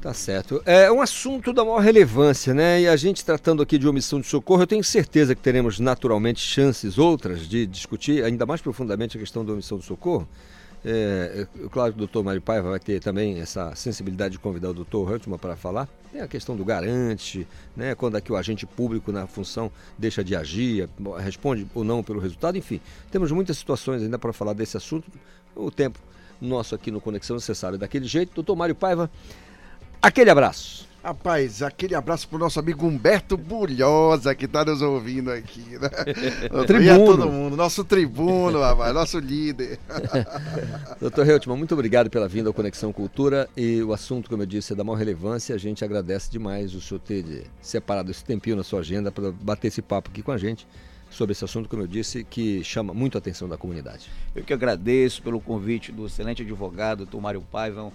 Tá 0.00 0.12
certo. 0.14 0.62
É 0.64 0.90
um 0.92 1.00
assunto 1.00 1.52
da 1.52 1.64
maior 1.64 1.80
relevância, 1.80 2.54
né? 2.54 2.82
E 2.82 2.88
a 2.88 2.94
gente 2.96 3.24
tratando 3.24 3.62
aqui 3.62 3.76
de 3.78 3.88
omissão 3.88 4.20
de 4.20 4.26
socorro, 4.28 4.62
eu 4.62 4.66
tenho 4.66 4.82
certeza 4.84 5.34
que 5.34 5.40
teremos 5.40 5.80
naturalmente 5.80 6.40
chances 6.40 6.98
outras 6.98 7.48
de 7.48 7.66
discutir 7.66 8.22
ainda 8.24 8.46
mais 8.46 8.60
profundamente 8.60 9.16
a 9.16 9.20
questão 9.20 9.44
da 9.44 9.52
omissão 9.52 9.78
de 9.78 9.84
socorro. 9.84 10.28
É, 10.84 11.46
é, 11.64 11.68
claro 11.68 11.92
que 11.92 11.96
o 11.96 12.00
doutor 12.00 12.24
Mário 12.24 12.40
Paiva 12.40 12.70
vai 12.70 12.78
ter 12.78 13.00
também 13.00 13.40
essa 13.40 13.74
sensibilidade 13.74 14.32
de 14.32 14.38
convidar 14.38 14.70
o 14.70 14.74
doutor 14.74 15.12
Huntman 15.12 15.38
para 15.38 15.56
falar. 15.56 15.88
Tem 16.12 16.20
a 16.20 16.28
questão 16.28 16.56
do 16.56 16.64
garante, 16.64 17.46
né? 17.76 17.94
quando 17.94 18.16
é 18.16 18.20
que 18.20 18.32
o 18.32 18.36
agente 18.36 18.64
público 18.64 19.12
na 19.12 19.26
função 19.26 19.70
deixa 19.98 20.24
de 20.24 20.34
agir, 20.34 20.88
responde 21.18 21.66
ou 21.74 21.84
não 21.84 22.02
pelo 22.02 22.20
resultado, 22.20 22.56
enfim. 22.56 22.80
Temos 23.10 23.30
muitas 23.30 23.58
situações 23.58 24.02
ainda 24.02 24.18
para 24.18 24.32
falar 24.32 24.52
desse 24.52 24.76
assunto. 24.76 25.10
O 25.54 25.70
tempo 25.70 25.98
nosso 26.40 26.74
aqui 26.74 26.90
no 26.90 27.00
Conexão 27.00 27.36
Necessário 27.36 27.76
é 27.76 27.78
daquele 27.78 28.06
jeito. 28.06 28.34
Doutor 28.34 28.56
Mário 28.56 28.74
Paiva, 28.74 29.10
aquele 30.00 30.30
abraço. 30.30 30.87
Rapaz, 31.08 31.62
aquele 31.62 31.94
abraço 31.94 32.28
pro 32.28 32.36
nosso 32.38 32.60
amigo 32.60 32.86
Humberto 32.86 33.34
Bulhosa, 33.34 34.34
que 34.34 34.46
tá 34.46 34.62
nos 34.62 34.82
ouvindo 34.82 35.30
aqui, 35.30 35.62
né? 35.78 35.88
E 36.52 36.60
a 36.60 36.64
Tribuno. 36.66 37.06
todo 37.16 37.32
mundo, 37.32 37.56
nosso 37.56 37.82
tribuno, 37.82 38.60
rapaz, 38.60 38.92
nosso 38.92 39.18
líder. 39.18 39.78
Doutor 41.00 41.24
Reutemann, 41.24 41.56
muito 41.56 41.72
obrigado 41.72 42.10
pela 42.10 42.28
vinda 42.28 42.50
ao 42.50 42.52
Conexão 42.52 42.92
Cultura 42.92 43.48
e 43.56 43.82
o 43.82 43.94
assunto, 43.94 44.28
como 44.28 44.42
eu 44.42 44.46
disse, 44.46 44.74
é 44.74 44.76
da 44.76 44.84
maior 44.84 44.96
relevância. 44.98 45.54
A 45.54 45.58
gente 45.58 45.82
agradece 45.82 46.30
demais 46.30 46.74
o 46.74 46.80
senhor 46.80 47.00
ter 47.00 47.22
de- 47.22 47.44
separado 47.62 48.10
esse 48.10 48.22
tempinho 48.22 48.56
na 48.56 48.62
sua 48.62 48.80
agenda 48.80 49.10
para 49.10 49.32
bater 49.32 49.68
esse 49.68 49.80
papo 49.80 50.10
aqui 50.10 50.20
com 50.22 50.30
a 50.32 50.36
gente 50.36 50.66
sobre 51.10 51.32
esse 51.32 51.42
assunto, 51.42 51.70
como 51.70 51.82
eu 51.82 51.86
disse, 51.86 52.22
que 52.22 52.62
chama 52.62 52.92
muito 52.92 53.16
a 53.16 53.18
atenção 53.18 53.48
da 53.48 53.56
comunidade. 53.56 54.10
Eu 54.36 54.44
que 54.44 54.52
agradeço 54.52 55.22
pelo 55.22 55.40
convite 55.40 55.90
do 55.90 56.04
excelente 56.04 56.42
advogado, 56.42 56.98
doutor 56.98 57.18
Mário 57.22 57.40
Paiva. 57.50 57.90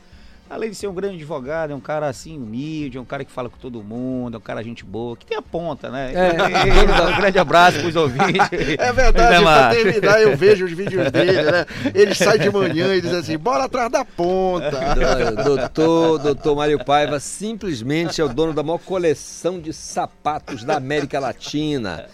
Além 0.50 0.70
de 0.70 0.76
ser 0.76 0.88
um 0.88 0.94
grande 0.94 1.16
advogado, 1.16 1.72
é 1.72 1.76
um 1.76 1.80
cara 1.80 2.08
assim 2.08 2.38
humilde, 2.38 2.98
é 2.98 3.02
um 3.02 3.06
cara 3.06 3.26
que 3.26 3.32
fala 3.32 3.50
com 3.50 3.58
todo 3.58 3.82
mundo, 3.82 4.36
é 4.36 4.38
um 4.38 4.42
cara 4.42 4.62
gente 4.64 4.84
boa, 4.86 5.18
que 5.18 5.26
tem 5.26 5.36
a 5.38 5.42
ponta, 5.42 5.90
né? 5.90 6.12
É. 6.14 6.30
um 7.12 7.18
grande 7.18 7.40
abraço 7.40 7.80
pros 7.80 7.96
ouvintes. 7.96 8.50
É 8.78 8.94
verdade, 8.94 9.44
pra 9.44 9.70
terminar, 9.70 10.22
eu 10.22 10.38
vejo 10.38 10.66
os 10.66 10.72
vídeos 10.72 11.10
dele, 11.12 11.42
né? 11.42 11.66
Ele 11.96 12.14
sai 12.14 12.38
de 12.38 12.52
manhã 12.52 12.94
e 12.94 13.02
diz 13.02 13.14
assim, 13.14 13.38
bora 13.38 13.64
atrás 13.64 13.92
da 13.92 14.06
ponta. 14.06 14.70
Do- 15.44 15.54
Doutor, 15.54 16.20
doutor 16.20 16.56
Mário 16.56 16.84
Paiva 16.84 17.20
simplesmente 17.20 18.22
é 18.22 18.24
o 18.24 18.30
dono 18.30 18.54
da 18.54 18.62
maior 18.62 18.80
coleção 18.80 19.60
de 19.60 19.74
sapatos 19.74 20.64
da 20.64 20.76
América 20.78 21.20
Latina. 21.20 22.06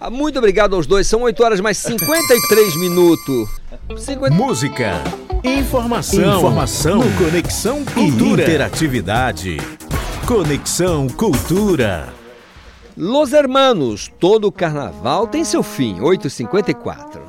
Ah, 0.00 0.08
Muito 0.08 0.38
obrigado 0.38 0.74
aos 0.74 0.86
dois. 0.86 1.06
São 1.06 1.22
8 1.22 1.42
horas 1.44 1.60
mais 1.60 1.76
53 1.76 2.76
minutos. 2.76 3.48
Música, 4.32 5.02
informação, 5.44 6.38
informação, 6.38 7.00
Conexão 7.18 7.84
Cultura, 7.84 8.42
interatividade. 8.42 9.58
Conexão 10.26 11.06
Cultura. 11.08 12.08
Los 12.96 13.32
Hermanos, 13.32 14.10
todo 14.18 14.50
carnaval 14.50 15.26
tem 15.26 15.44
seu 15.44 15.62
fim. 15.62 15.98
8h54. 16.00 17.20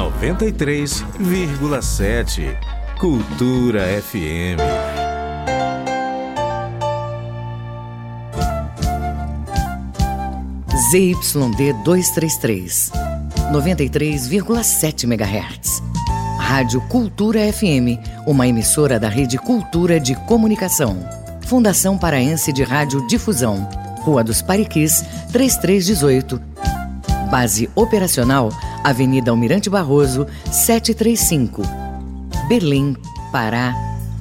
93,7. 0.00 2.56
Cultura 2.98 3.82
FM. 4.00 4.56
ZYD 10.90 11.74
233, 11.84 12.90
93,7 13.52 15.04
MHz. 15.04 15.82
Rádio 16.38 16.80
Cultura 16.88 17.40
FM, 17.52 18.00
uma 18.26 18.48
emissora 18.48 18.98
da 18.98 19.10
Rede 19.10 19.36
Cultura 19.36 20.00
de 20.00 20.14
Comunicação. 20.24 20.96
Fundação 21.42 21.98
Paraense 21.98 22.54
de 22.54 22.62
Rádio 22.62 23.06
Difusão. 23.06 23.68
Rua 24.00 24.24
dos 24.24 24.40
Pariquis, 24.40 25.04
3318. 25.30 26.40
Base 27.30 27.68
operacional, 27.76 28.50
Avenida 28.82 29.30
Almirante 29.30 29.68
Barroso, 29.68 30.26
735. 30.50 31.62
Berlim, 32.48 32.96
Pará, 33.30 33.74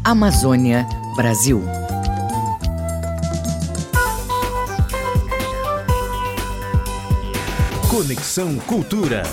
Amazônia, 0.04 0.86
Brasil. 1.16 1.64
Conexão 7.90 8.58
Cultura. 8.60 9.24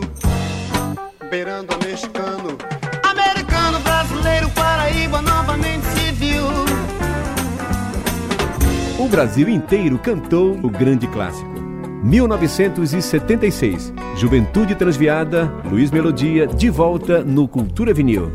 beirando 1.28 1.74
a 1.74 1.78
mexicano. 1.78 2.56
Americano, 3.02 3.78
brasileiro, 3.80 4.48
Paraíba, 4.50 5.20
novamente 5.22 5.84
se 5.86 6.12
viu. 6.12 6.44
O 8.98 9.08
Brasil 9.08 9.48
inteiro 9.48 9.98
cantou 9.98 10.58
o 10.62 10.70
grande 10.70 11.06
clássico. 11.08 11.58
1976, 12.02 13.92
Juventude 14.16 14.74
Transviada, 14.74 15.52
Luiz 15.70 15.90
Melodia, 15.90 16.46
de 16.46 16.70
volta 16.70 17.22
no 17.22 17.46
Cultura 17.48 17.92
Vinil. 17.92 18.32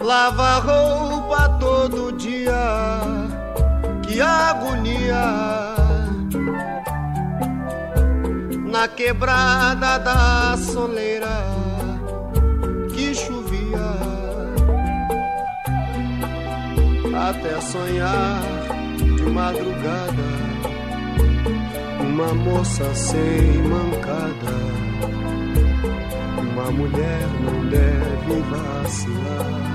Lava 0.00 0.58
roupa 0.60 1.48
todo 1.60 2.12
dia, 2.12 2.54
que 4.02 4.20
agonia. 4.20 5.74
Na 8.70 8.88
quebrada 8.88 9.98
da 9.98 10.56
soleira, 10.56 11.67
chovia. 13.68 13.88
Até 17.28 17.60
sonhar 17.60 18.42
de 18.96 19.22
madrugada, 19.22 20.28
uma 22.00 22.34
moça 22.34 22.94
sem 22.94 23.62
mancada. 23.64 24.56
Uma 26.38 26.70
mulher 26.70 27.28
não 27.40 27.68
deve 27.68 28.40
vacilar. 28.50 29.68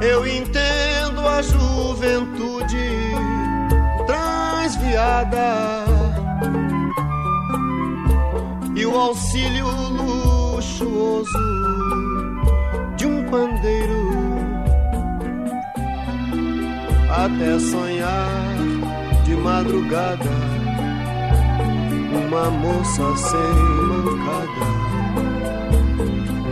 Eu 0.00 0.26
entendo 0.26 1.20
a 1.20 1.42
juventude 1.42 2.90
transviada 4.06 6.01
e 8.82 8.86
o 8.86 8.98
auxílio 8.98 9.66
luxuoso 9.96 11.38
de 12.96 13.06
um 13.06 13.22
pandeiro. 13.30 14.02
Até 17.08 17.60
sonhar 17.60 18.56
de 19.24 19.36
madrugada 19.36 20.30
uma 22.26 22.50
moça 22.50 23.16
sem 23.18 23.54
mancada 23.86 24.66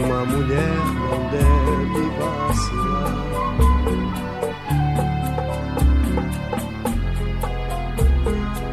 uma 0.04 0.24
mulher 0.24 0.78
não 1.00 1.18
deve 1.34 2.02
vacilar. 2.20 3.30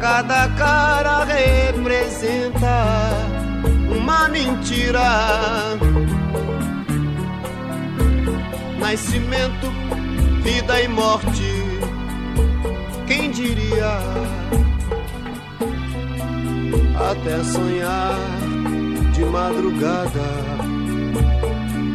Cada 0.00 0.48
cara 0.50 1.24
representa 1.24 3.07
uma 4.08 4.26
mentira. 4.28 5.76
Nascimento, 8.78 9.66
vida 10.42 10.80
e 10.80 10.88
morte, 10.88 11.52
quem 13.06 13.30
diria? 13.30 13.98
Até 17.10 17.44
sonhar 17.44 18.18
de 19.12 19.24
madrugada, 19.26 20.30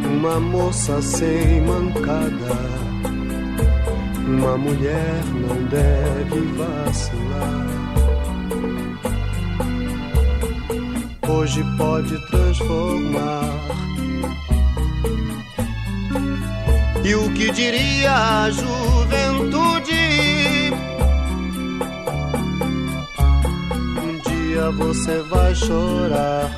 uma 0.06 0.38
moça 0.38 1.02
sem 1.02 1.62
mancada, 1.62 2.54
uma 4.24 4.56
mulher 4.56 5.24
não 5.34 5.64
deve 5.64 6.40
vacilar. 6.52 7.63
Hoje 11.28 11.64
pode 11.76 12.18
transformar. 12.26 13.44
E 17.04 17.14
o 17.14 17.32
que 17.34 17.50
diria 17.52 18.14
a 18.14 18.50
juventude? 18.50 19.92
Um 24.02 24.18
dia 24.28 24.70
você 24.70 25.18
vai 25.22 25.54
chorar. 25.54 26.50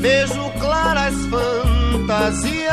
Vejo 0.00 0.50
claras 0.60 1.14
fantasias. 1.26 2.66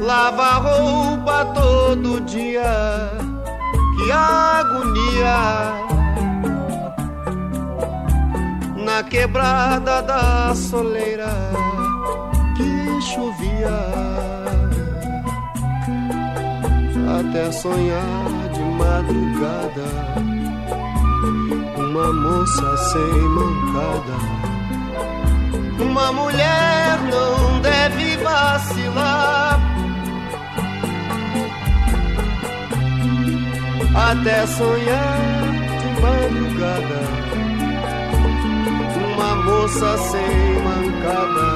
Lava 0.00 0.60
todo 1.46 2.20
dia, 2.22 3.10
que 3.96 4.12
agonia. 4.12 5.74
Na 8.76 9.02
quebrada 9.02 10.02
da 10.02 10.54
soleira 10.54 11.28
que 12.56 13.00
chovia. 13.02 14.18
até 17.20 17.50
sonhar 17.52 18.48
de 18.52 18.60
madrugada. 18.60 19.88
Uma 21.76 22.12
moça 22.12 22.76
sem 22.76 23.20
mancada. 23.36 24.16
Uma 25.80 26.12
mulher 26.12 26.98
não 27.10 27.60
deve 27.60 28.16
vacilar. 28.18 29.67
Até 33.98 34.46
sonhar 34.46 35.18
de 35.80 35.88
madrugada. 36.00 37.00
Uma 39.12 39.34
moça 39.42 39.98
sem 39.98 40.62
mancada. 40.62 41.48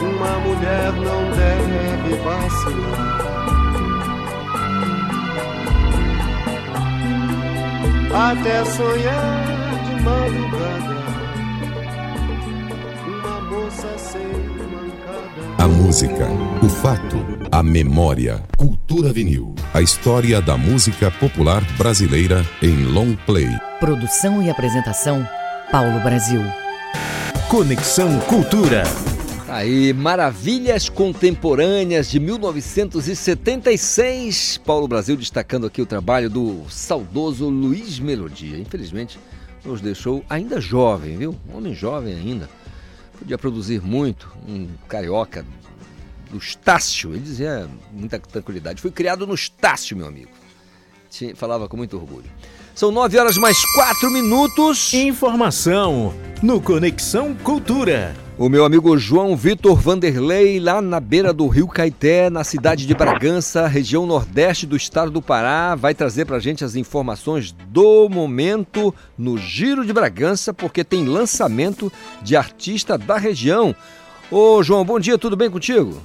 Uma 0.00 0.38
mulher 0.46 0.92
não 0.92 1.22
deve 1.36 2.10
vacilar. 2.22 3.20
Até 8.30 8.64
sonhar 8.64 9.44
de 9.84 9.94
madrugada. 10.04 11.00
Uma 13.08 13.40
moça 13.40 13.98
sem 13.98 14.39
música, 15.90 16.28
o 16.62 16.68
fato, 16.68 17.16
a 17.50 17.64
memória. 17.64 18.40
Cultura 18.56 19.12
Vinil. 19.12 19.56
A 19.74 19.82
história 19.82 20.40
da 20.40 20.56
música 20.56 21.10
popular 21.10 21.64
brasileira 21.76 22.46
em 22.62 22.84
long 22.84 23.16
play. 23.26 23.48
Produção 23.80 24.40
e 24.40 24.48
apresentação, 24.48 25.28
Paulo 25.72 25.98
Brasil. 25.98 26.42
Conexão 27.48 28.20
Cultura. 28.20 28.84
Aí, 29.48 29.92
Maravilhas 29.92 30.88
Contemporâneas 30.88 32.08
de 32.08 32.20
1976. 32.20 34.60
Paulo 34.64 34.86
Brasil 34.86 35.16
destacando 35.16 35.66
aqui 35.66 35.82
o 35.82 35.86
trabalho 35.86 36.30
do 36.30 36.62
saudoso 36.68 37.48
Luiz 37.48 37.98
Melodia. 37.98 38.56
Infelizmente, 38.56 39.18
nos 39.64 39.80
deixou 39.80 40.24
ainda 40.30 40.60
jovem, 40.60 41.16
viu? 41.16 41.34
Um 41.52 41.56
homem 41.56 41.74
jovem 41.74 42.14
ainda. 42.14 42.48
Podia 43.18 43.36
produzir 43.36 43.82
muito. 43.82 44.32
Um 44.48 44.68
carioca 44.86 45.44
do 46.30 46.38
Estácio. 46.38 47.10
Ele 47.10 47.20
dizia 47.20 47.68
muita 47.92 48.18
tranquilidade. 48.18 48.80
Fui 48.80 48.90
criado 48.90 49.26
no 49.26 49.34
Estácio, 49.34 49.96
meu 49.96 50.06
amigo. 50.06 50.30
Falava 51.34 51.68
com 51.68 51.76
muito 51.76 51.96
orgulho. 51.96 52.30
São 52.74 52.90
nove 52.90 53.18
horas 53.18 53.36
mais 53.36 53.58
quatro 53.74 54.10
minutos. 54.10 54.94
Informação 54.94 56.14
no 56.40 56.60
Conexão 56.60 57.34
Cultura. 57.34 58.14
O 58.38 58.48
meu 58.48 58.64
amigo 58.64 58.96
João 58.96 59.36
Vitor 59.36 59.78
Vanderlei, 59.78 60.58
lá 60.58 60.80
na 60.80 60.98
beira 60.98 61.30
do 61.30 61.46
Rio 61.46 61.68
Caeté, 61.68 62.30
na 62.30 62.42
cidade 62.42 62.86
de 62.86 62.94
Bragança, 62.94 63.66
região 63.66 64.06
nordeste 64.06 64.66
do 64.66 64.76
estado 64.76 65.10
do 65.10 65.20
Pará, 65.20 65.74
vai 65.74 65.94
trazer 65.94 66.24
pra 66.24 66.38
gente 66.38 66.64
as 66.64 66.74
informações 66.74 67.52
do 67.52 68.08
momento 68.08 68.94
no 69.18 69.36
Giro 69.36 69.84
de 69.84 69.92
Bragança, 69.92 70.54
porque 70.54 70.82
tem 70.82 71.04
lançamento 71.04 71.92
de 72.22 72.34
artista 72.34 72.96
da 72.96 73.18
região. 73.18 73.76
Ô 74.30 74.62
João, 74.62 74.86
bom 74.86 74.98
dia, 74.98 75.18
tudo 75.18 75.36
bem 75.36 75.50
contigo? 75.50 76.00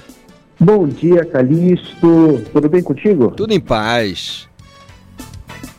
Bom 0.60 0.88
dia, 0.88 1.26
Calixto. 1.26 2.42
Tudo 2.52 2.70
bem 2.70 2.82
contigo? 2.82 3.32
Tudo 3.32 3.54
em 3.54 3.60
paz. 3.60 4.48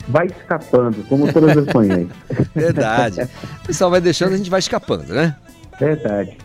Vai 0.08 0.26
escapando, 0.26 1.02
como 1.08 1.32
todas 1.32 1.56
as 1.56 1.66
manhãs. 1.72 2.08
Verdade. 2.54 3.22
O 3.62 3.66
pessoal 3.66 3.90
vai 3.90 4.00
deixando, 4.00 4.34
a 4.34 4.36
gente 4.36 4.50
vai 4.50 4.60
escapando, 4.60 5.12
né? 5.12 5.34
Verdade. 5.80 6.36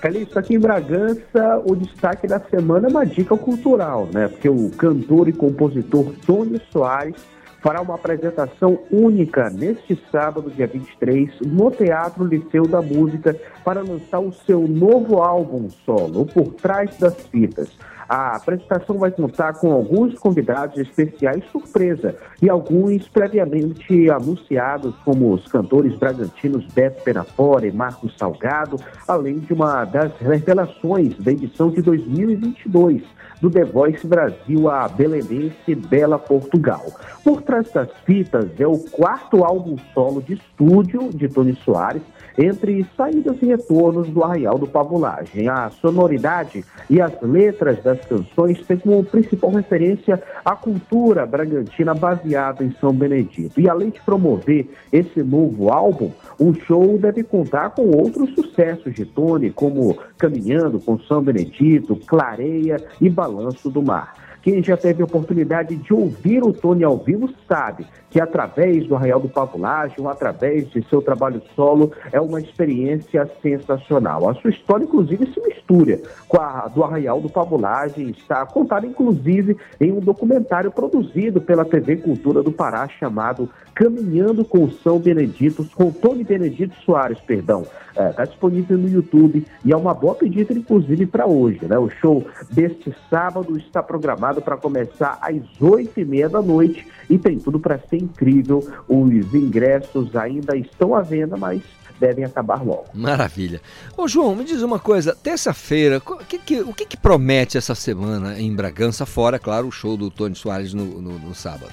Calixto, 0.00 0.38
aqui 0.38 0.54
em 0.54 0.58
Bragança, 0.58 1.62
o 1.66 1.76
destaque 1.76 2.26
da 2.26 2.40
semana 2.40 2.88
é 2.88 2.90
uma 2.90 3.04
dica 3.04 3.36
cultural, 3.36 4.08
né? 4.12 4.28
Porque 4.28 4.48
o 4.48 4.70
cantor 4.70 5.28
e 5.28 5.32
compositor 5.32 6.14
Tony 6.24 6.60
Soares 6.72 7.16
fará 7.60 7.80
uma 7.80 7.94
apresentação 7.94 8.78
única 8.90 9.50
neste 9.50 10.00
sábado, 10.10 10.50
dia 10.50 10.66
23, 10.66 11.40
no 11.46 11.70
Teatro 11.70 12.24
Liceu 12.24 12.66
da 12.66 12.82
Música, 12.82 13.36
para 13.64 13.82
lançar 13.82 14.20
o 14.20 14.32
seu 14.32 14.66
novo 14.66 15.22
álbum 15.22 15.68
solo, 15.84 16.26
Por 16.26 16.54
Trás 16.54 16.96
das 16.98 17.14
Fitas. 17.28 17.70
A 18.10 18.34
apresentação 18.34 18.98
vai 18.98 19.12
contar 19.12 19.52
com 19.52 19.70
alguns 19.70 20.18
convidados 20.18 20.76
especiais 20.76 21.44
surpresa 21.52 22.16
e 22.42 22.50
alguns 22.50 23.06
previamente 23.06 24.10
anunciados, 24.10 24.96
como 25.04 25.32
os 25.32 25.46
cantores 25.46 25.94
bragantinos 25.94 26.66
Beto 26.74 27.04
Penafora 27.04 27.68
e 27.68 27.70
Marcos 27.70 28.18
Salgado, 28.18 28.80
além 29.06 29.38
de 29.38 29.52
uma 29.52 29.84
das 29.84 30.12
revelações 30.18 31.16
da 31.18 31.30
edição 31.30 31.70
de 31.70 31.82
2022 31.82 33.04
do 33.40 33.48
The 33.48 33.64
Voice 33.64 34.04
Brasil 34.04 34.68
a 34.68 34.88
belenense 34.88 35.76
Bela 35.76 36.18
Portugal. 36.18 36.84
Por 37.22 37.42
trás 37.42 37.70
das 37.70 37.90
fitas 38.04 38.50
é 38.58 38.66
o 38.66 38.76
quarto 38.76 39.44
álbum 39.44 39.76
solo 39.94 40.20
de 40.20 40.34
estúdio 40.34 41.10
de 41.10 41.28
Tony 41.28 41.54
Soares, 41.64 42.02
entre 42.40 42.86
saídas 42.96 43.36
e 43.42 43.46
retornos 43.46 44.08
do 44.08 44.24
Arraial 44.24 44.58
do 44.58 44.66
Pavulagem. 44.66 45.48
A 45.48 45.68
sonoridade 45.70 46.64
e 46.88 47.00
as 47.00 47.12
letras 47.20 47.82
das 47.82 48.00
canções 48.06 48.64
têm 48.66 48.78
como 48.78 49.04
principal 49.04 49.50
referência 49.50 50.22
a 50.42 50.56
cultura 50.56 51.26
bragantina 51.26 51.92
baseada 51.92 52.64
em 52.64 52.72
São 52.80 52.92
Benedito. 52.94 53.60
E 53.60 53.68
além 53.68 53.90
de 53.90 54.00
promover 54.00 54.70
esse 54.90 55.22
novo 55.22 55.70
álbum, 55.70 56.10
o 56.38 56.54
show 56.54 56.96
deve 56.96 57.22
contar 57.22 57.70
com 57.70 57.90
outros 57.90 58.34
sucessos 58.34 58.94
de 58.94 59.04
Tony, 59.04 59.50
como 59.50 59.98
Caminhando 60.16 60.80
com 60.80 60.98
São 61.00 61.22
Benedito, 61.22 61.96
Clareia 62.06 62.78
e 63.00 63.10
Balanço 63.10 63.70
do 63.70 63.82
Mar. 63.82 64.14
Quem 64.42 64.62
já 64.62 64.76
teve 64.76 65.02
oportunidade 65.02 65.76
de 65.76 65.92
ouvir 65.92 66.42
o 66.42 66.52
Tony 66.52 66.82
ao 66.82 66.96
vivo 66.96 67.28
sabe 67.46 67.86
que 68.10 68.20
através 68.20 68.86
do 68.86 68.96
Arraial 68.96 69.20
do 69.20 69.28
Pavulagem, 69.28 70.04
através 70.06 70.68
de 70.70 70.82
seu 70.88 71.00
trabalho 71.00 71.40
solo, 71.54 71.92
é 72.10 72.20
uma 72.20 72.40
experiência 72.40 73.30
sensacional. 73.40 74.28
A 74.28 74.34
sua 74.34 74.50
história, 74.50 74.84
inclusive, 74.84 75.32
se 75.32 75.40
mistura 75.40 76.00
com 76.26 76.40
a 76.40 76.68
do 76.68 76.82
Arraial 76.82 77.20
do 77.20 77.28
Pavulagem, 77.28 78.10
está 78.10 78.44
contada, 78.46 78.86
inclusive, 78.86 79.56
em 79.80 79.92
um 79.92 80.00
documentário 80.00 80.70
produzido 80.70 81.40
pela 81.40 81.64
TV 81.64 81.96
Cultura 81.96 82.42
do 82.42 82.50
Pará, 82.50 82.88
chamado 82.88 83.48
Caminhando 83.74 84.44
com 84.44 84.68
São 84.70 84.98
Benedito, 84.98 85.66
com 85.74 85.90
Tony 85.90 86.24
Benedito 86.24 86.74
Soares, 86.84 87.20
perdão. 87.20 87.64
Está 87.90 88.24
disponível 88.24 88.78
no 88.78 88.88
YouTube 88.88 89.44
e 89.64 89.72
é 89.72 89.76
uma 89.76 89.92
boa 89.92 90.14
pedida, 90.14 90.52
inclusive, 90.52 91.06
para 91.06 91.26
hoje. 91.26 91.60
Né? 91.66 91.76
O 91.78 91.90
show 91.90 92.24
deste 92.50 92.94
sábado 93.08 93.56
está 93.58 93.82
programado 93.82 94.29
para 94.38 94.58
começar 94.58 95.18
às 95.22 95.40
oito 95.62 95.98
e 95.98 96.04
meia 96.04 96.28
da 96.28 96.42
noite 96.42 96.86
e 97.08 97.16
tem 97.16 97.38
tudo 97.38 97.58
para 97.58 97.78
ser 97.78 97.96
incrível. 97.96 98.58
Os 98.86 99.32
ingressos 99.34 100.14
ainda 100.14 100.54
estão 100.54 100.94
à 100.94 101.00
venda, 101.00 101.38
mas 101.38 101.62
devem 101.98 102.24
acabar 102.24 102.62
logo. 102.62 102.84
Maravilha. 102.92 103.60
Ô 103.96 104.06
João, 104.06 104.34
me 104.36 104.44
diz 104.44 104.60
uma 104.62 104.78
coisa, 104.78 105.14
terça-feira, 105.14 106.00
co- 106.00 106.16
que 106.18 106.38
que- 106.38 106.60
o 106.60 106.72
que, 106.74 106.84
que 106.84 106.96
promete 106.96 107.56
essa 107.56 107.74
semana 107.74 108.38
em 108.38 108.54
Bragança, 108.54 109.06
fora, 109.06 109.38
claro, 109.38 109.66
o 109.68 109.72
show 109.72 109.96
do 109.96 110.10
Tony 110.10 110.34
Soares 110.34 110.74
no, 110.74 110.84
no- 110.84 111.18
no 111.18 111.34
sábado? 111.34 111.72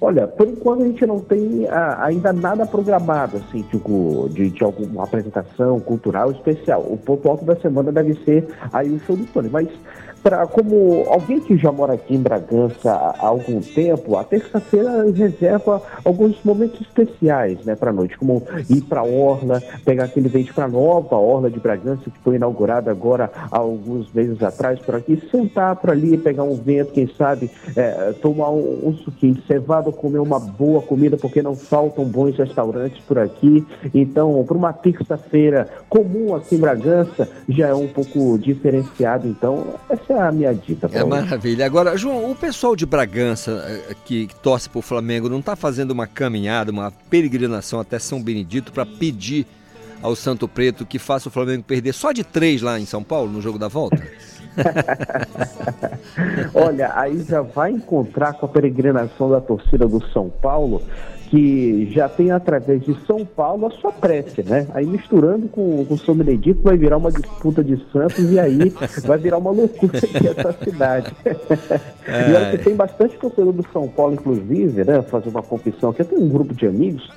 Olha, 0.00 0.28
por 0.28 0.46
enquanto 0.46 0.82
a 0.82 0.86
gente 0.86 1.04
não 1.04 1.18
tem 1.18 1.66
ah, 1.68 2.04
ainda 2.04 2.32
nada 2.32 2.64
programado, 2.64 3.38
assim, 3.38 3.62
tipo, 3.62 4.28
de, 4.30 4.48
de 4.48 4.62
alguma 4.62 5.02
apresentação 5.02 5.80
cultural 5.80 6.30
especial. 6.30 6.82
O 6.88 6.96
ponto 6.96 7.28
alto 7.28 7.44
da 7.44 7.56
semana 7.56 7.90
deve 7.90 8.14
ser 8.24 8.46
aí 8.72 8.88
o 8.90 9.00
show 9.00 9.16
do 9.16 9.26
Tony. 9.26 9.48
Mas, 9.50 9.68
pra, 10.22 10.46
como 10.46 11.04
alguém 11.08 11.40
que 11.40 11.56
já 11.56 11.70
mora 11.72 11.94
aqui 11.94 12.14
em 12.14 12.20
Bragança 12.20 12.92
há 12.92 13.26
algum 13.26 13.60
tempo, 13.60 14.16
a 14.16 14.24
terça-feira 14.24 15.10
reserva 15.10 15.82
alguns 16.04 16.36
momentos 16.44 16.80
especiais, 16.80 17.64
né, 17.64 17.74
pra 17.74 17.92
noite, 17.92 18.16
como 18.18 18.42
ir 18.68 18.82
pra 18.82 19.02
Orla, 19.02 19.62
pegar 19.84 20.04
aquele 20.04 20.28
vento 20.28 20.54
pra 20.54 20.68
nova 20.68 21.16
Orla 21.16 21.50
de 21.50 21.58
Bragança, 21.58 22.04
que 22.04 22.18
foi 22.22 22.36
inaugurada 22.36 22.90
agora 22.90 23.30
há 23.50 23.58
alguns 23.58 24.12
meses 24.12 24.42
atrás 24.42 24.78
por 24.80 24.96
aqui, 24.96 25.22
sentar 25.30 25.76
por 25.76 25.90
ali, 25.90 26.16
pegar 26.16 26.42
um 26.42 26.54
vento, 26.54 26.92
quem 26.92 27.06
sabe, 27.16 27.50
é, 27.76 28.12
tomar 28.20 28.50
um, 28.50 28.88
um 28.88 28.92
suquinho 28.94 29.34
de 29.34 29.46
cevada, 29.46 29.90
comer 29.92 30.18
uma 30.18 30.38
boa 30.38 30.82
comida, 30.82 31.16
porque 31.16 31.42
não 31.42 31.54
faltam 31.56 32.04
bons 32.04 32.36
restaurantes 32.36 33.00
por 33.04 33.18
aqui. 33.18 33.66
Então, 33.94 34.44
para 34.44 34.56
uma 34.56 34.72
terça-feira 34.72 35.68
comum 35.88 36.34
aqui 36.34 36.56
em 36.56 36.58
Bragança, 36.58 37.28
já 37.48 37.68
é 37.68 37.74
um 37.74 37.88
pouco 37.88 38.38
diferenciado. 38.38 39.28
Então, 39.28 39.64
essa 40.08 40.12
é 40.14 40.20
a 40.20 40.32
minha 40.32 40.54
dica. 40.54 40.86
É 40.86 41.00
Paulo. 41.00 41.08
maravilha. 41.10 41.66
Agora, 41.66 41.96
João, 41.96 42.30
o 42.30 42.34
pessoal 42.34 42.74
de 42.74 42.86
Bragança 42.86 43.64
eh, 43.68 43.94
que, 44.04 44.26
que 44.26 44.34
torce 44.36 44.68
pro 44.68 44.80
Flamengo 44.80 45.28
não 45.28 45.40
está 45.40 45.54
fazendo 45.54 45.90
uma 45.90 46.06
caminhada, 46.06 46.72
uma 46.72 46.90
peregrinação 47.10 47.78
até 47.78 47.98
São 47.98 48.22
Benedito 48.22 48.72
para 48.72 48.86
pedir 48.86 49.46
ao 50.00 50.16
Santo 50.16 50.48
Preto 50.48 50.86
que 50.86 50.98
faça 50.98 51.28
o 51.28 51.32
Flamengo 51.32 51.64
perder 51.64 51.92
só 51.92 52.12
de 52.12 52.24
três 52.24 52.62
lá 52.62 52.78
em 52.78 52.86
São 52.86 53.02
Paulo 53.02 53.30
no 53.30 53.42
jogo 53.42 53.58
da 53.58 53.68
volta? 53.68 54.02
Olha, 56.54 56.92
aí 56.94 57.22
já 57.22 57.42
vai 57.42 57.72
encontrar 57.72 58.32
com 58.34 58.46
a 58.46 58.48
peregrinação 58.48 59.30
da 59.30 59.40
torcida 59.40 59.86
do 59.86 60.02
São 60.10 60.30
Paulo, 60.30 60.82
que 61.30 61.90
já 61.92 62.08
tem 62.08 62.30
através 62.30 62.82
de 62.82 62.96
São 63.06 63.24
Paulo 63.24 63.66
a 63.66 63.70
sua 63.70 63.92
prece, 63.92 64.42
né? 64.42 64.66
Aí 64.72 64.86
misturando 64.86 65.46
com, 65.48 65.84
com 65.84 65.96
São 65.98 66.14
Benedito 66.14 66.60
vai 66.62 66.76
virar 66.76 66.96
uma 66.96 67.10
disputa 67.12 67.62
de 67.62 67.76
Santos 67.92 68.30
e 68.32 68.38
aí 68.38 68.72
vai 69.04 69.18
virar 69.18 69.38
uma 69.38 69.50
loucura 69.50 69.98
aqui 69.98 70.26
essa 70.28 70.52
cidade. 70.64 71.12
E 71.26 72.32
olha 72.34 72.50
que 72.56 72.64
tem 72.64 72.74
bastante 72.74 73.16
torcedor 73.18 73.52
do 73.52 73.64
São 73.72 73.86
Paulo, 73.88 74.14
inclusive, 74.14 74.84
né? 74.84 75.02
Fazer 75.02 75.28
uma 75.28 75.42
confissão 75.42 75.90
aqui, 75.90 76.02
tem 76.04 76.18
um 76.18 76.28
grupo 76.28 76.54
de 76.54 76.66
amigos 76.66 77.08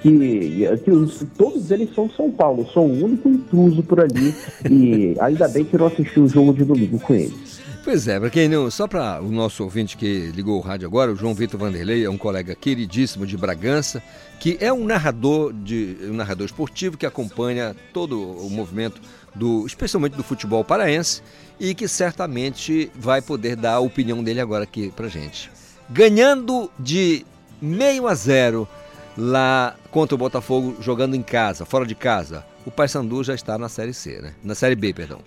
que, 0.00 0.66
que 0.84 0.90
os- 0.90 1.24
todos 1.36 1.70
eles 1.70 1.92
são 1.94 2.06
de 2.06 2.14
São 2.14 2.30
Paulo, 2.30 2.64
sou 2.72 2.86
o 2.86 3.04
único 3.04 3.28
intruso 3.28 3.82
por 3.82 4.00
ali 4.00 4.34
e 4.70 5.14
ainda 5.20 5.46
bem 5.48 5.64
que 5.64 5.76
não 5.76 5.86
assisti 5.86 6.20
o 6.20 6.28
jogo 6.28 6.52
de 6.54 6.64
domingo 6.64 6.98
com 7.00 7.14
eles. 7.14 7.57
Pois 7.84 8.06
é, 8.06 8.20
para 8.20 8.28
quem 8.28 8.48
não. 8.48 8.70
Só 8.70 8.86
para 8.86 9.20
o 9.22 9.30
nosso 9.30 9.64
ouvinte 9.64 9.96
que 9.96 10.30
ligou 10.34 10.58
o 10.58 10.60
rádio 10.60 10.86
agora, 10.86 11.12
o 11.12 11.16
João 11.16 11.34
Vitor 11.34 11.58
Vanderlei 11.58 12.04
é 12.04 12.10
um 12.10 12.18
colega 12.18 12.54
queridíssimo 12.54 13.26
de 13.26 13.36
Bragança, 13.36 14.02
que 14.38 14.58
é 14.60 14.72
um 14.72 14.84
narrador 14.84 15.52
de 15.52 15.96
um 16.02 16.12
narrador 16.12 16.46
esportivo 16.46 16.98
que 16.98 17.06
acompanha 17.06 17.74
todo 17.92 18.20
o 18.20 18.50
movimento 18.50 19.00
do, 19.34 19.66
especialmente 19.66 20.16
do 20.16 20.22
futebol 20.22 20.64
paraense, 20.64 21.22
e 21.58 21.74
que 21.74 21.88
certamente 21.88 22.90
vai 22.94 23.22
poder 23.22 23.56
dar 23.56 23.74
a 23.74 23.80
opinião 23.80 24.22
dele 24.22 24.40
agora 24.40 24.64
aqui 24.64 24.92
pra 24.94 25.08
gente. 25.08 25.50
Ganhando 25.88 26.70
de 26.78 27.24
meio 27.60 28.06
a 28.06 28.14
zero 28.14 28.68
lá 29.16 29.74
contra 29.90 30.14
o 30.14 30.18
Botafogo 30.18 30.76
jogando 30.80 31.16
em 31.16 31.22
casa, 31.22 31.64
fora 31.64 31.86
de 31.86 31.94
casa. 31.94 32.44
O 32.66 32.70
Paysandu 32.70 33.24
já 33.24 33.34
está 33.34 33.56
na 33.56 33.68
série 33.68 33.94
C, 33.94 34.20
né? 34.20 34.34
Na 34.44 34.54
série 34.54 34.76
B, 34.76 34.92
perdão. 34.92 35.20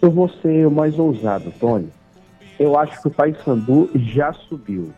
Eu 0.00 0.10
vou 0.10 0.28
ser 0.28 0.66
o 0.66 0.70
mais 0.70 0.98
ousado, 0.98 1.52
Tony. 1.58 1.88
Eu 2.58 2.78
acho 2.78 3.00
que 3.00 3.08
o 3.08 3.10
Paysandu 3.10 3.90
já 3.94 4.32
subiu. 4.32 4.90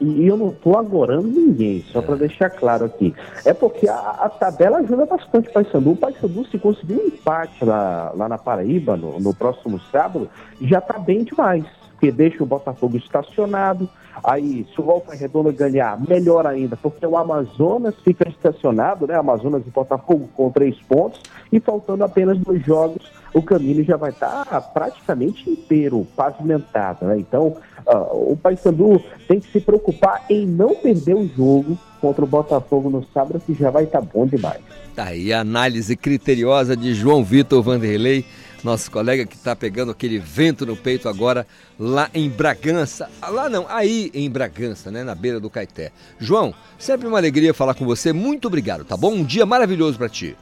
E 0.00 0.26
eu 0.26 0.36
não 0.36 0.48
estou 0.48 0.76
agorando 0.76 1.28
ninguém, 1.28 1.84
só 1.92 2.02
para 2.02 2.16
deixar 2.16 2.50
claro 2.50 2.84
aqui. 2.84 3.14
É 3.44 3.54
porque 3.54 3.88
a, 3.88 3.94
a 3.94 4.28
tabela 4.28 4.78
ajuda 4.78 5.06
bastante 5.06 5.48
o 5.48 5.52
Paysandu. 5.52 5.92
O 5.92 5.96
Paysandu, 5.96 6.44
se 6.46 6.58
conseguir 6.58 6.94
um 6.94 7.06
empate 7.06 7.64
lá, 7.64 8.12
lá 8.16 8.28
na 8.28 8.36
Paraíba, 8.36 8.96
no, 8.96 9.20
no 9.20 9.32
próximo 9.32 9.78
sábado, 9.92 10.28
já 10.60 10.78
está 10.78 10.98
bem 10.98 11.22
demais. 11.22 11.64
Porque 12.02 12.10
deixa 12.10 12.42
o 12.42 12.46
Botafogo 12.46 12.96
estacionado. 12.96 13.88
Aí, 14.24 14.66
se 14.74 14.80
o 14.80 14.84
Volta 14.84 15.14
Redonda 15.14 15.52
ganhar, 15.52 15.96
melhor 16.00 16.44
ainda, 16.48 16.76
porque 16.76 17.06
o 17.06 17.16
Amazonas 17.16 17.94
fica 18.02 18.28
estacionado, 18.28 19.06
né? 19.06 19.14
Amazonas 19.14 19.62
e 19.64 19.70
Botafogo 19.70 20.28
com 20.34 20.50
três 20.50 20.76
pontos. 20.80 21.20
E 21.52 21.60
faltando 21.60 22.02
apenas 22.02 22.36
dois 22.38 22.60
jogos, 22.66 23.08
o 23.32 23.40
caminho 23.40 23.84
já 23.84 23.96
vai 23.96 24.10
estar 24.10 24.44
praticamente 24.74 25.48
inteiro, 25.48 26.04
pavimentado, 26.16 27.06
né? 27.06 27.18
Então, 27.20 27.56
ah, 27.86 28.08
o 28.12 28.36
Paysandu 28.36 29.00
tem 29.28 29.38
que 29.38 29.52
se 29.52 29.60
preocupar 29.60 30.24
em 30.28 30.44
não 30.44 30.74
perder 30.74 31.14
o 31.14 31.28
jogo 31.28 31.78
contra 32.00 32.24
o 32.24 32.26
Botafogo 32.26 32.90
no 32.90 33.06
sábado, 33.14 33.40
que 33.46 33.54
já 33.54 33.70
vai 33.70 33.84
estar 33.84 34.00
bom 34.00 34.26
demais. 34.26 34.60
Tá 34.96 35.04
aí 35.04 35.32
a 35.32 35.40
análise 35.40 35.96
criteriosa 35.96 36.76
de 36.76 36.94
João 36.94 37.22
Vitor 37.22 37.62
Vanderlei, 37.62 38.24
nosso 38.62 38.90
colega 38.90 39.26
que 39.26 39.34
está 39.34 39.54
pegando 39.56 39.90
aquele 39.90 40.18
vento 40.18 40.64
no 40.64 40.76
peito 40.76 41.08
agora 41.08 41.46
lá 41.78 42.08
em 42.14 42.28
Bragança. 42.28 43.08
Ah, 43.20 43.28
Lá 43.28 43.48
não, 43.48 43.66
aí 43.68 44.10
em 44.14 44.30
Bragança, 44.30 44.90
né, 44.90 45.02
na 45.02 45.14
beira 45.14 45.40
do 45.40 45.50
Caeté. 45.50 45.90
João, 46.18 46.54
sempre 46.78 47.06
uma 47.06 47.18
alegria 47.18 47.52
falar 47.52 47.74
com 47.74 47.84
você. 47.84 48.12
Muito 48.12 48.46
obrigado, 48.46 48.84
tá 48.84 48.96
bom? 48.96 49.12
Um 49.12 49.24
dia 49.24 49.44
maravilhoso 49.44 49.98
para 49.98 50.08
ti. 50.08 50.36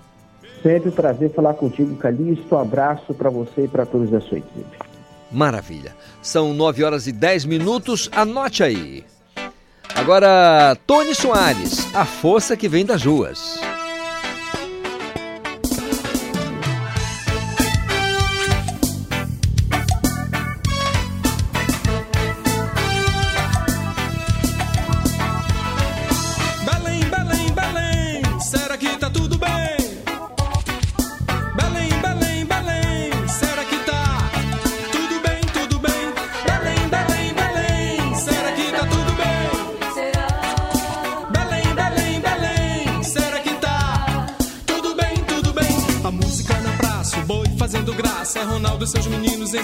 Sempre 0.63 0.91
um 0.91 0.93
prazer 0.93 1.33
falar 1.33 1.55
contigo, 1.55 1.97
Calixto. 1.97 2.55
Um 2.55 2.59
abraço 2.59 3.15
para 3.15 3.31
você 3.31 3.65
e 3.65 3.69
para 3.69 3.87
todos 3.87 4.11
da 4.11 4.21
sua 4.21 4.39
equipe. 4.39 4.79
Maravilha. 5.31 5.95
São 6.21 6.53
9 6.53 6.85
horas 6.85 7.07
e 7.07 7.13
10 7.13 7.45
minutos. 7.47 8.11
Anote 8.13 8.63
aí. 8.63 9.05
Agora, 9.95 10.77
Tony 10.87 11.15
Soares, 11.15 11.95
a 11.95 12.05
força 12.05 12.57
que 12.57 12.69
vem 12.69 12.85
das 12.85 13.05
ruas. 13.05 13.61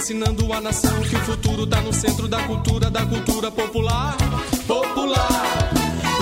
Ensinando 0.06 0.52
a 0.52 0.60
nação 0.60 1.00
que 1.00 1.16
o 1.16 1.18
futuro 1.18 1.66
tá 1.66 1.80
no 1.80 1.92
centro 1.92 2.28
da 2.28 2.40
cultura, 2.44 2.88
da 2.88 3.04
cultura 3.04 3.50
popular, 3.50 4.16
popular. 4.64 5.68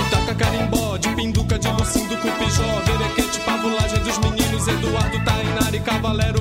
Itaca, 0.06 0.34
carimbó, 0.34 0.96
de 0.96 1.10
pinduca, 1.10 1.58
de 1.58 1.68
lucindo, 1.68 2.16
cupijó, 2.16 2.80
verequete, 2.86 3.40
pavulagem 3.40 3.98
dos 3.98 4.16
meninos, 4.20 4.66
Eduardo, 4.68 5.22
Tainara 5.22 5.76
e 5.76 5.80
Cavalero 5.80 6.33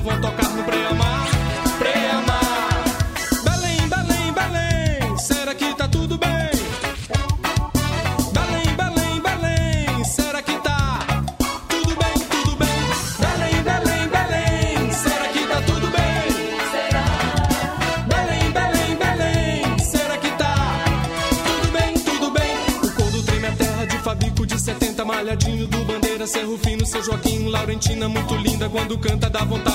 Laurentina, 27.84 28.08
muito 28.08 28.34
linda. 28.36 28.68
Quando 28.68 28.98
canta, 28.98 29.28
dá 29.28 29.44
vontade 29.44 29.73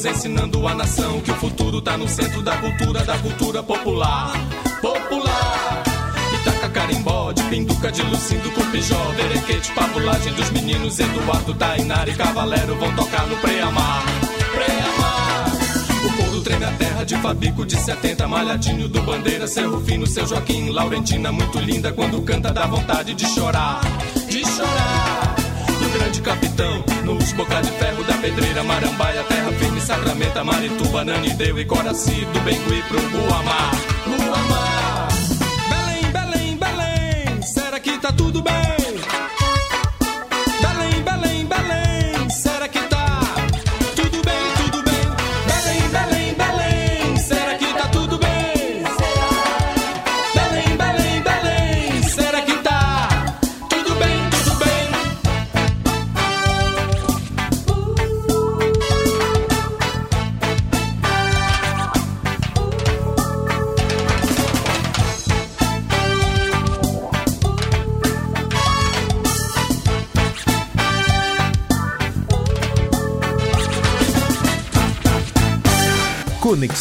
meninos 0.00 0.04
ensinando 0.04 0.66
a 0.66 0.74
nação 0.74 1.20
que 1.20 1.30
o 1.30 1.34
futuro 1.34 1.80
tá 1.80 1.96
no 1.96 2.08
centro 2.08 2.42
da 2.42 2.56
cultura, 2.56 3.04
da 3.04 3.18
cultura 3.18 3.62
popular, 3.62 4.32
popular. 4.80 5.82
Itaca, 6.40 6.68
carimbó, 6.70 7.32
de 7.32 7.42
Pinduca 7.44 7.92
de 7.92 8.02
Lucindo, 8.02 8.50
Cupijó, 8.52 9.12
Verequete, 9.16 9.70
Pavulagem 9.72 10.32
dos 10.34 10.50
meninos, 10.50 10.98
Eduardo, 10.98 11.54
Tainara 11.54 12.08
e 12.08 12.14
Cavalero 12.14 12.76
vão 12.76 12.94
tocar 12.94 13.26
no 13.26 13.36
Preamar. 13.36 14.04
Preamar. 14.54 15.46
O 16.04 16.16
couro 16.16 16.40
treme 16.42 16.64
a 16.64 16.72
terra 16.72 17.04
de 17.04 17.16
Fabico 17.16 17.66
de 17.66 17.76
70, 17.76 18.26
Malhadinho 18.26 18.88
do 18.88 19.02
Bandeira, 19.02 19.46
seu 19.46 19.70
Rufino, 19.70 20.06
seu 20.06 20.26
Joaquim, 20.26 20.70
Laurentina 20.70 21.30
muito 21.30 21.58
linda 21.58 21.92
quando 21.92 22.22
canta 22.22 22.50
dá 22.50 22.66
vontade 22.66 23.14
de 23.14 23.26
chorar, 23.26 23.80
de 24.28 24.46
chorar. 24.46 25.19
Grande 26.00 26.22
capitão, 26.22 26.84
nos 27.04 27.30
boca 27.34 27.60
de 27.60 27.70
ferro 27.72 28.02
da 28.04 28.14
pedreira, 28.14 28.64
Marambaia, 28.64 29.22
terra 29.24 29.52
firme, 29.52 29.80
Sacramento, 29.82 30.44
Marituba, 30.46 31.04
Nanideu 31.04 31.58
e 31.58 31.64
Coraci, 31.66 32.24
do 32.32 32.40
Bengui 32.40 32.82
pro 32.88 32.98
Guamá. 33.10 33.70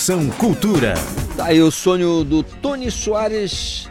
Conexão 0.10 0.27
Cultura. 0.40 0.95
Tá 1.38 1.45
aí 1.45 1.61
o 1.61 1.69
sonho 1.69 2.23
do 2.23 2.41
Tony 2.41 2.90
Soares, 2.90 3.88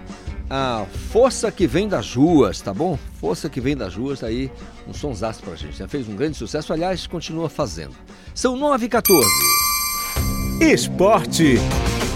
a 0.50 0.84
força 1.12 1.52
que 1.52 1.64
vem 1.64 1.86
das 1.86 2.12
ruas, 2.12 2.60
tá 2.60 2.74
bom? 2.74 2.98
Força 3.20 3.48
que 3.48 3.60
vem 3.60 3.76
das 3.76 3.94
ruas, 3.94 4.18
tá 4.18 4.26
aí 4.26 4.50
um 4.88 4.92
sonsaço 4.92 5.40
pra 5.44 5.54
gente. 5.54 5.78
Já 5.78 5.86
fez 5.86 6.08
um 6.08 6.16
grande 6.16 6.36
sucesso, 6.36 6.72
aliás, 6.72 7.06
continua 7.06 7.48
fazendo. 7.48 7.94
São 8.34 8.56
9 8.56 8.86
e 8.86 8.88
14. 8.88 9.28
Esporte 10.60 11.54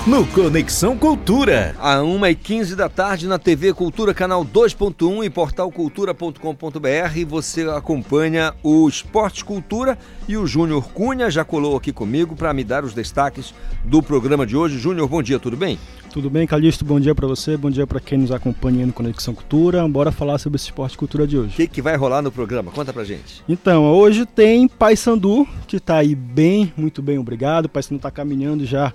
no 0.04 0.26
Conexão 0.26 0.98
Cultura. 0.98 1.76
A 1.78 1.98
1h15 1.98 2.74
da 2.74 2.88
tarde 2.88 3.28
na 3.28 3.38
TV 3.38 3.72
Cultura, 3.72 4.12
canal 4.12 4.44
2.1 4.44 5.24
e 5.24 5.30
portal 5.30 5.70
cultura.com.br. 5.70 7.26
Você 7.28 7.62
acompanha 7.68 8.52
o 8.64 8.88
Esporte 8.88 9.44
Cultura 9.44 9.96
e 10.26 10.36
o 10.36 10.44
Júnior 10.44 10.88
Cunha 10.92 11.30
já 11.30 11.44
colou 11.44 11.76
aqui 11.76 11.92
comigo 11.92 12.34
para 12.34 12.52
me 12.52 12.64
dar 12.64 12.84
os 12.84 12.94
destaques 12.94 13.54
do 13.84 14.02
programa 14.02 14.44
de 14.44 14.56
hoje. 14.56 14.76
Júnior, 14.76 15.08
bom 15.08 15.22
dia, 15.22 15.38
tudo 15.38 15.56
bem? 15.56 15.78
Tudo 16.12 16.28
bem, 16.28 16.46
Calixto? 16.46 16.84
Bom 16.84 17.00
dia 17.00 17.14
para 17.14 17.26
você, 17.26 17.56
bom 17.56 17.70
dia 17.70 17.86
para 17.86 17.98
quem 17.98 18.18
nos 18.18 18.32
acompanha 18.32 18.84
no 18.84 18.92
Conexão 18.92 19.34
Cultura. 19.34 19.86
Bora 19.88 20.10
falar 20.10 20.36
sobre 20.38 20.56
esse 20.56 20.66
esporte 20.66 20.98
cultura 20.98 21.26
de 21.26 21.38
hoje. 21.38 21.54
O 21.54 21.56
que, 21.56 21.66
que 21.66 21.80
vai 21.80 21.96
rolar 21.96 22.20
no 22.20 22.30
programa? 22.30 22.70
Conta 22.72 22.92
pra 22.92 23.04
gente. 23.04 23.42
Então, 23.48 23.84
hoje 23.84 24.26
tem 24.26 24.68
Paysandu, 24.68 25.46
que 25.66 25.80
tá 25.80 25.96
aí 25.96 26.14
bem, 26.14 26.72
muito 26.76 27.00
bem, 27.00 27.18
obrigado. 27.18 27.66
O 27.66 27.68
Paysandu 27.68 28.02
tá 28.02 28.10
caminhando 28.10 28.66
já 28.66 28.92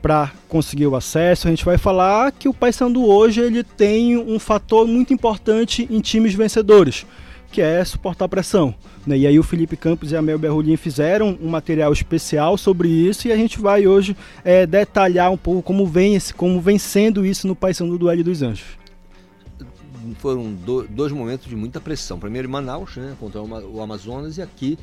para 0.00 0.32
conseguir 0.48 0.86
o 0.86 0.96
acesso. 0.96 1.46
A 1.46 1.50
gente 1.50 1.64
vai 1.64 1.78
falar 1.78 2.32
que 2.32 2.48
o 2.48 2.54
Paysandu 2.54 3.04
hoje 3.04 3.40
ele 3.40 3.62
tem 3.62 4.16
um 4.16 4.38
fator 4.38 4.86
muito 4.86 5.12
importante 5.12 5.86
em 5.90 6.00
times 6.00 6.34
vencedores, 6.34 7.06
que 7.50 7.60
é 7.60 7.84
suportar 7.84 8.28
pressão. 8.28 8.74
Né? 9.06 9.18
E 9.18 9.26
aí 9.26 9.38
o 9.38 9.42
Felipe 9.42 9.76
Campos 9.76 10.12
e 10.12 10.16
a 10.16 10.22
Mel 10.22 10.38
Berrolin 10.38 10.76
fizeram 10.76 11.38
um 11.40 11.48
material 11.48 11.92
especial 11.92 12.58
sobre 12.58 12.88
isso 12.88 13.28
e 13.28 13.32
a 13.32 13.36
gente 13.36 13.60
vai 13.60 13.86
hoje 13.86 14.16
é, 14.44 14.66
detalhar 14.66 15.30
um 15.30 15.36
pouco 15.36 15.62
como 15.62 15.86
vem, 15.86 16.14
esse, 16.14 16.34
como 16.34 16.60
vem 16.60 16.78
sendo 16.78 17.24
isso 17.24 17.46
no 17.46 17.54
Paysandu 17.54 17.96
do 17.96 18.10
L 18.10 18.22
dos 18.22 18.42
Anjos. 18.42 18.66
Foram 20.18 20.52
do, 20.52 20.86
dois 20.86 21.10
momentos 21.12 21.48
de 21.48 21.56
muita 21.56 21.80
pressão. 21.80 22.18
Primeiro 22.18 22.46
em 22.48 22.50
Manaus, 22.50 22.96
né, 22.96 23.16
contra 23.18 23.40
o 23.42 23.80
Amazonas, 23.80 24.38
e 24.38 24.42
aqui 24.42 24.78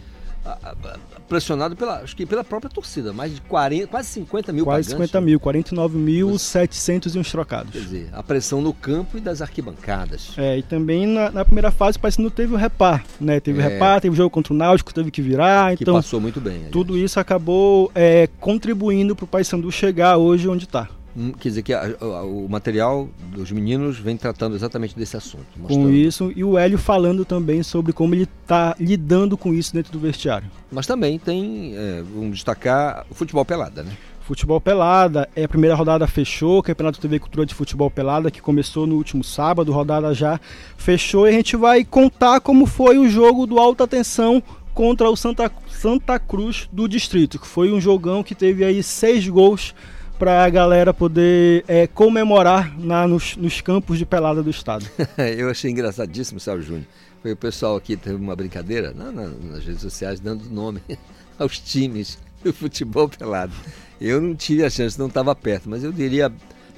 pressionado 1.28 1.76
pela, 1.76 2.00
acho 2.02 2.16
que 2.16 2.26
pela 2.26 2.44
própria 2.44 2.70
torcida, 2.70 3.14
mais 3.14 3.34
de 3.34 3.42
40, 3.42 3.88
quase 3.88 4.08
50 4.10 4.52
mil 4.54 4.66
Quase 4.66 4.90
pagantes. 4.90 5.12
50 5.12 5.22
mil, 5.26 5.40
49.700 5.40 7.16
e 7.16 7.20
uns 7.20 7.32
trocados. 7.32 7.72
Quer 7.72 7.80
dizer, 7.80 8.10
a 8.14 8.22
pressão 8.22 8.62
no 8.62 8.74
campo 8.74 9.18
e 9.18 9.22
das 9.22 9.42
arquibancadas. 9.42 10.34
É, 10.38 10.58
e 10.58 10.64
também 10.64 11.08
na, 11.08 11.32
na 11.32 11.46
primeira 11.46 11.72
fase 11.72 11.98
parece 11.98 12.18
que 12.18 12.24
não 12.24 12.30
teve 12.30 12.54
o 12.54 12.58
repar, 12.58 13.04
né? 13.20 13.40
Teve 13.40 13.62
É. 13.62 13.66
o 13.66 13.70
repar, 13.70 14.02
teve 14.02 14.16
jogo 14.16 14.30
contra 14.30 14.54
o 14.54 14.58
Náutico, 14.58 14.94
teve 14.94 15.12
que 15.12 15.22
virar, 15.22 15.76
Que 15.76 15.84
então 15.84 15.96
passou 15.96 16.20
muito 16.20 16.40
bem. 16.42 16.54
aliás. 16.56 16.72
tudo 16.72 16.98
isso 16.98 17.20
acabou 17.20 17.92
é, 17.96 18.28
contribuindo 18.40 19.16
para 19.16 19.26
o 19.26 19.28
Paysandu 19.28 19.72
chegar 19.72 20.18
hoje 20.18 20.48
onde 20.48 20.66
está. 20.66 20.88
Hum, 21.16 21.32
Quer 21.32 21.50
dizer 21.50 21.62
que 21.62 21.74
a- 21.74 21.96
a- 22.02 22.24
o 22.24 22.48
material 22.50 23.08
dos 23.36 23.52
meninos 23.52 24.00
vem 24.00 24.18
tratando 24.18 24.56
exatamente 24.56 24.96
desse 24.96 25.16
assunto. 25.16 25.46
Com 25.56 25.62
mostrando- 25.62 25.92
isso, 25.94 26.32
e 26.36 26.44
o 26.44 26.58
Hélio 26.58 26.78
falando 26.78 27.24
também 27.24 27.62
sobre 27.62 27.94
como 27.94 28.16
ele 28.16 28.28
está 28.44 28.76
lidando 28.80 29.38
com 29.38 29.54
isso 29.54 29.74
dentro 29.74 29.92
do 29.92 30.00
vestiário. 30.00 30.50
Mas 30.72 30.88
também 30.88 31.20
tem, 31.20 31.74
é, 31.76 32.04
vamos 32.16 32.32
destacar, 32.38 33.06
o 33.10 33.14
futebol 33.14 33.46
pelada, 33.46 33.84
né? 33.84 33.92
Futebol 34.26 34.62
Pelada, 34.62 35.28
é 35.36 35.44
a 35.44 35.50
primeira 35.50 35.76
rodada 35.76 36.08
fechou, 36.08 36.64
Campeonato 36.64 36.98
TV 36.98 37.20
Cultura 37.20 37.46
de 37.46 37.54
Futebol 37.54 37.92
Pelada, 37.92 38.32
que 38.32 38.42
começou 38.42 38.88
no 38.88 38.96
último 38.96 39.22
sábado, 39.22 39.70
rodada 39.74 40.14
já 40.14 40.40
fechou, 40.78 41.28
e 41.28 41.30
a 41.30 41.34
gente 41.34 41.58
vai 41.58 41.84
contar 41.84 42.40
como 42.40 42.66
foi 42.66 42.98
o 42.98 43.10
jogo 43.10 43.46
do 43.46 43.60
Alta 43.60 43.86
Tensão 43.86 44.42
contra 44.74 45.10
o 45.10 45.16
Santa, 45.18 45.52
Santa 45.70 46.18
Cruz 46.18 46.70
do 46.72 46.88
Distrito, 46.88 47.38
que 47.38 47.46
foi 47.46 47.74
um 47.74 47.82
jogão 47.82 48.24
que 48.24 48.34
teve 48.34 48.64
aí 48.64 48.82
seis 48.82 49.28
gols 49.28 49.76
para 50.20 50.44
a 50.46 50.50
galera 50.50 50.94
poder 50.94 51.64
é, 51.68 51.88
comemorar 51.88 52.78
na, 52.80 53.08
nos, 53.08 53.36
nos 53.36 53.60
campos 53.62 53.98
de 53.98 54.06
pelada 54.06 54.42
do 54.44 54.50
estado. 54.50 54.86
Eu 55.38 55.50
achei 55.50 55.70
engraçadíssimo, 55.72 56.40
Sérgio 56.40 56.64
Júnior. 56.64 56.86
Foi 57.22 57.32
o 57.32 57.38
pessoal 57.38 57.76
aqui, 57.76 57.96
teve 57.96 58.16
uma 58.16 58.36
brincadeira 58.36 58.94
na- 58.94 59.12
na- 59.12 59.28
nas 59.52 59.64
redes 59.66 59.82
sociais, 59.82 60.20
dando 60.20 60.46
nome 60.50 60.82
aos 61.40 61.58
times 61.60 62.18
do 62.44 62.54
futebol 62.54 63.08
pelado. 63.10 63.54
Eu 64.00 64.22
não 64.22 64.36
tive 64.36 64.64
a 64.64 64.70
chance, 64.70 65.00
não 65.00 65.08
estava 65.08 65.34
perto, 65.36 65.70
mas 65.70 65.84
eu 65.84 65.92
diria 65.92 66.32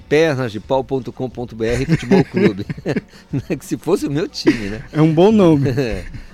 pernasdepau.com.br 0.07 1.85
futebol 1.87 2.23
clube. 2.25 2.65
Né, 3.33 3.55
que 3.57 3.65
se 3.65 3.75
fosse 3.77 4.05
o 4.05 4.11
meu 4.11 4.27
time, 4.27 4.69
né? 4.69 4.83
É 4.93 5.01
um 5.01 5.11
bom 5.13 5.31
nome. 5.31 5.69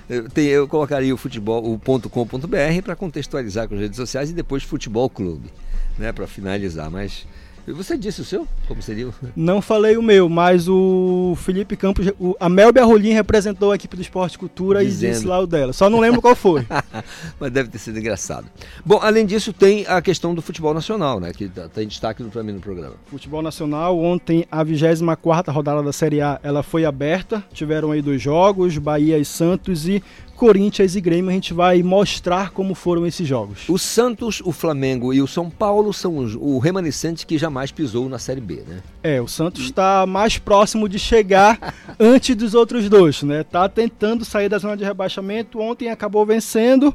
Eu, 0.08 0.28
tem- 0.28 0.46
eu 0.46 0.68
colocaria 0.68 1.12
o 1.12 1.16
futebol, 1.16 1.64
o 1.64 1.78
.com.br 1.78 2.82
para 2.84 2.94
contextualizar 2.94 3.66
com 3.68 3.74
as 3.74 3.80
redes 3.80 3.96
sociais 3.96 4.30
e 4.30 4.34
depois 4.34 4.62
futebol 4.62 5.08
clube, 5.08 5.48
né, 5.98 6.12
para 6.12 6.26
finalizar. 6.26 6.90
Mas 6.90 7.26
você 7.66 7.96
disse 7.96 8.20
o 8.20 8.24
seu? 8.24 8.48
Como 8.66 8.82
seria? 8.82 9.08
Não 9.36 9.62
falei 9.62 9.96
o 9.96 10.02
meu, 10.02 10.28
mas 10.28 10.68
o 10.68 11.34
Felipe 11.36 11.76
Campos, 11.76 12.08
o, 12.18 12.34
a 12.40 12.48
Melbia 12.48 12.84
Rolim 12.84 13.12
representou 13.12 13.70
a 13.70 13.76
equipe 13.76 13.94
do 13.94 14.02
Esporte 14.02 14.36
Cultura 14.36 14.82
e 14.82 14.86
Dizendo. 14.86 15.12
disse 15.12 15.26
lá 15.26 15.38
o 15.38 15.46
dela. 15.46 15.72
Só 15.72 15.88
não 15.88 16.00
lembro 16.00 16.20
qual 16.20 16.34
foi. 16.34 16.66
Mas 17.38 17.52
deve 17.52 17.68
ter 17.68 17.78
sido 17.78 17.98
engraçado. 17.98 18.46
Bom, 18.84 18.98
além 19.00 19.24
disso, 19.24 19.52
tem 19.52 19.86
a 19.86 20.02
questão 20.02 20.34
do 20.34 20.42
futebol 20.42 20.74
nacional, 20.74 21.20
né? 21.20 21.32
Que 21.32 21.48
tá, 21.48 21.68
tá 21.68 21.82
em 21.82 21.86
destaque 21.86 22.24
para 22.24 22.42
mim 22.42 22.52
no 22.52 22.60
programa. 22.60 22.94
Futebol 23.06 23.42
Nacional, 23.42 23.96
ontem 23.98 24.44
a 24.50 24.64
24 24.64 25.52
rodada 25.52 25.82
da 25.82 25.92
Série 25.92 26.20
A, 26.20 26.40
ela 26.42 26.64
foi 26.64 26.84
aberta. 26.84 27.44
Tiveram 27.52 27.92
aí 27.92 28.02
dois 28.02 28.20
jogos, 28.20 28.76
Bahia 28.76 29.18
e 29.18 29.24
Santos 29.24 29.86
e 29.86 30.02
Corinthians 30.42 30.96
e 30.96 31.00
Grêmio. 31.00 31.30
A 31.30 31.34
gente 31.34 31.54
vai 31.54 31.84
mostrar 31.84 32.50
como 32.50 32.74
foram 32.74 33.06
esses 33.06 33.28
jogos. 33.28 33.68
O 33.68 33.78
Santos, 33.78 34.42
o 34.44 34.50
Flamengo 34.50 35.14
e 35.14 35.22
o 35.22 35.26
São 35.28 35.48
Paulo 35.48 35.92
são 35.92 36.16
o 36.16 36.58
remanescente 36.58 37.24
que 37.24 37.38
jamais 37.38 37.70
pisou 37.70 38.08
na 38.08 38.18
Série 38.18 38.40
B, 38.40 38.64
né? 38.66 38.82
É, 39.04 39.20
o 39.20 39.28
Santos 39.28 39.66
está 39.66 40.04
mais 40.04 40.38
próximo 40.38 40.88
de 40.88 40.98
chegar 40.98 41.72
antes 41.96 42.34
dos 42.34 42.54
outros 42.54 42.88
dois, 42.88 43.22
né? 43.22 43.44
Tá 43.44 43.68
tentando 43.68 44.24
sair 44.24 44.48
da 44.48 44.58
zona 44.58 44.76
de 44.76 44.82
rebaixamento. 44.82 45.60
Ontem 45.60 45.90
acabou 45.90 46.26
vencendo. 46.26 46.92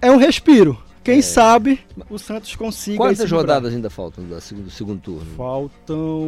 É 0.00 0.08
um 0.08 0.16
respiro. 0.16 0.78
Quem 1.04 1.20
sabe 1.20 1.80
o 2.08 2.18
Santos 2.18 2.56
consiga. 2.56 2.96
Quantas 2.96 3.30
rodadas 3.30 3.74
ainda 3.74 3.90
faltam 3.90 4.24
do 4.24 4.40
segundo, 4.40 4.64
do 4.64 4.70
segundo 4.70 5.00
turno? 5.00 5.26
Faltam 5.36 6.26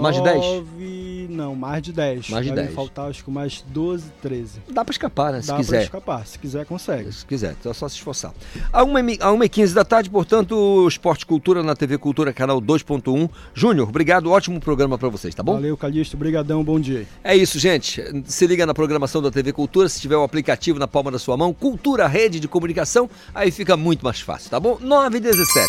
Mais 0.00 0.16
de 0.16 0.22
10? 0.22 0.36
nove- 0.36 1.26
Não, 1.28 1.54
mais 1.54 1.82
de 1.82 1.92
10. 1.92 2.30
Mais 2.30 2.44
de 2.44 2.50
Devem 2.50 2.64
10. 2.64 2.74
faltar 2.74 3.10
acho 3.10 3.22
que 3.22 3.30
mais 3.30 3.62
12, 3.68 4.04
13. 4.22 4.60
Dá 4.70 4.84
para 4.84 4.92
escapar, 4.92 5.32
né? 5.32 5.42
Se 5.42 5.48
Dá 5.48 5.56
quiser. 5.56 5.70
pra 5.76 5.82
escapar. 5.84 6.26
Se 6.26 6.38
quiser, 6.38 6.64
consegue. 6.64 7.12
Se 7.12 7.26
quiser, 7.26 7.54
então 7.60 7.70
é 7.70 7.74
só 7.74 7.88
se 7.88 7.96
esforçar. 7.96 8.32
A 8.72 8.82
1h15 8.84 9.74
da 9.74 9.84
tarde, 9.84 10.08
portanto, 10.08 10.86
Esporte 10.88 11.26
Cultura 11.26 11.62
na 11.62 11.76
TV 11.76 11.98
Cultura, 11.98 12.32
canal 12.32 12.60
2.1. 12.60 13.28
Júnior, 13.54 13.88
obrigado, 13.88 14.30
ótimo 14.30 14.58
programa 14.60 14.96
para 14.96 15.08
vocês, 15.10 15.34
tá 15.34 15.42
bom? 15.42 15.52
Valeu, 15.54 15.76
Calixto. 15.76 16.16
Brigadão, 16.16 16.64
bom 16.64 16.80
dia. 16.80 17.06
É 17.22 17.36
isso, 17.36 17.58
gente. 17.58 18.02
Se 18.24 18.46
liga 18.46 18.64
na 18.64 18.72
programação 18.72 19.20
da 19.20 19.30
TV 19.30 19.52
Cultura, 19.52 19.88
se 19.88 20.00
tiver 20.00 20.16
o 20.16 20.22
aplicativo 20.22 20.78
na 20.78 20.88
palma 20.88 21.10
da 21.10 21.18
sua 21.18 21.36
mão, 21.36 21.52
Cultura 21.52 22.06
Rede 22.06 22.40
de 22.40 22.48
Comunicação, 22.48 23.10
aí 23.34 23.50
fica 23.50 23.76
muito 23.76 24.05
mais 24.06 24.20
fácil, 24.20 24.50
tá 24.50 24.60
bom? 24.60 24.78
9 24.80 25.18
e 25.18 25.20
17. 25.20 25.68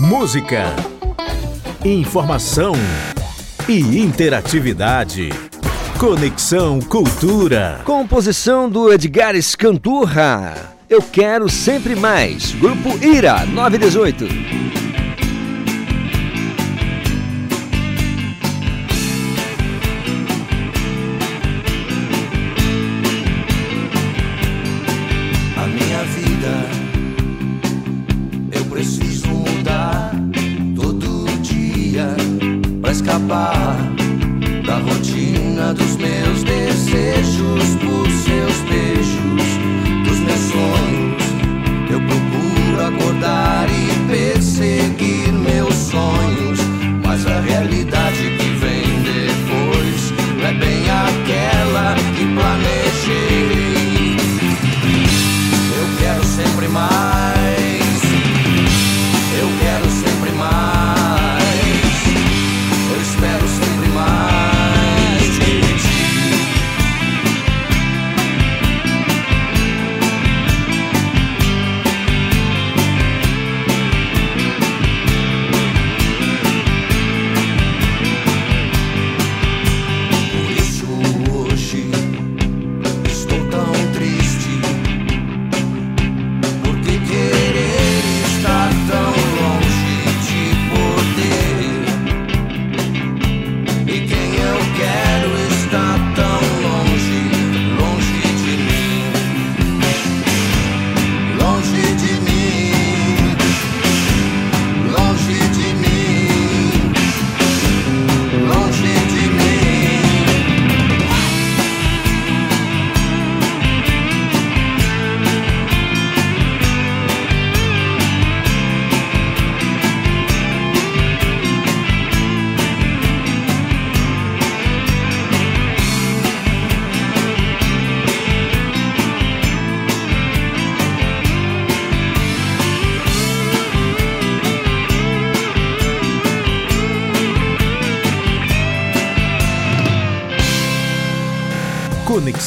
Música, 0.00 0.64
informação 1.82 2.72
e 3.66 3.98
interatividade. 3.98 5.30
Conexão 5.98 6.78
Cultura. 6.80 7.80
Composição 7.84 8.68
do 8.68 8.92
Edgar 8.92 9.34
Escanturra. 9.34 10.76
Eu 10.90 11.02
quero 11.02 11.48
sempre 11.48 11.96
mais. 11.96 12.52
Grupo 12.52 12.90
Ira 13.02 13.46
918. 13.46 14.87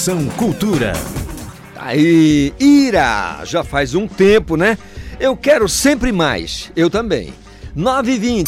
Conexão 0.01 0.25
Cultura. 0.29 0.93
Aí, 1.77 2.51
Ira, 2.59 3.41
já 3.45 3.63
faz 3.63 3.93
um 3.93 4.07
tempo, 4.07 4.57
né? 4.57 4.75
Eu 5.19 5.37
quero 5.37 5.69
sempre 5.69 6.11
mais. 6.11 6.71
Eu 6.75 6.89
também. 6.89 7.31
9h20. 7.77 8.47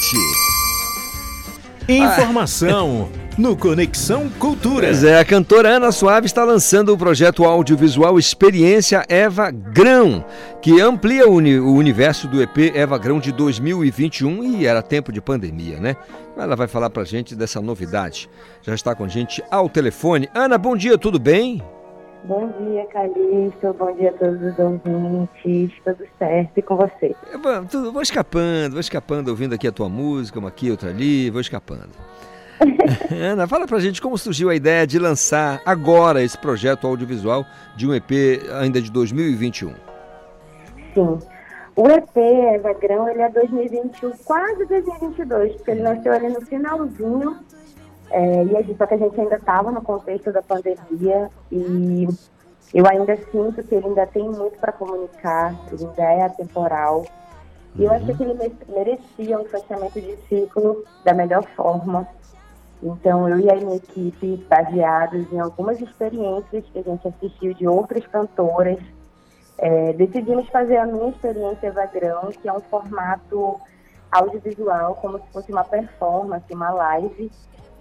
Informação 1.87 3.07
no 3.37 3.57
Conexão 3.57 4.29
Cultura. 4.39 4.87
Pois 4.87 5.03
é, 5.03 5.19
a 5.19 5.25
cantora 5.25 5.69
Ana 5.69 5.91
Suave 5.91 6.25
está 6.27 6.43
lançando 6.43 6.93
o 6.93 6.97
projeto 6.97 7.43
audiovisual 7.43 8.19
Experiência 8.19 9.03
Eva 9.09 9.49
Grão, 9.49 10.23
que 10.61 10.79
amplia 10.79 11.27
o, 11.27 11.33
uni- 11.33 11.59
o 11.59 11.73
universo 11.73 12.27
do 12.27 12.41
EP 12.41 12.75
Eva 12.75 12.97
Grão 12.97 13.19
de 13.19 13.31
2021 13.31 14.43
e 14.43 14.65
era 14.67 14.81
tempo 14.81 15.11
de 15.11 15.19
pandemia, 15.19 15.79
né? 15.79 15.95
Ela 16.37 16.55
vai 16.55 16.67
falar 16.67 16.89
pra 16.89 17.03
gente 17.03 17.35
dessa 17.35 17.59
novidade. 17.61 18.29
Já 18.61 18.75
está 18.75 18.93
com 18.93 19.03
a 19.03 19.07
gente 19.07 19.43
ao 19.49 19.67
telefone. 19.67 20.29
Ana, 20.35 20.57
bom 20.57 20.75
dia, 20.75 20.97
tudo 20.97 21.19
bem? 21.19 21.61
Bom 22.25 22.47
dia, 22.61 22.85
Calixto. 22.85 23.73
Bom 23.77 23.93
dia 23.97 24.09
a 24.09 24.13
todos 24.13 24.41
os 24.41 24.57
ouvintes. 24.59 25.71
Tudo 25.83 26.05
certo 26.19 26.51
e 26.57 26.61
com 26.61 26.75
você? 26.77 27.15
Eu 27.31 27.41
Vou, 27.41 27.65
tudo- 27.65 27.91
vou 27.91 28.01
escapando, 28.01 28.71
vou 28.73 28.79
escapando, 28.79 29.27
ouvindo 29.29 29.53
aqui 29.55 29.67
a 29.67 29.71
tua 29.71 29.89
música, 29.89 30.39
uma 30.39 30.49
aqui, 30.49 30.69
outra 30.71 30.89
ali, 30.91 31.29
vou 31.29 31.41
escapando. 31.41 31.89
Ana, 33.31 33.47
fala 33.47 33.65
pra 33.67 33.79
gente 33.79 34.01
como 34.01 34.17
surgiu 34.17 34.49
a 34.49 34.55
ideia 34.55 34.85
de 34.87 34.97
lançar 34.99 35.61
agora 35.65 36.21
esse 36.23 36.37
projeto 36.37 36.87
audiovisual 36.87 37.45
de 37.75 37.87
um 37.87 37.93
EP 37.93 38.11
ainda 38.59 38.81
de 38.81 38.91
2021. 38.91 39.73
Sim. 40.93 41.19
O 41.75 41.87
EP 41.87 42.15
Eva 42.55 42.73
Grão, 42.73 43.09
ele 43.09 43.21
é 43.21 43.29
2021, 43.29 44.11
quase 44.23 44.65
2022, 44.65 45.55
porque 45.55 45.71
ele 45.71 45.81
nasceu 45.81 46.13
ali 46.13 46.29
no 46.29 46.41
finalzinho. 46.41 47.37
É, 48.11 48.43
e 48.43 48.55
aí, 48.57 48.75
só 48.77 48.85
que 48.85 48.93
a 48.93 48.97
gente 48.97 49.19
ainda 49.19 49.35
estava 49.37 49.71
no 49.71 49.81
contexto 49.81 50.31
da 50.31 50.43
pandemia 50.43 51.29
e 51.51 52.07
eu 52.73 52.85
ainda 52.87 53.17
sinto 53.31 53.63
que 53.63 53.73
ele 53.73 53.87
ainda 53.87 54.05
tem 54.05 54.23
muito 54.29 54.59
para 54.59 54.71
comunicar, 54.71 55.55
ele 55.71 55.83
ainda 55.85 56.03
é 56.03 56.21
atemporal. 56.25 57.05
E 57.75 57.85
eu 57.85 57.91
achei 57.91 58.13
que 58.13 58.21
ele 58.21 58.35
me- 58.35 58.53
merecia 58.69 59.39
um 59.39 59.45
fechamento 59.45 59.99
de 59.99 60.15
ciclo 60.29 60.83
da 61.03 61.11
melhor 61.11 61.43
forma. 61.55 62.07
Então, 62.83 63.29
eu 63.29 63.39
e 63.39 63.49
a 63.49 63.55
minha 63.55 63.77
equipe, 63.77 64.45
baseados 64.49 65.31
em 65.31 65.39
algumas 65.39 65.79
experiências 65.79 66.65
que 66.65 66.79
a 66.79 66.83
gente 66.83 67.07
assistiu 67.07 67.53
de 67.53 67.65
outras 67.65 68.05
cantoras, 68.07 68.77
é, 69.57 69.93
decidimos 69.93 70.49
fazer 70.49 70.75
a 70.75 70.85
minha 70.85 71.07
experiência 71.09 71.67
Evagrão, 71.67 72.29
que 72.29 72.49
é 72.49 72.51
um 72.51 72.59
formato 72.59 73.57
audiovisual, 74.11 74.95
como 74.95 75.17
se 75.17 75.31
fosse 75.31 75.51
uma 75.51 75.63
performance, 75.63 76.53
uma 76.53 76.71
live. 76.71 77.31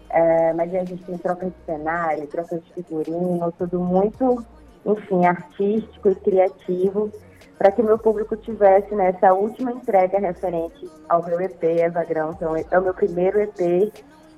É, 0.09 0.53
mas 0.53 0.73
a 0.73 0.85
gente 0.85 1.03
tem 1.05 1.19
troca 1.19 1.47
de 1.47 1.57
cenário, 1.67 2.27
troca 2.29 2.59
de 2.59 2.73
figurino, 2.75 3.53
tudo 3.59 3.81
muito, 3.81 4.45
enfim, 4.87 5.25
artístico 5.25 6.11
e 6.11 6.15
criativo, 6.15 7.11
para 7.59 7.73
que 7.73 7.81
o 7.81 7.85
meu 7.85 7.99
público 7.99 8.37
tivesse 8.37 8.95
nessa 8.95 9.33
última 9.33 9.73
entrega 9.73 10.21
referente 10.21 10.89
ao 11.09 11.25
meu 11.25 11.41
EP 11.41 11.63
Evagrão. 11.65 12.31
Então, 12.31 12.55
é 12.57 12.79
o 12.79 12.83
meu 12.83 12.95
primeiro 12.95 13.41
EP, 13.41 13.91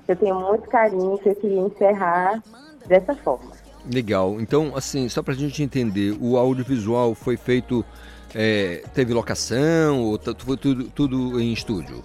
eu 0.08 0.16
tenho 0.16 0.34
muito 0.34 0.68
carinho, 0.68 1.18
que 1.18 1.28
eu 1.28 1.34
queria 1.36 1.60
encerrar 1.60 2.42
dessa 2.86 3.14
forma. 3.14 3.52
Legal. 3.90 4.40
Então, 4.40 4.72
assim, 4.74 5.08
só 5.08 5.22
pra 5.22 5.34
gente 5.34 5.62
entender, 5.62 6.16
o 6.20 6.36
audiovisual 6.36 7.14
foi 7.14 7.36
feito, 7.36 7.84
é, 8.34 8.82
teve 8.94 9.12
locação 9.12 10.02
ou 10.02 10.18
foi 10.38 10.56
tudo, 10.56 10.84
tudo 10.90 11.40
em 11.40 11.52
estúdio? 11.52 12.02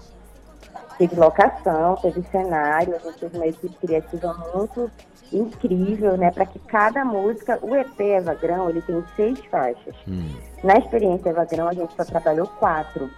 Teve 0.98 1.16
locação, 1.16 1.96
teve 1.96 2.22
cenário, 2.30 2.94
a 2.94 2.98
gente 2.98 3.18
teve 3.18 3.36
uma 3.36 3.46
equipe 3.46 3.74
criativa 3.80 4.34
muito 4.54 4.90
incrível, 5.32 6.16
né? 6.18 6.30
Para 6.30 6.44
que 6.44 6.58
cada 6.58 7.04
música, 7.04 7.58
o 7.62 7.74
EP 7.74 8.00
Evagrão, 8.00 8.68
ele 8.68 8.82
tem 8.82 9.02
seis 9.16 9.38
faixas. 9.50 9.94
Hum, 10.06 10.28
Na 10.62 10.76
experiência 10.76 11.30
Evagrão, 11.30 11.68
a 11.68 11.72
gente 11.72 11.94
só 11.94 12.04
trabalhou 12.04 12.46
quatro. 12.46 13.08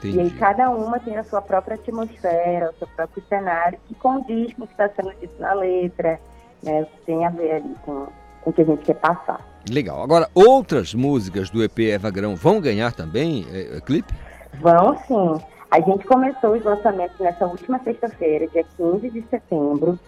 Entendi. 0.00 0.16
E 0.16 0.20
aí 0.20 0.30
cada 0.30 0.70
uma 0.70 0.98
tem 0.98 1.16
a 1.16 1.24
sua 1.24 1.42
própria 1.42 1.74
atmosfera, 1.76 2.70
o 2.70 2.78
seu 2.78 2.88
próprio 2.88 3.22
cenário, 3.28 3.78
que 3.86 3.94
condiz 3.94 4.52
com 4.54 4.64
o 4.64 4.66
que 4.66 4.72
está 4.72 4.88
sendo 4.88 5.12
dito 5.20 5.40
na 5.40 5.52
letra, 5.54 6.20
né? 6.62 6.82
O 6.82 6.86
que 6.86 7.06
tem 7.06 7.24
a 7.24 7.30
ver 7.30 7.52
ali 7.52 7.74
com, 7.84 8.06
com 8.42 8.50
o 8.50 8.52
que 8.52 8.62
a 8.62 8.64
gente 8.64 8.84
quer 8.84 8.94
passar. 8.94 9.40
Legal. 9.68 10.02
Agora, 10.02 10.28
outras 10.34 10.94
músicas 10.94 11.50
do 11.50 11.62
EP 11.62 11.78
Eva 11.80 12.10
Grão 12.10 12.34
vão 12.34 12.60
ganhar 12.60 12.92
também 12.92 13.46
é, 13.52 13.76
é, 13.76 13.80
clipe? 13.80 14.12
Vão 14.60 14.96
sim. 15.06 15.44
A 15.70 15.80
gente 15.80 16.04
começou 16.06 16.56
os 16.56 16.64
lançamentos 16.64 17.18
nessa 17.20 17.46
última 17.46 17.78
sexta-feira, 17.80 18.46
dia 18.48 18.64
15 18.76 19.10
de 19.10 19.22
setembro, 19.28 19.98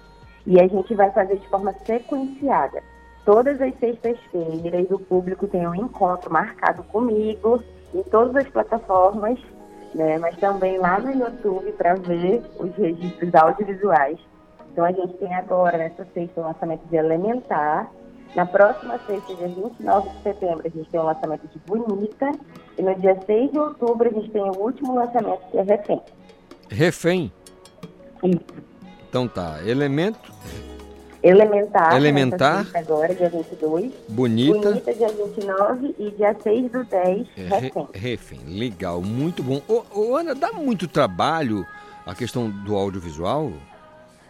e 0.45 0.61
a 0.61 0.67
gente 0.67 0.95
vai 0.95 1.11
fazer 1.13 1.37
de 1.37 1.49
forma 1.49 1.73
sequenciada. 1.85 2.83
Todas 3.25 3.61
as 3.61 3.73
sextas-feiras 3.79 4.91
o 4.91 4.99
público 4.99 5.47
tem 5.47 5.67
um 5.67 5.75
encontro 5.75 6.33
marcado 6.33 6.83
comigo 6.85 7.63
em 7.95 8.03
todas 8.05 8.35
as 8.35 8.49
plataformas, 8.49 9.39
né, 9.95 10.19
mas 10.19 10.37
também 10.39 10.79
lá 10.79 10.99
no 10.99 11.13
YouTube 11.13 11.73
para 11.73 11.95
ver 11.95 12.43
os 12.59 12.75
registros 12.77 13.35
audiovisuais 13.35 14.19
Então 14.71 14.85
a 14.85 14.93
gente 14.93 15.15
tem 15.19 15.35
agora, 15.35 15.77
nessa 15.77 16.07
sexta, 16.15 16.41
o 16.41 16.45
lançamento 16.45 16.87
de 16.89 16.97
Elementar. 16.97 17.91
Na 18.35 18.47
próxima 18.47 18.99
sexta, 19.07 19.35
dia 19.35 19.49
29 19.49 20.09
de 20.09 20.23
setembro, 20.23 20.67
a 20.67 20.71
gente 20.71 20.89
tem 20.89 20.99
o 20.99 21.05
lançamento 21.05 21.47
de 21.49 21.59
Bonita. 21.67 22.33
E 22.79 22.83
no 22.83 22.95
dia 22.95 23.19
6 23.27 23.53
de 23.53 23.59
outubro, 23.59 24.09
a 24.09 24.13
gente 24.13 24.31
tem 24.31 24.43
o 24.43 24.59
último 24.59 24.95
lançamento, 24.95 25.43
que 25.51 25.59
é 25.59 25.63
Refém. 25.63 26.03
Refém? 26.71 27.33
Então 29.09 29.29
tá, 29.29 29.59
elemento, 29.67 30.33
Elementar. 31.23 31.97
Elementar. 31.97 32.59
nessa 32.59 32.65
sexta 32.73 32.79
Agora, 32.79 33.15
dia 33.15 33.29
22. 33.29 33.93
Bonita. 34.09 34.59
Bonita, 34.71 34.95
dia 34.95 35.09
29. 35.09 35.95
E 35.99 36.11
dia 36.11 36.37
6 36.43 36.71
do 36.73 36.85
10, 36.85 37.27
É, 37.37 37.41
re- 37.43 37.49
Refém. 37.61 37.87
refém, 37.95 38.41
legal, 38.47 39.01
muito 39.01 39.43
bom. 39.43 39.63
Ô, 39.69 39.83
ô, 39.95 40.17
Ana, 40.17 40.35
dá 40.35 40.53
muito 40.53 40.89
trabalho 40.89 41.65
a 42.05 42.15
questão 42.15 42.51
do 42.51 42.75
audiovisual? 42.75 43.53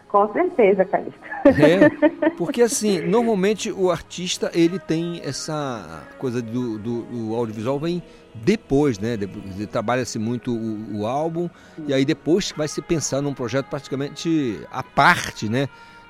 Com 0.09 0.31
certeza, 0.35 0.85
Calixto. 0.85 1.19
É, 1.47 2.29
porque 2.37 2.61
assim, 2.61 3.01
normalmente 3.01 3.73
o 3.73 3.91
artista 3.91 4.51
ele 4.53 4.79
tem 4.79 5.23
essa 5.25 6.03
coisa 6.19 6.43
do, 6.43 6.79
do, 6.79 7.03
do 7.05 7.35
audiovisual 7.35 7.79
vem 7.81 8.03
depois, 8.35 8.99
né? 8.99 9.17
Trabalha-se 9.71 10.19
muito 10.19 10.55
o, 10.55 10.99
o 11.01 11.07
álbum 11.07 11.49
e 11.87 11.95
aí 11.95 12.05
depois 12.05 12.53
vai 12.55 12.69
se 12.69 12.83
pensar 12.83 13.23
num 13.23 13.33
projeto 13.33 13.69
praticamente 13.71 14.61
à 14.71 14.83
parte, 14.83 15.49
né? 15.49 15.67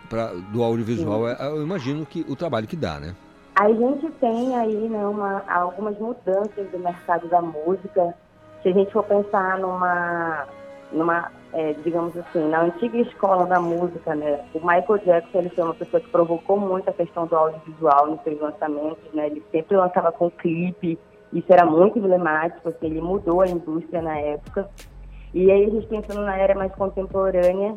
Pra, 0.08 0.32
do 0.52 0.62
audiovisual. 0.62 1.28
É, 1.28 1.36
Eu 1.40 1.62
imagino 1.62 2.04
que 2.04 2.24
o 2.28 2.36
trabalho 2.36 2.66
que 2.66 2.76
dá, 2.76 3.00
né? 3.00 3.14
A 3.54 3.68
gente 3.68 4.10
tem 4.12 4.56
aí 4.56 4.88
né, 4.88 5.06
uma, 5.06 5.42
algumas 5.46 5.98
mudanças 5.98 6.70
do 6.70 6.78
mercado 6.78 7.28
da 7.28 7.40
música. 7.42 8.14
Se 8.62 8.68
a 8.68 8.72
gente 8.72 8.92
for 8.92 9.04
pensar 9.04 9.58
numa, 9.58 10.46
numa 10.90 11.30
é, 11.52 11.74
digamos 11.84 12.16
assim, 12.16 12.48
na 12.48 12.62
antiga 12.62 12.96
escola 12.98 13.46
da 13.46 13.60
música, 13.60 14.14
né, 14.14 14.40
o 14.54 14.58
Michael 14.58 14.98
Jackson 15.04 15.38
ele 15.38 15.50
foi 15.50 15.64
uma 15.64 15.74
pessoa 15.74 16.00
que 16.00 16.08
provocou 16.08 16.58
muito 16.58 16.88
a 16.88 16.92
questão 16.92 17.26
do 17.26 17.36
audiovisual 17.36 18.06
nos 18.06 18.22
seus 18.22 18.40
lançamentos. 18.40 19.04
Né, 19.12 19.26
ele 19.26 19.42
sempre 19.50 19.76
lançava 19.76 20.10
com 20.12 20.30
clipe, 20.30 20.98
isso 21.32 21.52
era 21.52 21.66
muito 21.66 21.98
emblemático, 21.98 22.68
assim, 22.68 22.86
ele 22.86 23.00
mudou 23.00 23.42
a 23.42 23.48
indústria 23.48 24.00
na 24.00 24.18
época. 24.18 24.68
E 25.34 25.50
aí 25.50 25.64
a 25.64 25.70
gente 25.70 25.86
pensando 25.86 26.22
na 26.22 26.36
era 26.36 26.54
mais 26.54 26.74
contemporânea, 26.74 27.74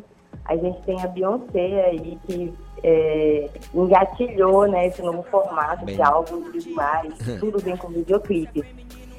a 0.48 0.56
gente 0.56 0.80
tem 0.82 1.00
a 1.02 1.06
Beyoncé 1.06 1.86
aí 1.86 2.18
que 2.26 2.54
é, 2.82 3.50
engatilhou 3.74 4.66
né, 4.66 4.86
esse 4.86 5.02
novo 5.02 5.22
formato 5.24 5.84
Bem. 5.84 5.96
de 5.96 6.02
álbuns 6.02 6.52
visuais, 6.52 7.14
tudo 7.40 7.60
bem 7.62 7.76
com 7.76 7.88
videoclipe. 7.88 8.64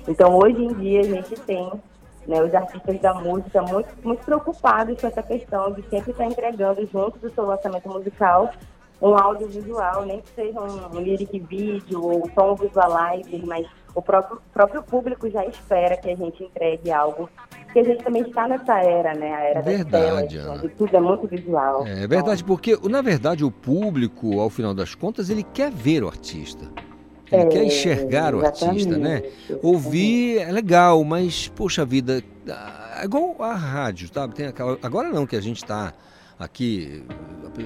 Então 0.07 0.37
hoje 0.37 0.63
em 0.63 0.73
dia 0.73 1.01
a 1.01 1.03
gente 1.03 1.35
tem 1.41 1.69
né, 2.27 2.41
os 2.41 2.53
artistas 2.53 2.99
da 2.99 3.13
música 3.13 3.61
muito, 3.61 3.89
muito 4.03 4.23
preocupados 4.23 4.99
com 4.99 5.07
essa 5.07 5.23
questão 5.23 5.71
de 5.71 5.81
sempre 5.89 6.11
estar 6.11 6.25
entregando 6.25 6.85
junto 6.87 7.17
do 7.19 7.29
seu 7.31 7.45
lançamento 7.45 7.89
musical 7.89 8.51
um 9.01 9.15
audiovisual, 9.15 10.05
nem 10.05 10.21
que 10.21 10.29
seja 10.29 10.59
um, 10.59 10.95
um 10.95 10.99
lyric 10.99 11.39
vídeo 11.39 12.03
ou 12.03 12.29
só 12.33 12.53
um 12.53 12.55
visualizer, 12.55 13.45
mas 13.45 13.67
o 13.93 14.01
próprio, 14.01 14.41
próprio 14.53 14.83
público 14.83 15.29
já 15.29 15.45
espera 15.45 15.97
que 15.97 16.09
a 16.09 16.15
gente 16.15 16.43
entregue 16.43 16.91
algo. 16.91 17.29
Porque 17.67 17.79
a 17.79 17.83
gente 17.83 18.03
também 18.03 18.23
está 18.23 18.47
nessa 18.47 18.79
era, 18.79 19.13
né? 19.13 19.33
A 19.33 19.41
era 19.41 19.61
Verdade, 19.61 20.37
das 20.37 20.45
telas, 20.45 20.63
onde 20.63 20.75
tudo 20.75 20.97
é 20.97 20.99
muito 20.99 21.27
visual. 21.27 21.85
É 21.85 22.07
verdade, 22.07 22.43
porque 22.43 22.77
na 22.89 23.01
verdade 23.01 23.43
o 23.43 23.51
público, 23.51 24.39
ao 24.39 24.49
final 24.49 24.73
das 24.73 24.95
contas, 24.95 25.29
ele 25.29 25.43
quer 25.43 25.69
ver 25.71 26.03
o 26.03 26.07
artista. 26.07 26.65
Ele 27.31 27.41
É, 27.41 27.45
quer 27.45 27.63
enxergar 27.65 28.33
o 28.33 28.45
artista, 28.45 28.97
né? 28.97 29.21
Ouvir 29.61 30.39
é 30.39 30.51
legal, 30.51 31.03
mas, 31.03 31.49
poxa 31.49 31.85
vida, 31.85 32.23
é 32.99 33.03
igual 33.03 33.35
a 33.43 33.53
rádio, 33.53 34.09
sabe? 34.11 34.33
Tem 34.33 34.47
aquela... 34.47 34.77
Agora 34.81 35.09
não, 35.09 35.27
que 35.27 35.35
a 35.35 35.41
gente 35.41 35.57
está 35.57 35.93
aqui, 36.39 37.03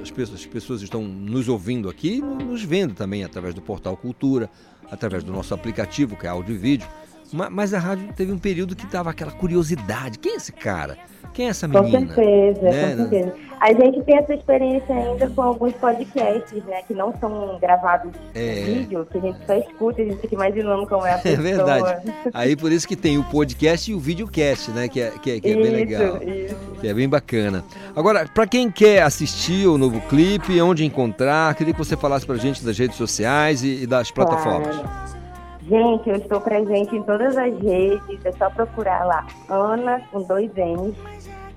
as 0.02 0.10
pessoas, 0.10 0.40
as 0.40 0.45
pessoas 0.48 0.82
estão 0.82 1.03
nos 1.03 1.48
ouvindo 1.48 1.90
aqui 1.90 2.15
e 2.15 2.22
nos 2.22 2.64
vendo 2.64 2.95
também 2.95 3.23
através 3.23 3.53
do 3.53 3.61
Portal 3.61 3.95
Cultura, 3.95 4.49
através 4.90 5.23
do 5.23 5.32
nosso 5.32 5.53
aplicativo, 5.53 6.15
que 6.18 6.26
é 6.26 6.30
áudio 6.30 6.56
e 6.56 6.57
vídeo. 6.57 6.88
Ma- 7.34 7.49
Mas 7.49 7.74
a 7.74 7.80
rádio 7.80 8.10
teve 8.16 8.32
um 8.32 8.38
período 8.40 8.76
que 8.76 8.86
tava 8.88 9.10
aquela 9.10 9.32
curiosidade. 9.32 10.20
Quem 10.20 10.34
é 10.34 10.36
esse 10.36 10.52
cara? 10.52 10.98
Quem 11.34 11.48
é 11.48 11.49
essa 11.49 11.68
Com 11.68 11.82
menina? 11.84 12.14
certeza, 12.14 12.62
Né? 12.62 12.91
com 12.95 12.98
certeza. 13.10 13.36
A 13.62 13.68
gente 13.74 14.02
tem 14.03 14.18
essa 14.18 14.34
experiência 14.34 14.94
ainda 14.94 15.30
com 15.30 15.41
alguns 15.44 15.72
podcasts, 15.74 16.64
né? 16.66 16.82
Que 16.88 16.95
não 16.95 17.14
são 17.22 17.58
gravados 17.62 18.12
É. 18.34 18.60
em 18.60 18.64
vídeo, 18.80 19.08
que 19.10 19.18
a 19.20 19.22
gente 19.22 19.38
só 19.45 19.53
escuta 19.53 20.02
e 20.02 20.06
a 20.06 20.10
gente 20.10 20.20
fica 20.22 20.34
imaginando 20.36 20.86
como 20.88 21.06
é 21.06 21.12
a 21.14 21.18
É 21.20 21.22
pessoa. 21.22 21.41
verdade. 21.44 22.14
Aí 22.34 22.56
por 22.56 22.72
isso 22.72 22.88
que 22.88 22.95
tem 22.95 23.18
o 23.20 23.24
podcast 23.24 23.90
e 23.90 23.94
o 23.94 23.99
videocast, 23.99 24.70
né? 24.72 24.88
Que 24.90 24.99
é, 24.99 25.12
que 25.12 25.32
é, 25.32 25.40
que 25.40 25.48
é 25.52 25.53
bem 25.53 25.62
Isso, 25.68 25.72
legal. 25.76 26.18
isso. 26.24 26.56
Que 26.82 26.88
é 26.88 26.94
bem 26.94 27.08
bacana. 27.08 27.64
Agora, 27.95 28.28
pra 28.34 28.48
quem 28.48 28.70
quer 28.72 29.03
assistir 29.03 29.68
o 29.68 29.78
novo 29.78 30.02
clipe, 30.10 30.60
onde 30.60 30.84
encontrar, 30.84 31.53
queria 31.56 31.72
que 31.72 31.80
você 31.80 31.95
falasse 31.95 32.26
pra 32.26 32.36
gente 32.38 32.66
das 32.66 32.78
redes 32.78 32.98
sociais 32.98 33.64
e, 33.64 33.84
e 33.84 33.88
das 33.88 34.10
plataformas. 34.12 34.76
Gente, 35.72 36.10
eu 36.10 36.18
estou 36.18 36.41
presente 36.41 36.93
em 36.98 37.02
todas 37.02 37.38
as 37.38 37.57
redes, 37.60 38.26
é 38.26 38.31
só 38.34 38.49
procurar 38.49 39.06
lá 39.06 39.26
Ana 39.48 40.02
com 40.11 40.22
dois 40.22 40.52
N's, 40.53 40.98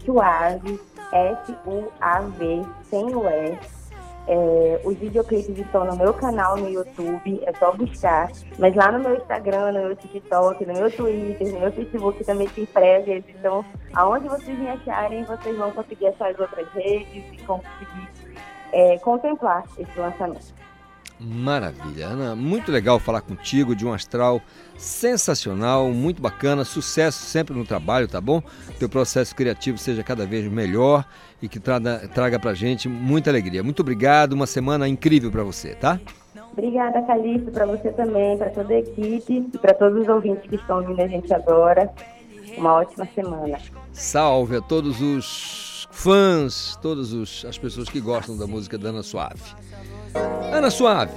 Suave, 0.05 0.81
S-U-A-V, 1.11 2.62
sem 2.85 3.12
o 3.12 3.27
S. 3.27 3.59
É, 4.28 4.81
os 4.85 4.97
videoclipes 4.99 5.59
estão 5.59 5.85
no 5.85 5.97
meu 5.97 6.15
canal 6.15 6.57
no 6.57 6.70
YouTube, 6.70 7.43
é 7.45 7.53
só 7.55 7.73
buscar. 7.73 8.31
Mas 8.57 8.77
lá 8.77 8.93
no 8.93 9.01
meu 9.01 9.16
Instagram, 9.16 9.73
no 9.73 9.81
meu 9.81 9.97
TikTok, 9.97 10.65
no 10.65 10.74
meu 10.74 10.93
Twitter, 10.93 11.53
no 11.53 11.59
meu 11.59 11.73
Facebook 11.73 12.23
também 12.23 12.49
tem 12.51 12.66
prévias. 12.66 13.24
Então, 13.28 13.65
aonde 13.95 14.28
vocês 14.28 14.57
me 14.57 14.69
acharem, 14.69 15.24
vocês 15.24 15.59
vão 15.59 15.73
conseguir 15.73 16.07
achar 16.07 16.31
as 16.31 16.39
outras 16.39 16.69
redes 16.69 17.24
e 17.32 17.43
conseguir 17.45 18.09
é, 18.73 18.97
contemplar 18.99 19.65
esse 19.77 19.99
lançamento. 19.99 20.64
Maravilha, 21.25 22.09
Ana. 22.09 22.37
Muito 22.37 22.71
legal 22.71 22.99
falar 22.99 23.23
contigo 23.23 23.75
de 23.75 23.87
um 23.87 23.93
astral 23.93 24.43
sensacional, 24.77 25.89
muito 25.91 26.21
bacana. 26.21 26.65
Sucesso 26.65 27.25
sempre 27.25 27.57
no 27.57 27.65
trabalho, 27.65 28.07
tá 28.07 28.21
bom? 28.21 28.43
Teu 28.79 28.89
processo 28.89 29.35
criativo 29.35 29.79
seja 29.79 30.03
cada 30.03 30.27
vez 30.27 30.47
melhor 30.53 31.05
e 31.41 31.49
que 31.49 31.59
traga, 31.59 32.07
traga 32.13 32.39
pra 32.39 32.53
gente 32.53 32.89
muita 32.89 33.31
alegria. 33.31 33.63
Muito 33.63 33.81
obrigado, 33.81 34.35
uma 34.35 34.47
semana 34.47 34.87
incrível 34.87 35.31
pra 35.31 35.43
você, 35.43 35.75
tá? 35.75 35.99
Obrigada, 36.53 37.03
Calixto, 37.03 37.51
para 37.51 37.67
você 37.67 37.91
também, 37.91 38.37
para 38.37 38.51
toda 38.51 38.75
a 38.75 38.79
equipe 38.79 39.49
e 39.53 39.59
para 39.59 39.75
todos 39.75 40.03
os 40.03 40.09
ouvintes 40.09 40.49
que 40.49 40.57
estão 40.57 40.81
ouvindo 40.81 41.01
a 41.01 41.09
gente 41.09 41.33
agora. 41.33 41.91
Uma 42.57 42.75
ótima 42.75 43.09
semana. 43.15 43.59
Salve 43.93 44.57
a 44.57 44.61
todos 44.61 45.01
os 45.01 45.89
fãs, 45.91 46.79
todas 46.83 47.13
as 47.45 47.59
pessoas 47.59 47.89
que 47.89 48.01
gostam 48.01 48.37
da 48.37 48.47
música 48.47 48.77
da 48.77 48.91
Ana 48.91 49.03
Suave. 49.03 49.43
Ana 50.15 50.70
Suave, 50.70 51.11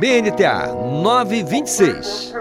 BNTA 0.00 0.72
926. 0.74 2.34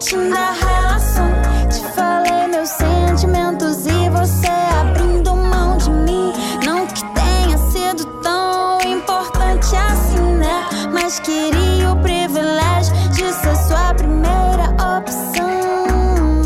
Discutindo 0.00 0.34
a 0.34 0.52
relação. 0.52 1.30
Te 1.68 1.80
falei 1.94 2.46
meus 2.48 2.70
sentimentos 2.70 3.86
e 3.86 4.08
você 4.08 4.48
abrindo 4.80 5.36
mão 5.36 5.76
de 5.76 5.90
mim. 5.90 6.32
Não 6.64 6.86
que 6.86 7.04
tenha 7.12 7.58
sido 7.70 8.06
tão 8.22 8.80
importante 8.80 9.76
assim, 9.76 10.36
né? 10.36 10.66
Mas 10.92 11.20
queria 11.20 11.92
o 11.92 11.96
privilégio 11.96 12.94
de 13.12 13.32
ser 13.32 13.56
sua 13.56 13.94
primeira 13.94 14.70
opção. 14.98 16.42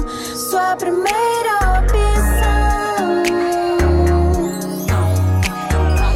Sua 0.50 0.76
primeira 0.76 1.78
opção. 1.78 2.24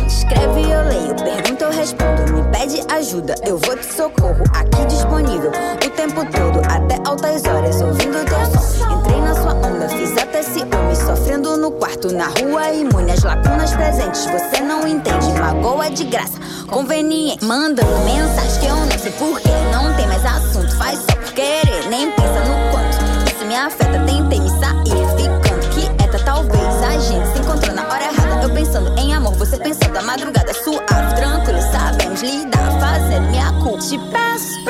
Escreve, 0.07 0.71
eu 0.71 0.85
leio, 0.89 1.15
pergunta, 1.15 1.65
eu 1.65 1.71
respondo. 1.71 2.33
Me 2.33 2.43
pede 2.51 2.83
ajuda, 2.93 3.35
eu 3.47 3.59
vou 3.59 3.77
te 3.77 3.87
socorro. 3.95 4.43
Aqui 4.53 4.85
disponível 4.87 5.53
o 5.89 5.91
tempo 5.91 6.25
todo, 6.27 6.61
até 6.69 6.98
altas 7.39 7.45
horas, 7.45 7.83
ouvindo 7.83 8.25
teu 8.25 8.61
som. 8.61 8.99
Entrei 8.99 9.21
na 9.21 9.35
sua 9.35 9.55
onda, 9.55 9.89
fiz 9.89 10.17
até 10.17 10.43
ciúme, 10.43 10.97
sofrendo 10.97 11.57
no 11.57 11.71
quarto, 11.73 12.13
na 12.13 12.27
rua, 12.27 12.71
imune. 12.71 13.13
As 13.13 13.23
lacunas 13.23 13.73
presentes, 13.73 14.27
você 14.27 14.61
não 14.61 14.87
entende, 14.87 15.33
magoa 15.39 15.91
de 15.91 16.05
graça. 16.05 16.39
conveniente. 16.69 17.45
Mandando 17.45 17.91
mensagem 18.05 18.61
que 18.61 18.67
eu 18.67 18.77
não 18.77 18.99
sei 18.99 19.13
porquê. 19.13 19.51
Não 19.73 19.95
tem 19.95 20.07
mais 20.07 20.25
assunto, 20.25 20.75
faz 20.77 20.99
só 20.99 21.17
por 21.17 21.33
querer. 21.33 21.89
Nem 21.89 22.11
pensa 22.13 22.41
no 22.41 22.71
quanto 22.73 23.35
isso 23.35 23.45
me 23.47 23.55
afeta. 23.55 23.99
Tentei 24.05 24.41
me 24.41 24.51
sair, 24.51 25.07
ficando 25.17 25.69
quieta. 25.75 26.19
Talvez 26.25 26.83
a 26.83 26.99
gente 26.99 27.33
se 27.33 27.39
encontrou 27.39 27.75
na 27.75 27.83
hora 27.83 28.05
errada. 28.05 28.45
Eu 28.45 28.51
pensando 28.51 28.99
em 28.99 29.15
amor, 29.15 29.35
você 29.35 29.57
pensando 29.57 29.97
a 29.97 30.03
madrugada 30.03 30.53
suave, 30.53 31.15
tranquilo. 31.17 31.61
Sabemos 31.73 32.23
lidar, 32.23 32.81
fazendo 32.81 33.31
minha 33.31 33.53
culpa. 33.63 33.79
Te 33.79 33.99
peço 33.99 34.68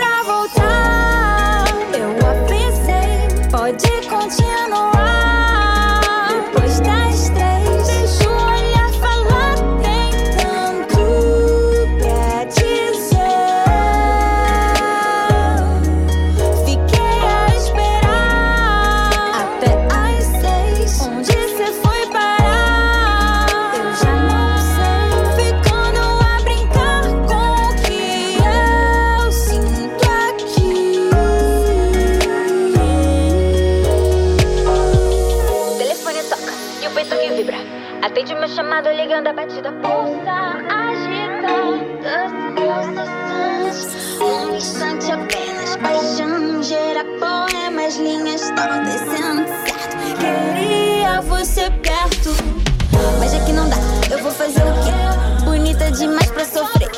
não 53.59 53.69
dá, 53.69 53.77
eu 54.11 54.23
vou 54.23 54.31
fazer 54.31 54.63
o 54.63 54.73
quê? 54.85 55.45
Bonita 55.45 55.91
demais 55.91 56.31
pra 56.31 56.45
sofrer. 56.45 56.91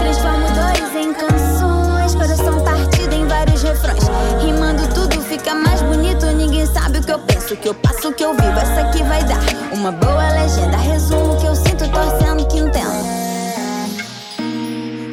Transformo 0.00 0.46
dores 0.50 0.94
em 0.96 1.14
canções. 1.14 2.14
Coração 2.14 2.64
partido 2.64 3.14
em 3.14 3.26
vários 3.26 3.62
refrões. 3.62 4.04
Rimando 4.42 4.86
tudo 4.92 5.20
fica 5.22 5.54
mais 5.54 5.80
bonito. 5.82 6.26
Ninguém 6.26 6.66
sabe 6.66 6.98
o 6.98 7.02
que 7.02 7.12
eu 7.12 7.18
penso, 7.20 7.54
o 7.54 7.56
que 7.56 7.68
eu 7.68 7.74
passo, 7.74 8.08
o 8.08 8.12
que 8.12 8.24
eu 8.24 8.34
vivo. 8.34 8.58
Essa 8.58 8.80
aqui 8.80 9.02
vai 9.04 9.22
dar 9.24 9.38
uma 9.72 9.92
boa 9.92 10.28
legenda. 10.30 10.76
Resumo 10.76 11.36
que 11.40 11.46
eu 11.46 11.54
sinto, 11.54 11.88
torcendo 11.88 12.46
que 12.48 12.58
entendo. 12.58 13.04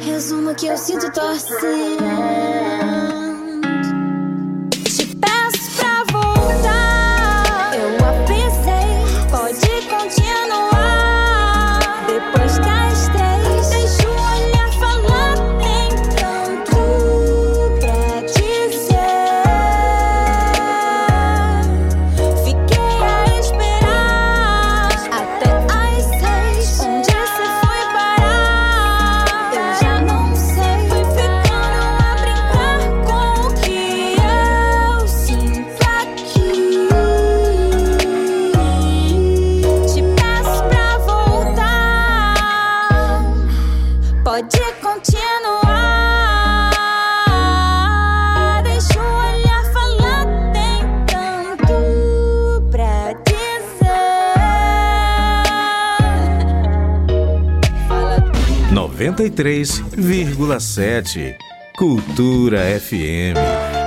Resumo 0.04 0.54
que 0.54 0.66
eu 0.66 0.76
sinto, 0.76 1.10
torcendo. 1.12 3.01
93,7 59.30 61.36
Cultura 61.76 62.58
FM. 62.80 63.81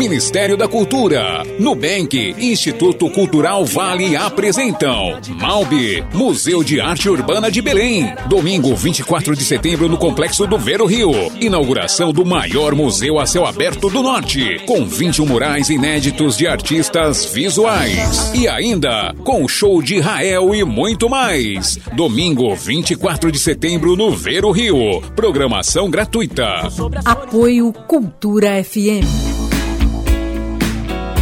Ministério 0.00 0.56
da 0.56 0.66
Cultura, 0.66 1.42
Nubank, 1.58 2.34
Instituto 2.38 3.10
Cultural 3.10 3.66
Vale 3.66 4.16
apresentam 4.16 5.20
Malbi, 5.38 6.02
Museu 6.14 6.64
de 6.64 6.80
Arte 6.80 7.06
Urbana 7.06 7.50
de 7.50 7.60
Belém. 7.60 8.10
Domingo 8.26 8.74
24 8.74 9.36
de 9.36 9.44
setembro 9.44 9.90
no 9.90 9.98
Complexo 9.98 10.46
do 10.46 10.56
Vero 10.56 10.86
Rio. 10.86 11.12
Inauguração 11.38 12.14
do 12.14 12.24
maior 12.24 12.74
museu 12.74 13.18
a 13.18 13.26
céu 13.26 13.44
aberto 13.44 13.90
do 13.90 14.02
Norte, 14.02 14.62
com 14.64 14.86
21 14.86 15.26
murais 15.26 15.68
inéditos 15.68 16.34
de 16.34 16.46
artistas 16.46 17.26
visuais. 17.26 18.32
E 18.34 18.48
ainda 18.48 19.14
com 19.22 19.46
show 19.46 19.82
de 19.82 20.00
Rael 20.00 20.54
e 20.54 20.64
muito 20.64 21.10
mais. 21.10 21.78
Domingo 21.92 22.56
24 22.56 23.30
de 23.30 23.38
setembro 23.38 23.94
no 23.96 24.10
Vero 24.10 24.50
Rio. 24.50 25.02
Programação 25.14 25.90
gratuita. 25.90 26.62
Apoio 27.04 27.70
Cultura 27.86 28.64
FM. 28.64 29.29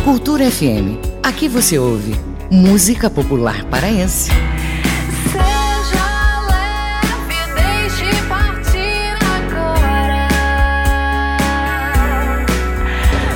Cultura 0.04 0.50
FM. 0.50 0.96
Aqui 1.22 1.48
você 1.48 1.78
ouve 1.78 2.14
música 2.50 3.08
popular 3.10 3.62
paraense. 3.64 4.30
Seja 5.30 6.40
leve, 6.48 7.36
deixe 7.54 8.10
partir 8.26 9.14
agora. 9.36 10.28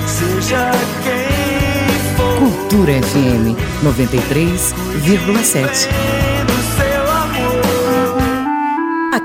seja 0.06 0.72
quem 1.04 1.88
for. 2.18 2.38
Cultura 2.40 2.94
FM 3.02 3.56
93,7. 3.84 5.88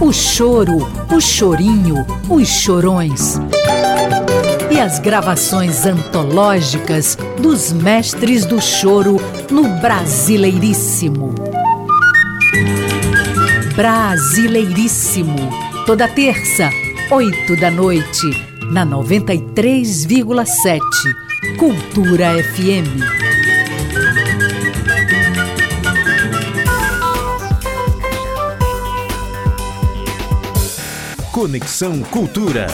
O 0.00 0.12
choro, 0.12 0.88
o 1.14 1.20
chorinho, 1.20 2.06
os 2.30 2.48
chorões. 2.48 3.38
E 4.70 4.80
as 4.80 4.98
gravações 4.98 5.84
antológicas 5.84 7.18
dos 7.40 7.72
mestres 7.72 8.46
do 8.46 8.60
choro 8.60 9.16
no 9.50 9.68
Brasileiríssimo. 9.80 11.34
Brasileiríssimo. 13.74 15.36
Toda 15.84 16.08
terça, 16.08 16.70
oito 17.10 17.54
da 17.60 17.70
noite, 17.70 18.30
na 18.70 18.86
93,7. 18.86 20.80
Cultura 21.58 22.42
FM. 22.54 23.37
Conexão 31.38 32.02
Cultura. 32.02 32.66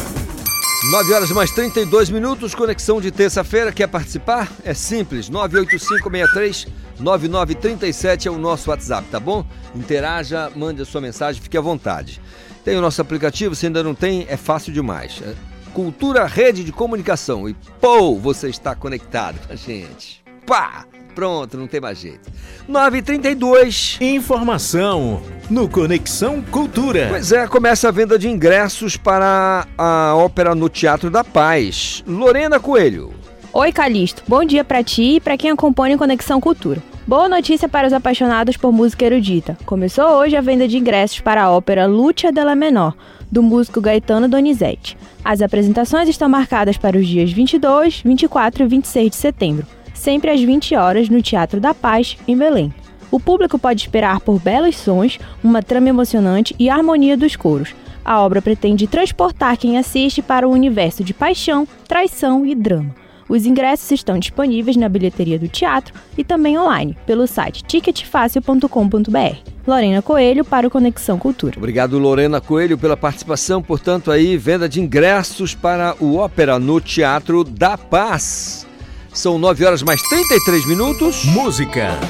9 0.90 1.12
horas 1.12 1.30
mais 1.32 1.50
32 1.50 2.08
minutos, 2.08 2.54
conexão 2.54 2.98
de 2.98 3.10
terça-feira. 3.10 3.70
Quer 3.70 3.88
participar? 3.88 4.50
É 4.64 4.72
simples, 4.72 5.28
98563 5.28 6.68
9937 6.98 8.26
é 8.26 8.30
o 8.30 8.38
nosso 8.38 8.70
WhatsApp, 8.70 9.06
tá 9.10 9.20
bom? 9.20 9.44
Interaja, 9.74 10.50
mande 10.56 10.80
a 10.80 10.86
sua 10.86 11.02
mensagem, 11.02 11.42
fique 11.42 11.58
à 11.58 11.60
vontade. 11.60 12.22
Tem 12.64 12.74
o 12.74 12.80
nosso 12.80 13.02
aplicativo, 13.02 13.54
se 13.54 13.66
ainda 13.66 13.82
não 13.82 13.94
tem, 13.94 14.24
é 14.30 14.36
fácil 14.38 14.72
demais. 14.72 15.20
É 15.22 15.34
Cultura 15.74 16.24
Rede 16.24 16.64
de 16.64 16.72
Comunicação. 16.72 17.46
E 17.46 17.52
pô, 17.82 18.18
você 18.18 18.48
está 18.48 18.74
conectado 18.74 19.46
com 19.46 19.52
a 19.52 19.56
gente. 19.56 20.24
Pá! 20.46 20.86
Pronto, 21.14 21.56
não 21.56 21.66
tem 21.66 21.80
mais 21.80 21.98
jeito. 21.98 22.30
9h32. 22.68 24.00
Informação 24.00 25.22
no 25.48 25.68
Conexão 25.68 26.42
Cultura. 26.42 27.06
Pois 27.10 27.30
é, 27.30 27.46
começa 27.46 27.88
a 27.88 27.92
venda 27.92 28.18
de 28.18 28.28
ingressos 28.28 28.96
para 28.96 29.66
a 29.78 30.14
ópera 30.16 30.54
no 30.54 30.68
Teatro 30.68 31.10
da 31.10 31.22
Paz. 31.22 32.02
Lorena 32.06 32.58
Coelho. 32.58 33.12
Oi, 33.52 33.70
Calixto. 33.70 34.22
Bom 34.26 34.44
dia 34.44 34.64
para 34.64 34.82
ti 34.82 35.16
e 35.16 35.20
para 35.20 35.36
quem 35.36 35.50
acompanha 35.50 35.94
o 35.94 35.98
Conexão 35.98 36.40
Cultura. 36.40 36.82
Boa 37.06 37.28
notícia 37.28 37.68
para 37.68 37.86
os 37.86 37.92
apaixonados 37.92 38.56
por 38.56 38.72
música 38.72 39.04
erudita. 39.04 39.56
Começou 39.64 40.06
hoje 40.06 40.34
a 40.36 40.40
venda 40.40 40.66
de 40.66 40.78
ingressos 40.78 41.20
para 41.20 41.44
a 41.44 41.50
ópera 41.52 41.86
Lucia 41.86 42.32
della 42.32 42.56
Menor, 42.56 42.96
do 43.30 43.42
músico 43.42 43.80
Gaetano 43.80 44.26
Donizete. 44.26 44.96
As 45.22 45.42
apresentações 45.42 46.08
estão 46.08 46.28
marcadas 46.28 46.78
para 46.78 46.96
os 46.96 47.06
dias 47.06 47.30
22, 47.30 48.00
24 48.00 48.64
e 48.64 48.66
26 48.66 49.10
de 49.10 49.16
setembro, 49.16 49.66
sempre 49.94 50.30
às 50.30 50.42
20 50.42 50.76
horas 50.76 51.08
no 51.08 51.22
Teatro 51.22 51.58
da 51.58 51.72
Paz, 51.72 52.18
em 52.28 52.36
Belém. 52.36 52.74
O 53.10 53.18
público 53.20 53.58
pode 53.58 53.80
esperar 53.80 54.20
por 54.20 54.40
belos 54.40 54.76
sons, 54.76 55.18
uma 55.42 55.62
trama 55.62 55.88
emocionante 55.88 56.54
e 56.58 56.68
harmonia 56.68 57.16
dos 57.16 57.36
coros. 57.36 57.74
A 58.04 58.20
obra 58.20 58.42
pretende 58.42 58.86
transportar 58.86 59.56
quem 59.56 59.78
assiste 59.78 60.20
para 60.20 60.46
o 60.46 60.52
universo 60.52 61.02
de 61.02 61.14
paixão, 61.14 61.66
traição 61.88 62.44
e 62.44 62.54
drama. 62.54 62.94
Os 63.28 63.46
ingressos 63.46 63.90
estão 63.90 64.18
disponíveis 64.18 64.76
na 64.76 64.88
bilheteria 64.88 65.38
do 65.38 65.48
teatro 65.48 65.94
e 66.16 66.22
também 66.22 66.58
online, 66.58 66.96
pelo 67.06 67.26
site 67.26 67.64
ticketfácil.com.br. 67.64 69.38
Lorena 69.66 70.02
Coelho 70.02 70.44
para 70.44 70.66
o 70.66 70.70
Conexão 70.70 71.18
Cultura. 71.18 71.56
Obrigado, 71.56 71.98
Lorena 71.98 72.40
Coelho, 72.40 72.76
pela 72.76 72.96
participação. 72.96 73.62
Portanto, 73.62 74.10
aí, 74.10 74.36
venda 74.36 74.68
de 74.68 74.80
ingressos 74.80 75.54
para 75.54 75.96
o 75.98 76.16
Ópera 76.16 76.58
no 76.58 76.80
Teatro 76.80 77.42
da 77.42 77.78
Paz. 77.78 78.66
São 79.14 79.38
9 79.38 79.64
horas 79.64 79.82
mais 79.82 80.02
33 80.02 80.66
minutos. 80.66 81.24
Música, 81.26 82.00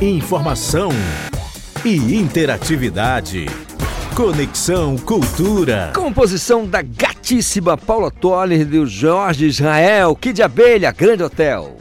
informação 0.00 0.90
e 1.84 2.14
interatividade. 2.14 3.46
Conexão 4.14 4.96
Cultura. 4.96 5.92
Composição 5.94 6.64
da 6.64 6.80
gatíssima 6.80 7.76
Paula 7.76 8.10
Toller 8.10 8.64
do 8.64 8.86
Jorge 8.86 9.46
Israel, 9.46 10.14
Kid 10.14 10.40
Abelha, 10.42 10.92
Grande 10.92 11.24
Hotel. 11.24 11.76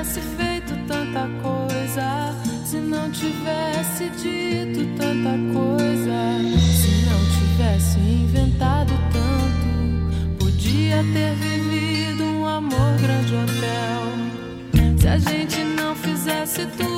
Tivesse 0.00 0.20
feito 0.20 0.74
tanta 0.86 1.28
coisa, 1.42 2.34
se 2.64 2.78
não 2.78 3.10
tivesse 3.10 4.08
dito 4.16 4.86
tanta 4.96 5.36
coisa, 5.52 6.16
se 6.58 7.04
não 7.04 7.20
tivesse 7.38 7.98
inventado 7.98 8.92
tanto, 9.12 10.38
podia 10.38 11.04
ter 11.12 11.34
vivido 11.34 12.24
um 12.24 12.46
amor 12.46 12.96
grande 12.98 13.34
hotel. 13.34 14.98
Se 14.98 15.06
a 15.08 15.18
gente 15.18 15.62
não 15.64 15.94
fizesse 15.94 16.64
tudo 16.78 16.89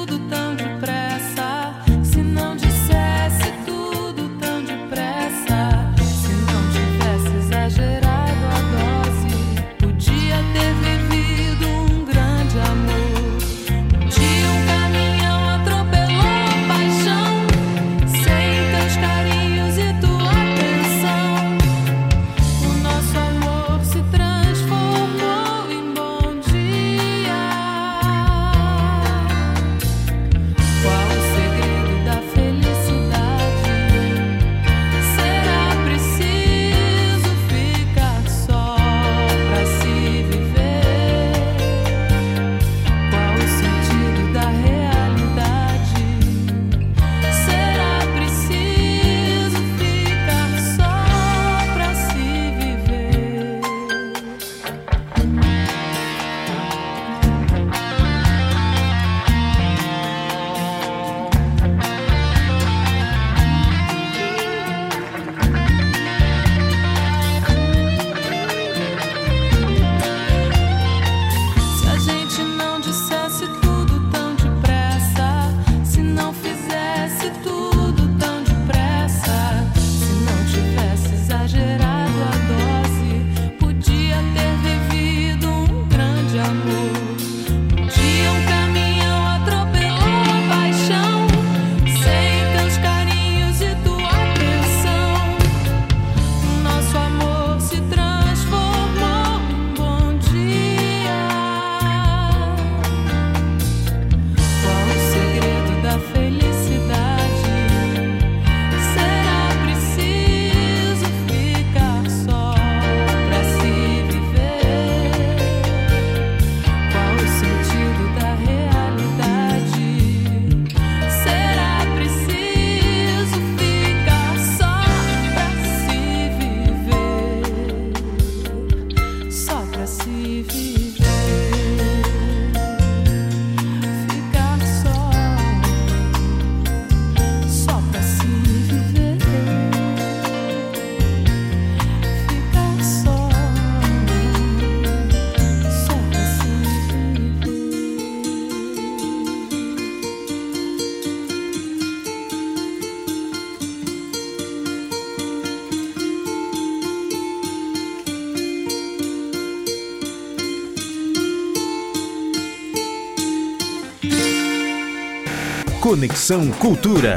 Conexão 165.92 166.50
Cultura. 166.52 167.16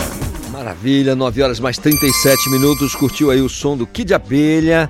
Maravilha, 0.52 1.16
9 1.16 1.42
horas 1.42 1.62
mais 1.62 1.78
37 1.78 2.50
minutos. 2.50 2.94
Curtiu 2.94 3.32
aí 3.32 3.42
o 3.42 3.48
som 3.48 3.78
do 3.78 3.88
Kid 3.88 4.14
Abelha. 4.14 4.90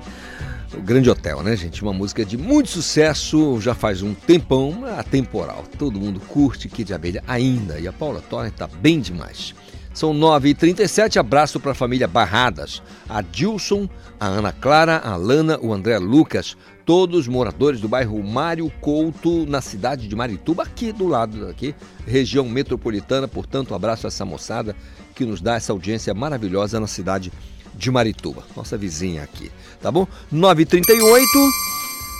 O 0.74 0.80
Grande 0.80 1.08
Hotel, 1.08 1.40
né, 1.44 1.54
gente? 1.54 1.84
Uma 1.84 1.92
música 1.92 2.24
de 2.24 2.36
muito 2.36 2.68
sucesso, 2.68 3.60
já 3.60 3.76
faz 3.76 4.02
um 4.02 4.12
tempão, 4.12 4.84
atemporal. 4.98 5.64
Todo 5.78 6.00
mundo 6.00 6.18
curte 6.18 6.68
Kid 6.68 6.92
Abelha 6.92 7.22
ainda. 7.28 7.78
E 7.78 7.86
a 7.86 7.92
Paula 7.92 8.20
Torre 8.20 8.50
tá 8.50 8.66
bem 8.66 8.98
demais. 8.98 9.54
São 9.94 10.12
9h37, 10.12 11.16
abraço 11.16 11.60
para 11.60 11.70
a 11.70 11.74
família 11.74 12.08
Barradas, 12.08 12.82
a 13.08 13.22
Dilson, 13.22 13.88
a 14.18 14.26
Ana 14.26 14.50
Clara, 14.50 14.98
a 14.98 15.14
Lana, 15.14 15.60
o 15.62 15.72
André 15.72 15.96
Lucas, 15.98 16.56
todos 16.86 17.26
moradores 17.26 17.80
do 17.80 17.88
bairro 17.88 18.22
Mário 18.22 18.70
Couto, 18.80 19.44
na 19.44 19.60
cidade 19.60 20.06
de 20.06 20.14
Marituba, 20.14 20.62
aqui 20.62 20.92
do 20.92 21.08
lado 21.08 21.44
daqui, 21.44 21.74
região 22.06 22.48
metropolitana. 22.48 23.26
Portanto, 23.26 23.72
um 23.72 23.74
abraço 23.74 24.06
a 24.06 24.08
essa 24.08 24.24
moçada 24.24 24.74
que 25.12 25.26
nos 25.26 25.40
dá 25.40 25.56
essa 25.56 25.72
audiência 25.72 26.14
maravilhosa 26.14 26.78
na 26.78 26.86
cidade 26.86 27.32
de 27.74 27.90
Marituba, 27.90 28.44
nossa 28.56 28.78
vizinha 28.78 29.22
aqui, 29.22 29.50
tá 29.82 29.90
bom? 29.90 30.06
9h38. 30.32 31.75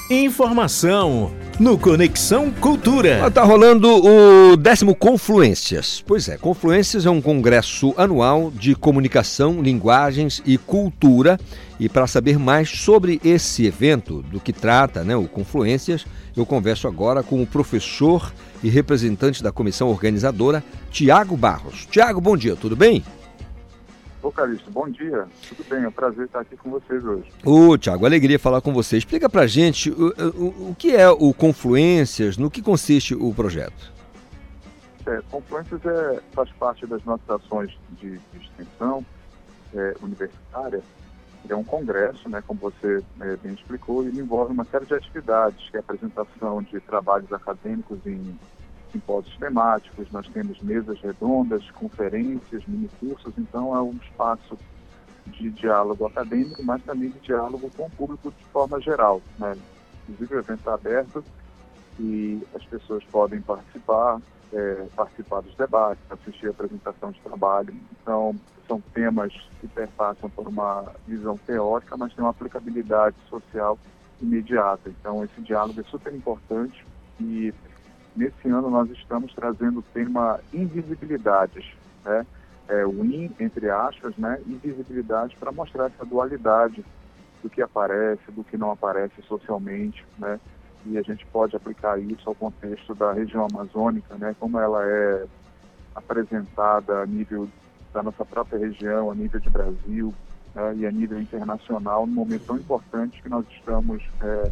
Informação 0.09 1.33
no 1.59 1.77
Conexão 1.77 2.53
Cultura. 2.53 3.29
Tá 3.29 3.43
rolando 3.43 3.89
o 3.89 4.57
décimo 4.57 4.95
Confluências. 4.95 6.01
Pois 6.07 6.29
é, 6.29 6.37
Confluências 6.37 7.07
é 7.07 7.11
um 7.11 7.21
congresso 7.21 7.93
anual 7.97 8.53
de 8.55 8.77
comunicação, 8.77 9.61
linguagens 9.61 10.41
e 10.47 10.57
cultura. 10.59 11.41
E 11.81 11.89
para 11.89 12.07
saber 12.07 12.39
mais 12.39 12.71
sobre 12.71 13.21
esse 13.25 13.67
evento, 13.67 14.23
do 14.23 14.39
que 14.39 14.53
trata 14.53 15.03
né, 15.03 15.17
o 15.17 15.27
Confluências, 15.27 16.07
eu 16.37 16.47
converso 16.47 16.87
agora 16.87 17.25
com 17.25 17.43
o 17.43 17.47
professor 17.47 18.33
e 18.63 18.69
representante 18.69 19.43
da 19.43 19.51
comissão 19.51 19.89
organizadora, 19.89 20.63
Tiago 20.89 21.37
Barros. 21.37 21.85
Tiago, 21.91 22.21
bom 22.21 22.37
dia, 22.37 22.55
tudo 22.55 22.77
bem? 22.77 23.03
Ô 24.27 24.33
Calixto, 24.33 24.69
bom 24.73 24.89
dia. 24.91 25.29
Tudo 25.49 25.65
bem, 25.71 25.85
é 25.85 25.89
um 25.89 25.93
prazer 25.93 26.27
estar 26.27 26.41
aqui 26.41 26.57
com 26.57 26.69
vocês 26.69 27.05
hoje. 27.05 27.31
Ô, 27.45 27.79
Tiago, 27.79 28.05
alegria 28.05 28.41
falar 28.41 28.61
com 28.61 28.73
você. 28.73 28.97
Explica 28.97 29.31
pra 29.31 29.47
gente 29.47 29.89
o, 29.89 30.09
o, 30.09 30.71
o 30.71 30.77
que 30.77 30.97
é 30.97 31.09
o 31.09 31.33
Confluências, 31.33 32.37
no 32.37 32.51
que 32.51 32.61
consiste 32.61 33.15
o 33.15 33.33
projeto. 33.33 33.93
É, 35.07 35.23
Confluências 35.31 35.81
é, 35.87 36.21
faz 36.33 36.51
parte 36.59 36.85
das 36.87 37.05
nossas 37.05 37.31
ações 37.31 37.71
de, 38.01 38.19
de 38.19 38.45
extensão 38.45 39.07
é, 39.73 39.95
universitária. 40.03 40.83
É 41.49 41.55
um 41.55 41.63
congresso, 41.63 42.29
né, 42.29 42.43
como 42.45 42.59
você 42.59 43.05
é, 43.21 43.37
bem 43.37 43.55
explicou, 43.55 44.03
e 44.03 44.09
ele 44.09 44.19
envolve 44.19 44.53
uma 44.53 44.65
série 44.65 44.87
de 44.87 44.95
atividades, 44.95 45.71
que 45.71 45.77
é 45.77 45.79
a 45.79 45.83
apresentação 45.83 46.61
de 46.65 46.81
trabalhos 46.81 47.33
acadêmicos 47.33 48.05
em 48.05 48.37
simpósios 48.97 49.37
temáticos, 49.37 50.11
nós 50.11 50.27
temos 50.29 50.61
mesas 50.63 50.99
redondas, 51.01 51.71
conferências, 51.73 52.65
minicursos, 52.67 53.33
então 53.37 53.77
é 53.77 53.83
um 53.83 53.93
espaço 54.03 54.59
de 55.27 55.51
diálogo 55.51 56.07
acadêmico, 56.07 56.63
mas 56.65 56.83
também 56.83 57.11
de 57.11 57.19
diálogo 57.21 57.71
com 57.77 57.87
o 57.87 57.91
público 57.91 58.33
de 58.33 58.45
forma 58.47 58.81
geral. 58.81 59.21
Né? 59.39 59.57
Inclusive 60.09 60.37
o 60.37 60.39
evento 60.39 60.59
está 60.61 60.75
aberto 60.75 61.23
e 61.99 62.43
as 62.55 62.65
pessoas 62.65 63.05
podem 63.05 63.41
participar, 63.41 64.21
é, 64.53 64.87
participar 64.95 65.41
dos 65.43 65.55
debates, 65.57 66.03
assistir 66.11 66.47
a 66.47 66.51
apresentação 66.51 67.11
de 67.11 67.21
trabalho. 67.21 67.75
Então, 68.01 68.35
são 68.67 68.81
temas 68.81 69.33
que 69.61 69.69
perpassam 69.69 70.31
por 70.31 70.49
uma 70.49 70.93
visão 71.07 71.37
teórica, 71.39 71.97
mas 71.97 72.15
tem 72.15 72.25
uma 72.25 72.31
aplicabilidade 72.31 73.17
social 73.29 73.79
imediata. 74.21 74.89
Então, 74.89 75.23
esse 75.25 75.41
diálogo 75.43 75.81
é 75.81 75.85
super 75.85 76.15
importante 76.15 76.85
e 77.21 77.53
nesse 78.17 78.49
ano 78.49 78.71
nós 78.71 78.91
estamos 78.91 79.33
trazendo 79.35 79.81
o 79.81 79.85
tema 79.95 80.41
invisibilidades, 80.53 81.65
né? 82.05 82.27
É, 82.69 82.85
o 82.85 83.05
in, 83.05 83.31
entre 83.39 83.71
aspas, 83.71 84.17
né? 84.17 84.41
Invisibilidade 84.47 85.37
para 85.37 85.53
mostrar 85.53 85.87
essa 85.87 86.05
dualidade 86.05 86.85
do 87.43 87.49
que 87.49 87.63
aparece, 87.63 88.23
do 88.33 88.43
que 88.43 88.57
não 88.57 88.71
aparece 88.73 89.23
socialmente, 89.23 90.05
né? 90.19 90.41
E 90.85 90.99
a 90.99 91.03
gente 91.03 91.25
pode 91.27 91.55
aplicar 91.55 91.99
isso 92.01 92.29
ao 92.29 92.35
contexto 92.35 92.95
da 92.95 93.13
região 93.13 93.47
amazônica, 93.51 94.15
né? 94.17 94.35
Como 94.41 94.59
ela 94.59 94.85
é 94.85 95.27
apresentada 95.95 97.03
a 97.03 97.07
nível 97.07 97.49
da 97.93 98.03
nossa 98.03 98.25
própria 98.25 98.59
região, 98.59 99.11
a 99.11 99.15
nível 99.15 99.41
de 99.41 99.49
Brasil 99.49 100.15
né? 100.55 100.75
e 100.77 100.87
a 100.87 100.93
nível 100.93 101.21
internacional, 101.21 102.07
num 102.07 102.15
momento 102.15 102.47
tão 102.47 102.57
importante 102.57 103.23
que 103.23 103.29
nós 103.29 103.47
estamos 103.49 104.03
é, 104.21 104.51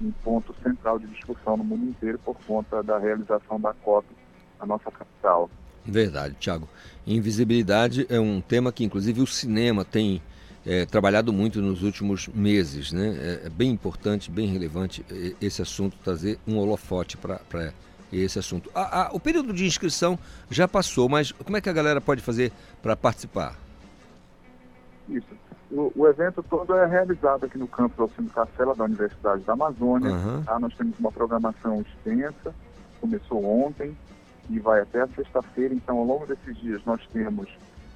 um 0.00 0.10
ponto 0.10 0.54
central 0.62 0.98
de 0.98 1.06
discussão 1.06 1.56
no 1.56 1.64
mundo 1.64 1.86
inteiro 1.86 2.18
por 2.18 2.36
conta 2.46 2.82
da 2.82 2.98
realização 2.98 3.60
da 3.60 3.72
COP 3.72 4.06
na 4.58 4.66
nossa 4.66 4.90
capital. 4.90 5.50
Verdade, 5.84 6.36
Tiago. 6.38 6.68
Invisibilidade 7.06 8.06
é 8.08 8.18
um 8.18 8.40
tema 8.40 8.72
que, 8.72 8.84
inclusive, 8.84 9.20
o 9.20 9.26
cinema 9.26 9.84
tem 9.84 10.22
é, 10.64 10.86
trabalhado 10.86 11.32
muito 11.32 11.60
nos 11.60 11.82
últimos 11.82 12.28
meses. 12.28 12.92
Né? 12.92 13.16
É, 13.18 13.46
é, 13.46 13.50
bem 13.50 13.70
importante, 13.70 14.30
bem 14.30 14.46
relevante 14.46 15.04
esse 15.40 15.60
assunto, 15.60 15.96
trazer 16.02 16.38
um 16.46 16.56
holofote 16.56 17.16
para 17.16 17.72
esse 18.12 18.38
assunto. 18.38 18.70
o 19.12 19.20
período 19.20 19.52
de 19.52 19.66
inscrição 19.66 20.18
já 20.50 20.66
passou, 20.66 21.08
mas 21.08 21.32
como 21.32 21.56
é 21.56 21.60
que 21.60 21.68
a 21.68 21.72
galera 21.72 22.00
pode 22.00 22.22
fazer 22.22 22.52
para 22.82 22.96
participar? 22.96 23.58
Isso. 25.08 25.26
O, 25.70 25.92
o, 25.96 26.06
evento 26.06 26.42
todo 26.42 26.74
é 26.74 26.86
realizado 26.86 27.44
aqui 27.44 27.58
no 27.58 27.66
campus 27.66 27.98
Alcino 27.98 28.30
Castela 28.30 28.74
da 28.74 28.84
Universidade 28.84 29.42
da 29.42 29.54
Amazônia. 29.54 30.10
Uhum. 30.10 30.42
Tá? 30.42 30.58
Nós 30.58 30.74
temos 30.74 30.98
uma 30.98 31.10
programação 31.10 31.80
extensa, 31.80 32.54
começou 33.00 33.44
ontem 33.44 33.96
e 34.50 34.58
vai 34.58 34.80
até 34.80 35.00
a 35.00 35.08
sexta-feira. 35.08 35.74
Então, 35.74 35.98
ao 35.98 36.04
longo 36.04 36.26
desses 36.26 36.56
dias, 36.58 36.84
nós 36.84 37.00
temos 37.12 37.48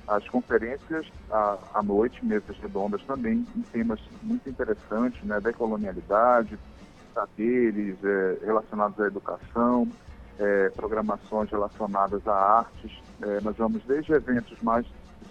as 0.06 0.26
conferências 0.28 1.06
à, 1.30 1.58
à 1.74 1.82
noite, 1.82 2.24
mesas 2.24 2.56
redondas 2.58 3.02
também, 3.02 3.46
em 3.54 3.62
temas 3.62 4.00
muito 4.22 4.48
interessantes, 4.48 5.22
né? 5.22 5.38
Decolonialidade, 5.38 6.58
saberes 7.12 7.96
é, 8.02 8.38
relacionados 8.44 8.98
à 8.98 9.06
educação, 9.06 9.86
é, 10.38 10.70
programações 10.70 11.50
relacionadas 11.50 12.26
a 12.26 12.34
artes. 12.34 12.90
É, 13.20 13.40
nós 13.42 13.56
vamos 13.56 13.82
desde 13.84 14.12
eventos 14.12 14.56
mais 14.62 14.86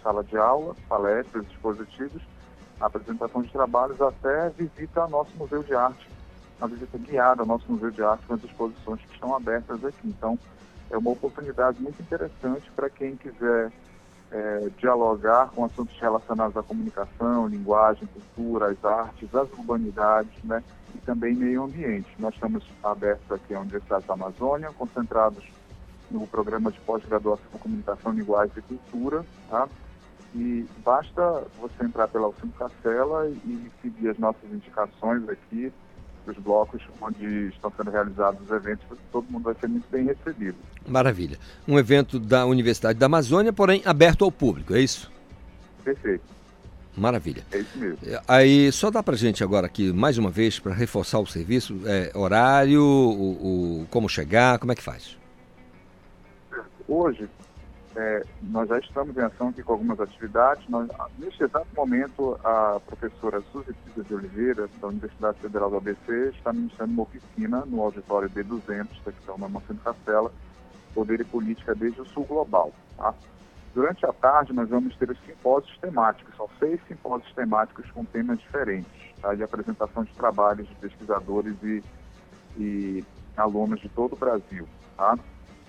sala 0.07 0.23
de 0.23 0.37
aula, 0.37 0.73
palestras, 0.87 1.45
dispositivos, 1.49 2.21
apresentação 2.79 3.41
de 3.41 3.51
trabalhos 3.51 3.99
até 3.99 4.49
visita 4.51 5.01
ao 5.01 5.09
nosso 5.09 5.31
Museu 5.35 5.61
de 5.63 5.75
Arte, 5.75 6.07
uma 6.57 6.69
visita 6.69 6.97
guiada 6.97 7.41
ao 7.41 7.47
nosso 7.47 7.69
Museu 7.69 7.91
de 7.91 8.01
Arte 8.01 8.25
com 8.25 8.35
as 8.35 8.43
exposições 8.43 9.01
que 9.01 9.13
estão 9.13 9.35
abertas 9.35 9.83
aqui. 9.83 10.07
Então, 10.07 10.39
é 10.89 10.97
uma 10.97 11.11
oportunidade 11.11 11.81
muito 11.81 12.01
interessante 12.01 12.71
para 12.71 12.89
quem 12.89 13.17
quiser 13.17 13.69
é, 14.31 14.69
dialogar 14.77 15.49
com 15.49 15.65
assuntos 15.65 15.99
relacionados 15.99 16.55
à 16.55 16.63
comunicação, 16.63 17.47
linguagem, 17.47 18.07
cultura, 18.07 18.67
as 18.67 18.85
artes, 18.85 19.35
as 19.35 19.51
urbanidades, 19.51 20.41
né? 20.45 20.63
E 20.95 20.99
também 20.99 21.35
meio 21.35 21.63
ambiente. 21.63 22.09
Nós 22.17 22.33
estamos 22.33 22.63
abertos 22.81 23.29
aqui 23.29 23.53
à 23.53 23.59
Universidade 23.59 24.05
da 24.05 24.13
Amazônia, 24.13 24.71
concentrados 24.77 25.43
no 26.09 26.25
programa 26.27 26.71
de 26.71 26.79
pós-graduação 26.79 27.45
em 27.53 27.57
Comunicação, 27.57 28.13
Linguagem 28.13 28.53
e 28.57 28.61
Cultura, 28.61 29.25
tá? 29.49 29.67
E 30.37 30.67
basta 30.85 31.43
você 31.59 31.83
entrar 31.83 32.07
pela 32.07 32.25
Alcino 32.25 32.53
Castela 32.53 33.27
e 33.27 33.71
seguir 33.81 34.09
as 34.09 34.19
nossas 34.19 34.43
indicações 34.51 35.27
aqui, 35.27 35.73
os 36.27 36.37
blocos 36.37 36.79
onde 37.01 37.47
estão 37.47 37.73
sendo 37.75 37.89
realizados 37.89 38.39
os 38.43 38.51
eventos, 38.51 38.85
todo 39.11 39.25
mundo 39.31 39.45
vai 39.45 39.55
ser 39.55 39.67
muito 39.67 39.89
bem 39.89 40.05
recebido. 40.05 40.55
Maravilha. 40.87 41.39
Um 41.67 41.79
evento 41.79 42.19
da 42.19 42.45
Universidade 42.45 42.99
da 42.99 43.07
Amazônia, 43.07 43.51
porém 43.51 43.81
aberto 43.83 44.23
ao 44.23 44.31
público, 44.31 44.75
é 44.75 44.79
isso? 44.79 45.11
Perfeito. 45.83 46.23
Maravilha. 46.95 47.43
É 47.51 47.59
isso 47.59 47.77
mesmo. 47.77 47.97
Aí 48.27 48.71
só 48.71 48.91
dá 48.91 49.01
pra 49.01 49.15
gente 49.15 49.43
agora 49.43 49.65
aqui, 49.65 49.91
mais 49.91 50.19
uma 50.19 50.29
vez, 50.29 50.59
para 50.59 50.73
reforçar 50.73 51.19
o 51.19 51.25
serviço, 51.25 51.79
é, 51.85 52.11
horário, 52.15 52.83
o, 52.83 53.81
o, 53.81 53.87
como 53.89 54.07
chegar, 54.07 54.59
como 54.59 54.71
é 54.71 54.75
que 54.75 54.83
faz? 54.83 55.17
Hoje, 56.87 57.27
é, 57.97 58.23
nós 58.43 58.69
já 58.69 58.77
estamos 58.77 59.17
em 59.17 59.21
ação 59.21 59.49
aqui 59.49 59.63
com 59.63 59.73
algumas 59.73 59.99
atividades. 59.99 60.63
Nós, 60.69 60.87
neste 61.17 61.43
exato 61.43 61.67
momento, 61.75 62.39
a 62.43 62.79
professora 62.85 63.41
Suzy 63.51 63.73
Pisa 63.73 64.03
de 64.03 64.13
Oliveira, 64.13 64.69
da 64.79 64.87
Universidade 64.87 65.39
Federal 65.39 65.71
do 65.71 65.77
ABC, 65.77 66.29
está 66.29 66.53
ministrando 66.53 66.93
uma 66.93 67.01
oficina 67.01 67.65
no 67.65 67.81
auditório 67.81 68.29
B200, 68.29 68.87
aqui 69.03 69.25
da 69.25 69.47
Marcelo 69.49 69.79
Castela, 69.79 70.31
Poder 70.93 71.21
e 71.21 71.23
Política 71.23 71.73
desde 71.73 71.99
o 71.99 72.05
Sul 72.05 72.23
Global. 72.25 72.71
Tá? 72.95 73.15
Durante 73.73 74.05
a 74.05 74.13
tarde, 74.13 74.53
nós 74.53 74.69
vamos 74.69 74.95
ter 74.95 75.09
os 75.09 75.19
simpósios 75.25 75.75
temáticos. 75.79 76.35
São 76.35 76.47
seis 76.59 76.79
simpósios 76.87 77.33
temáticos 77.33 77.89
com 77.89 78.05
temas 78.05 78.37
diferentes, 78.37 78.91
tá? 79.19 79.33
de 79.33 79.41
apresentação 79.41 80.03
de 80.03 80.13
trabalhos 80.13 80.67
de 80.67 80.75
pesquisadores 80.75 81.55
e, 81.63 81.83
e 82.59 83.03
alunos 83.35 83.79
de 83.79 83.89
todo 83.89 84.13
o 84.13 84.17
Brasil. 84.17 84.67
Tá? 84.95 85.17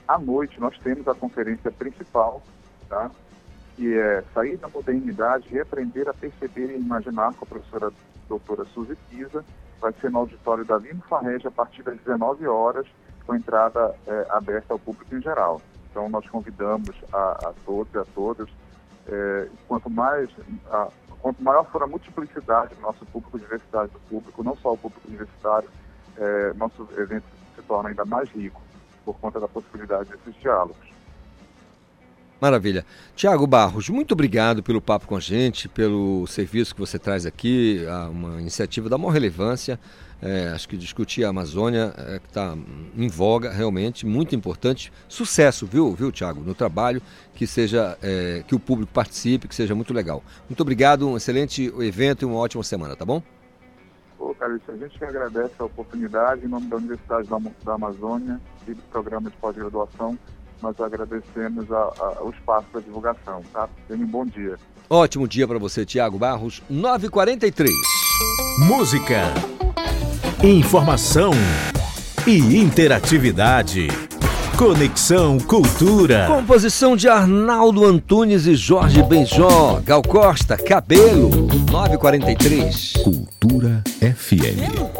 À 0.08 0.18
noite, 0.18 0.58
nós 0.58 0.74
temos 0.78 1.06
a 1.06 1.14
conferência 1.14 1.70
principal, 1.70 2.42
tá? 2.88 3.10
que 3.76 3.94
é 3.94 4.24
Sair 4.32 4.56
da 4.56 4.66
Modernidade, 4.66 5.50
Reaprender 5.50 6.08
a 6.08 6.14
Perceber 6.14 6.70
e 6.70 6.78
Imaginar, 6.78 7.34
com 7.34 7.44
a 7.44 7.48
professora 7.48 7.92
doutora 8.26 8.64
Suzy 8.72 8.96
Pisa. 9.10 9.44
Vai 9.78 9.92
ser 10.00 10.10
no 10.10 10.20
auditório 10.20 10.64
da 10.64 10.78
Lino 10.78 11.02
Farrege 11.02 11.46
a 11.46 11.50
partir 11.50 11.82
das 11.82 11.98
19 11.98 12.46
horas, 12.46 12.86
com 13.26 13.34
entrada 13.34 13.94
é, 14.06 14.26
aberta 14.30 14.72
ao 14.72 14.78
público 14.78 15.14
em 15.14 15.20
geral. 15.20 15.60
Então, 15.90 16.08
nós 16.08 16.26
convidamos 16.26 16.90
a, 17.12 17.48
a 17.50 17.54
todos 17.66 17.92
e 17.92 17.98
a 17.98 18.04
todas, 18.14 18.48
é, 19.06 19.48
quanto 19.68 19.90
mais... 19.90 20.30
A, 20.70 20.88
quanto 21.20 21.42
maior 21.42 21.64
for 21.64 21.82
a 21.82 21.86
multiplicidade 21.86 22.74
do 22.76 22.80
nosso 22.80 23.04
público, 23.06 23.38
diversidade 23.38 23.92
do 23.92 23.98
público, 24.08 24.42
não 24.42 24.56
só 24.56 24.72
o 24.72 24.78
público 24.78 25.06
universitário, 25.06 25.68
é, 26.16 26.52
nosso 26.54 26.88
evento 26.96 27.24
se 27.54 27.62
torna 27.62 27.90
ainda 27.90 28.04
mais 28.04 28.30
rico 28.30 28.67
por 29.08 29.18
conta 29.18 29.40
da 29.40 29.48
possibilidade 29.48 30.10
desses 30.10 30.38
diálogos. 30.38 30.76
Maravilha. 32.38 32.84
Tiago 33.16 33.46
Barros, 33.46 33.88
muito 33.88 34.12
obrigado 34.12 34.62
pelo 34.62 34.82
papo 34.82 35.06
com 35.06 35.16
a 35.16 35.20
gente, 35.20 35.66
pelo 35.66 36.26
serviço 36.26 36.74
que 36.74 36.80
você 36.80 36.98
traz 36.98 37.24
aqui, 37.24 37.80
uma 38.10 38.38
iniciativa 38.38 38.88
da 38.88 38.98
maior 38.98 39.10
relevância. 39.10 39.80
É, 40.20 40.48
acho 40.48 40.68
que 40.68 40.76
discutir 40.76 41.24
a 41.24 41.30
Amazônia 41.30 41.94
é, 41.96 42.18
que 42.18 42.26
está 42.26 42.54
em 42.96 43.08
voga, 43.08 43.50
realmente, 43.50 44.04
muito 44.04 44.36
importante. 44.36 44.92
Sucesso, 45.08 45.66
viu, 45.66 45.94
viu, 45.94 46.12
Tiago, 46.12 46.42
no 46.42 46.54
trabalho, 46.54 47.00
que 47.34 47.46
seja 47.46 47.96
é, 48.02 48.44
que 48.46 48.54
o 48.54 48.60
público 48.60 48.92
participe, 48.92 49.48
que 49.48 49.54
seja 49.54 49.74
muito 49.74 49.94
legal. 49.94 50.22
Muito 50.48 50.60
obrigado, 50.60 51.08
um 51.08 51.16
excelente 51.16 51.72
evento 51.80 52.22
e 52.22 52.26
uma 52.26 52.36
ótima 52.36 52.62
semana, 52.62 52.94
tá 52.94 53.06
bom? 53.06 53.22
Pô, 54.18 54.34
Calixto, 54.34 54.72
a 54.72 54.76
gente 54.76 55.02
agradece 55.04 55.52
a 55.60 55.64
oportunidade 55.64 56.44
em 56.44 56.48
nome 56.48 56.66
da 56.66 56.76
Universidade 56.76 57.28
da, 57.28 57.38
da 57.64 57.74
Amazônia 57.74 58.40
e 58.66 58.74
do 58.74 58.82
programa 58.90 59.30
de 59.30 59.36
pós-graduação. 59.36 60.18
Nós 60.60 60.78
agradecemos 60.80 61.70
a- 61.70 61.92
a- 62.00 62.24
o 62.24 62.30
espaço 62.30 62.66
da 62.74 62.80
divulgação, 62.80 63.42
tá? 63.52 63.68
Tenha 63.86 64.04
um 64.04 64.08
bom 64.08 64.26
dia. 64.26 64.56
Ótimo 64.90 65.28
dia 65.28 65.46
para 65.46 65.58
você, 65.58 65.86
Tiago 65.86 66.18
Barros, 66.18 66.60
9h43. 66.68 67.70
Música, 68.66 69.22
informação 70.42 71.30
e 72.26 72.56
interatividade. 72.60 73.86
Conexão 74.58 75.38
Cultura. 75.38 76.26
Composição 76.26 76.96
de 76.96 77.08
Arnaldo 77.08 77.84
Antunes 77.84 78.44
e 78.44 78.56
Jorge 78.56 79.00
Benjó, 79.04 79.80
Gal 79.84 80.02
Costa, 80.02 80.56
Cabelo, 80.56 81.30
9h43. 81.70 83.00
Cultura 83.04 83.84
FM. 84.00 84.98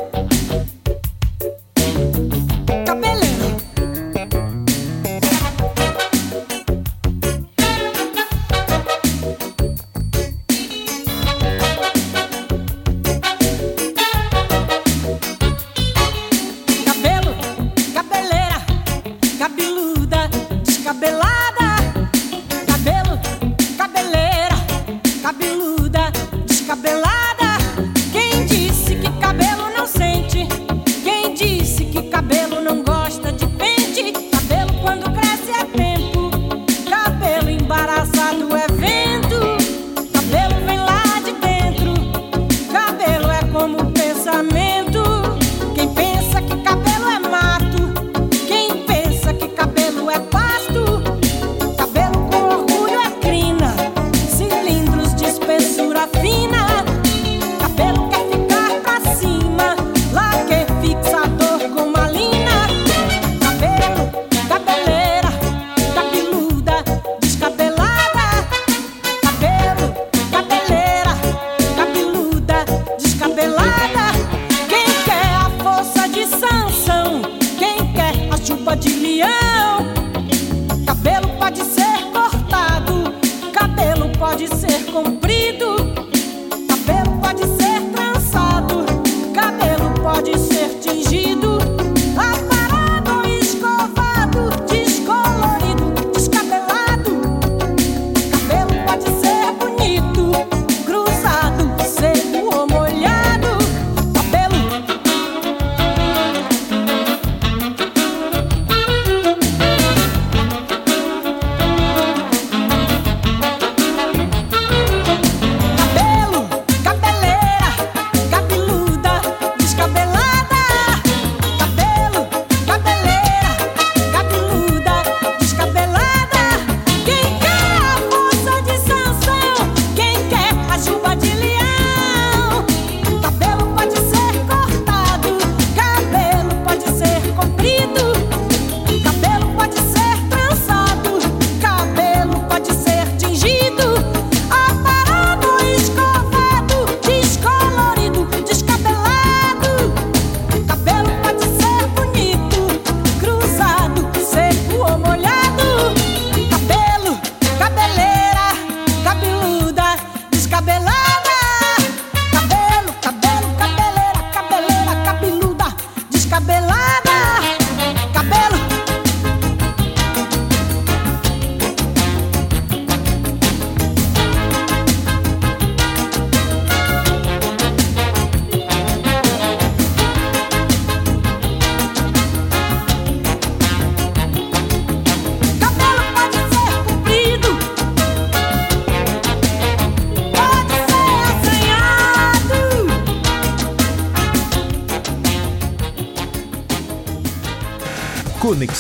Comprido, 85.53 85.78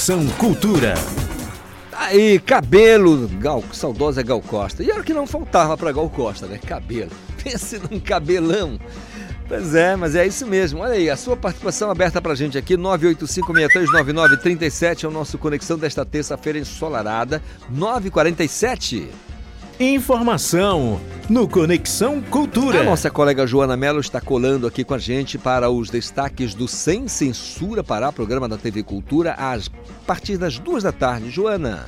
Conexão 0.08 0.26
Cultura. 0.38 0.94
Aí, 1.92 2.38
cabelo, 2.38 3.28
Gal, 3.38 3.62
saudosa 3.72 4.22
Gal 4.22 4.40
Costa. 4.40 4.82
E 4.82 4.90
era 4.90 5.02
o 5.02 5.04
que 5.04 5.12
não 5.12 5.26
faltava 5.26 5.76
para 5.76 5.92
Gal 5.92 6.08
Costa, 6.08 6.46
né? 6.46 6.58
Cabelo. 6.66 7.10
Pense 7.44 7.78
num 7.78 8.00
cabelão. 8.00 8.80
Pois 9.46 9.74
é, 9.74 9.94
mas 9.96 10.14
é 10.14 10.26
isso 10.26 10.46
mesmo. 10.46 10.80
Olha 10.80 10.94
aí, 10.94 11.10
a 11.10 11.16
sua 11.16 11.36
participação 11.36 11.90
aberta 11.90 12.22
pra 12.22 12.34
gente 12.34 12.56
aqui, 12.56 12.74
985639937 12.78 15.04
é 15.04 15.08
o 15.08 15.10
nosso 15.10 15.36
conexão 15.36 15.76
desta 15.76 16.06
terça-feira 16.06 16.58
ensolarada, 16.58 17.42
9h47. 17.70 19.08
Informação 19.80 21.00
no 21.28 21.46
Conexão 21.46 22.20
Cultura. 22.20 22.80
A 22.80 22.82
nossa 22.82 23.12
colega 23.12 23.46
Joana 23.46 23.76
Mello 23.76 24.00
está 24.00 24.20
colando 24.20 24.66
aqui 24.66 24.82
com 24.82 24.92
a 24.92 24.98
gente 24.98 25.38
para 25.38 25.70
os 25.70 25.88
destaques 25.88 26.52
do 26.52 26.66
Sem 26.66 27.06
Censura 27.06 27.84
Pará, 27.84 28.10
programa 28.10 28.48
da 28.48 28.56
TV 28.56 28.82
Cultura, 28.82 29.34
às 29.34 29.68
partir 30.08 30.38
das 30.38 30.58
duas 30.58 30.84
da 30.84 30.90
tarde. 30.90 31.28
Joana. 31.28 31.84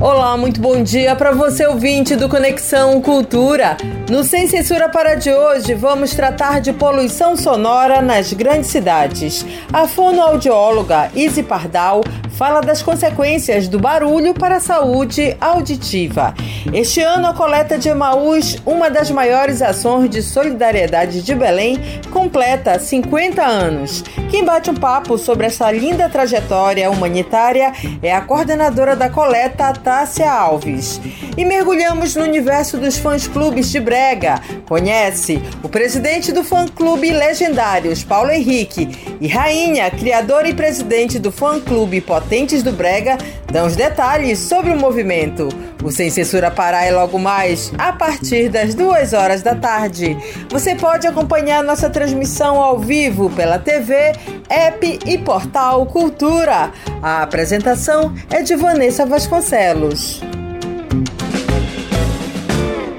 Olá, 0.00 0.36
muito 0.36 0.60
bom 0.60 0.82
dia 0.82 1.14
para 1.14 1.30
você 1.30 1.64
ouvinte 1.64 2.16
do 2.16 2.28
Conexão 2.28 3.00
Cultura. 3.00 3.76
No 4.10 4.24
Sem 4.24 4.48
Censura 4.48 4.88
para 4.88 5.14
de 5.14 5.32
hoje, 5.32 5.74
vamos 5.74 6.12
tratar 6.12 6.60
de 6.60 6.72
poluição 6.72 7.36
sonora 7.36 8.02
nas 8.02 8.32
grandes 8.32 8.70
cidades. 8.70 9.46
A 9.72 9.86
fonoaudióloga 9.86 11.08
Izzy 11.14 11.44
Pardal 11.44 12.02
fala 12.32 12.60
das 12.60 12.82
consequências 12.82 13.68
do 13.68 13.78
barulho 13.78 14.34
para 14.34 14.56
a 14.56 14.60
saúde 14.60 15.36
auditiva. 15.40 16.34
Este 16.72 17.00
ano, 17.00 17.28
a 17.28 17.34
coleta 17.34 17.78
de 17.78 17.88
Emaús, 17.88 18.56
uma 18.66 18.90
das 18.90 19.08
maiores 19.08 19.62
ações 19.62 20.10
de 20.10 20.20
solidariedade 20.20 21.22
de 21.22 21.32
Belém, 21.32 21.78
completa 22.10 22.76
50 22.76 23.40
anos. 23.40 24.02
Quem 24.32 24.46
bate 24.46 24.70
um 24.70 24.74
papo 24.74 25.18
sobre 25.18 25.46
essa 25.46 25.70
linda 25.70 26.08
trajetória 26.08 26.90
humanitária 26.90 27.70
é 28.02 28.14
a 28.14 28.22
coordenadora 28.22 28.96
da 28.96 29.10
coleta, 29.10 29.74
Tássia 29.74 30.32
Alves. 30.32 31.02
E 31.34 31.46
mergulhamos 31.46 32.14
no 32.14 32.24
universo 32.24 32.76
dos 32.76 32.98
fãs-clubes 32.98 33.70
de 33.70 33.80
Brega. 33.80 34.40
Conhece 34.68 35.42
o 35.62 35.68
presidente 35.68 36.30
do 36.30 36.44
fã-clube 36.44 37.10
Legendários, 37.10 38.04
Paulo 38.04 38.30
Henrique, 38.30 39.16
e 39.18 39.28
Rainha, 39.28 39.90
criadora 39.90 40.48
e 40.48 40.54
presidente 40.54 41.18
do 41.18 41.32
fã-clube 41.32 42.02
Potentes 42.02 42.62
do 42.62 42.70
Brega, 42.70 43.16
dão 43.50 43.66
os 43.66 43.74
detalhes 43.74 44.40
sobre 44.40 44.72
o 44.72 44.76
movimento. 44.78 45.48
O 45.82 45.90
Sem 45.90 46.10
Censura 46.10 46.50
Pará 46.50 46.84
é 46.84 46.92
logo 46.92 47.18
mais, 47.18 47.72
a 47.78 47.92
partir 47.92 48.50
das 48.50 48.74
duas 48.74 49.14
horas 49.14 49.42
da 49.42 49.54
tarde. 49.54 50.16
Você 50.50 50.74
pode 50.74 51.06
acompanhar 51.06 51.64
nossa 51.64 51.88
transmissão 51.88 52.60
ao 52.60 52.78
vivo 52.78 53.30
pela 53.30 53.58
TV, 53.58 54.12
app 54.50 54.98
e 55.06 55.16
portal 55.16 55.86
Cultura. 55.86 56.72
A 57.02 57.22
apresentação 57.22 58.14
é 58.28 58.42
de 58.42 58.54
Vanessa 58.54 59.06
Vasconcelos. 59.06 60.20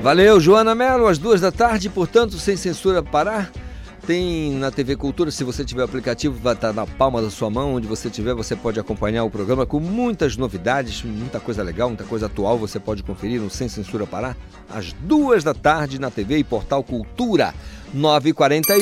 Valeu, 0.04 0.38
Joana 0.38 0.76
Melo, 0.76 1.08
às 1.08 1.18
duas 1.18 1.40
da 1.40 1.50
tarde, 1.50 1.90
portanto, 1.90 2.38
sem 2.38 2.58
censura 2.58 3.02
Pará. 3.02 3.48
Tem 4.06 4.52
na 4.56 4.70
TV 4.70 4.98
Cultura, 4.98 5.32
se 5.32 5.46
você 5.46 5.64
tiver 5.64 5.82
o 5.82 5.86
aplicativo, 5.86 6.38
vai 6.44 6.56
estar 6.56 6.74
na 6.74 6.86
palma 6.86 7.22
da 7.22 7.30
sua 7.30 7.50
mão, 7.50 7.76
onde 7.76 7.88
você 7.88 8.10
estiver, 8.10 8.34
você 8.34 8.54
pode 8.54 8.78
acompanhar 8.78 9.24
o 9.24 9.30
programa 9.30 9.66
com 9.66 9.80
muitas 9.80 10.36
novidades, 10.36 11.02
muita 11.04 11.40
coisa 11.40 11.64
legal, 11.64 11.88
muita 11.88 12.04
coisa 12.04 12.26
atual, 12.26 12.58
você 12.58 12.82
pode 12.82 13.02
conferir 13.02 13.40
no 13.40 13.50
Sem 13.50 13.70
Censura 13.70 14.06
Pará, 14.06 14.36
às 14.70 14.92
duas 14.92 15.42
da 15.42 15.54
tarde 15.54 15.98
na 15.98 16.12
TV 16.12 16.40
e 16.40 16.44
Portal 16.44 16.84
Cultura, 16.84 17.54
9h48. 17.96 18.74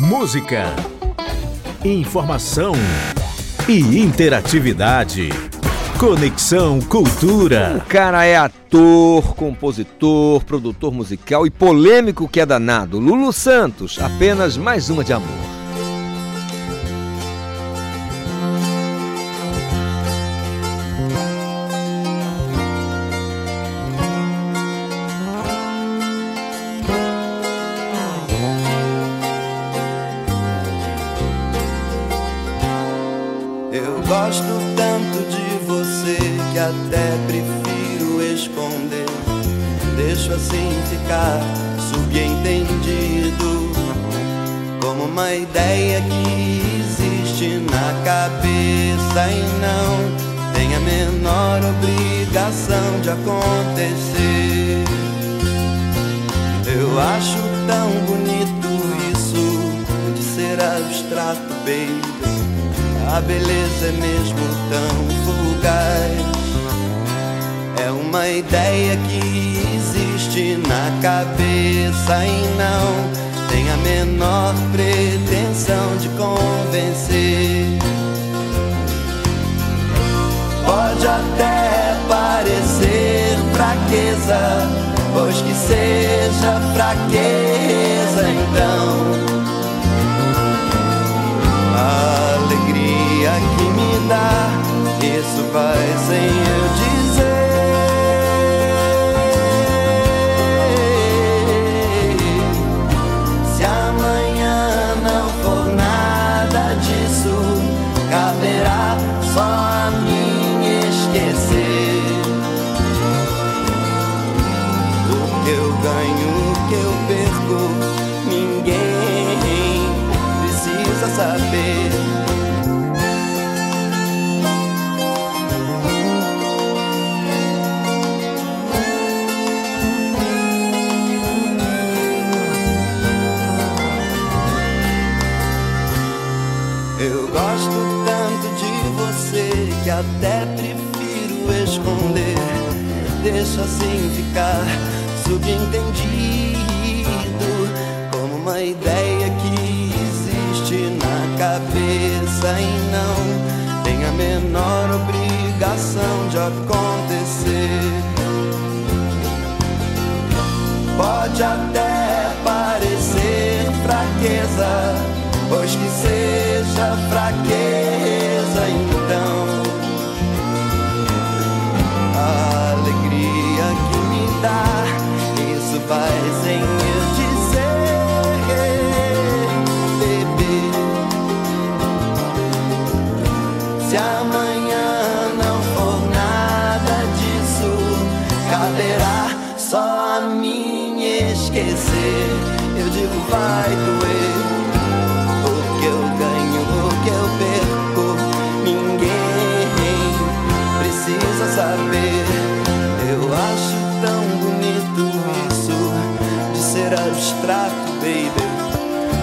Música, 0.00 0.74
informação 1.84 2.74
e 3.68 3.78
interatividade. 3.96 5.45
Conexão 5.98 6.78
Cultura. 6.78 7.82
O 7.82 7.88
cara 7.88 8.22
é 8.26 8.36
ator, 8.36 9.34
compositor, 9.34 10.44
produtor 10.44 10.92
musical 10.92 11.46
e 11.46 11.50
polêmico 11.50 12.28
que 12.28 12.38
é 12.38 12.44
danado. 12.44 12.98
Lulu 12.98 13.32
Santos, 13.32 13.98
apenas 13.98 14.58
mais 14.58 14.90
uma 14.90 15.02
de 15.02 15.14
amor. 15.14 15.55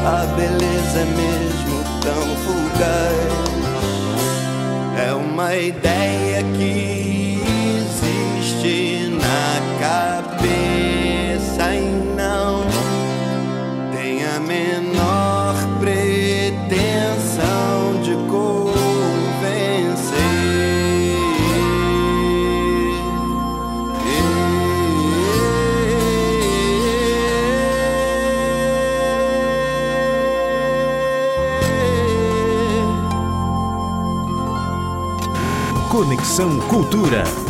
A 0.06 0.26
beleza 0.36 1.00
é 1.00 1.06
mesmo 1.06 1.82
tão 2.02 2.36
fugaz. 2.44 3.44
É 5.08 5.14
uma 5.14 5.56
ideia 5.56 6.44
que 6.58 7.03
Conexão 36.34 36.58
Cultura. 36.68 37.43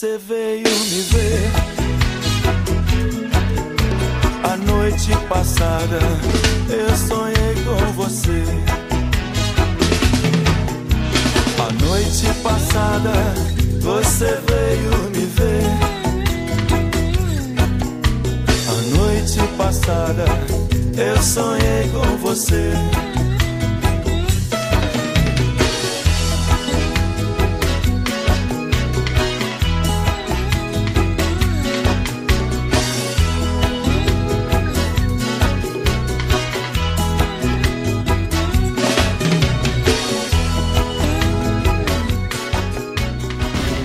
Você 0.00 0.16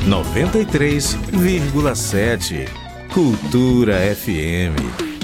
93,7 0.08 2.68
Cultura 3.12 4.04
FM. 4.04 5.15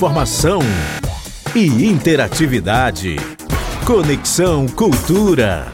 Informação 0.00 0.60
e 1.54 1.66
interatividade. 1.84 3.16
Conexão 3.84 4.66
Cultura. 4.66 5.70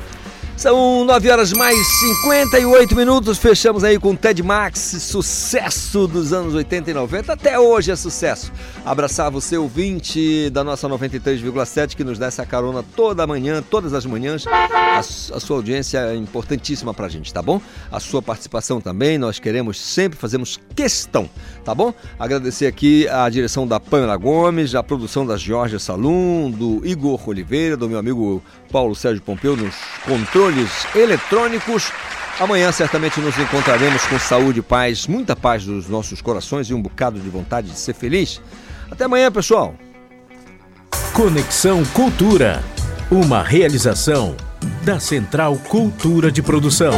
São 0.56 1.04
9 1.04 1.30
horas 1.30 1.52
mais 1.52 1.78
58 2.00 2.96
minutos. 2.96 3.38
Fechamos 3.38 3.84
aí 3.84 4.00
com 4.00 4.16
Ted 4.16 4.42
Max, 4.42 4.80
sucesso 5.00 6.08
dos 6.08 6.32
anos 6.32 6.54
80 6.54 6.90
e 6.90 6.94
90. 6.94 7.34
Até 7.34 7.56
hoje 7.56 7.92
é 7.92 7.94
sucesso. 7.94 8.52
Abraçar 8.84 9.30
você, 9.30 9.56
ouvinte 9.56 10.50
da 10.50 10.64
nossa 10.64 10.88
93,7, 10.88 11.94
que 11.94 12.02
nos 12.02 12.18
dá 12.18 12.26
essa 12.26 12.44
carona 12.44 12.82
toda 12.96 13.24
manhã, 13.28 13.62
todas 13.62 13.94
as 13.94 14.04
manhãs. 14.04 14.44
A, 14.96 15.36
a 15.36 15.40
sua 15.40 15.56
audiência 15.56 15.98
é 15.98 16.14
importantíssima 16.14 16.94
pra 16.94 17.08
gente, 17.08 17.32
tá 17.32 17.42
bom? 17.42 17.60
A 17.90 18.00
sua 18.00 18.22
participação 18.22 18.80
também, 18.80 19.18
nós 19.18 19.38
queremos 19.38 19.78
sempre, 19.78 20.18
fazemos 20.18 20.58
questão, 20.74 21.28
tá 21.64 21.74
bom? 21.74 21.92
Agradecer 22.18 22.66
aqui 22.66 23.06
a 23.08 23.28
direção 23.28 23.66
da 23.66 23.78
Pamela 23.78 24.16
Gomes, 24.16 24.74
a 24.74 24.82
produção 24.82 25.26
da 25.26 25.36
Georgia 25.36 25.78
Salum, 25.78 26.50
do 26.50 26.80
Igor 26.84 27.28
Oliveira, 27.28 27.76
do 27.76 27.88
meu 27.88 27.98
amigo 27.98 28.42
Paulo 28.72 28.94
Sérgio 28.94 29.22
Pompeu 29.22 29.56
nos 29.56 29.74
controles 30.04 30.70
eletrônicos. 30.94 31.92
Amanhã 32.38 32.70
certamente 32.70 33.20
nos 33.20 33.38
encontraremos 33.38 34.04
com 34.06 34.18
saúde 34.18 34.60
paz, 34.60 35.06
muita 35.06 35.34
paz 35.34 35.66
nos 35.66 35.88
nossos 35.88 36.20
corações 36.20 36.68
e 36.68 36.74
um 36.74 36.82
bocado 36.82 37.18
de 37.18 37.28
vontade 37.28 37.70
de 37.70 37.78
ser 37.78 37.94
feliz. 37.94 38.40
Até 38.90 39.04
amanhã, 39.04 39.32
pessoal. 39.32 39.74
Conexão 41.12 41.82
Cultura. 41.86 42.62
Uma 43.10 43.42
realização 43.42 44.36
da 44.84 45.00
Central 45.00 45.56
Cultura 45.56 46.30
de 46.30 46.42
Produção. 46.42 46.92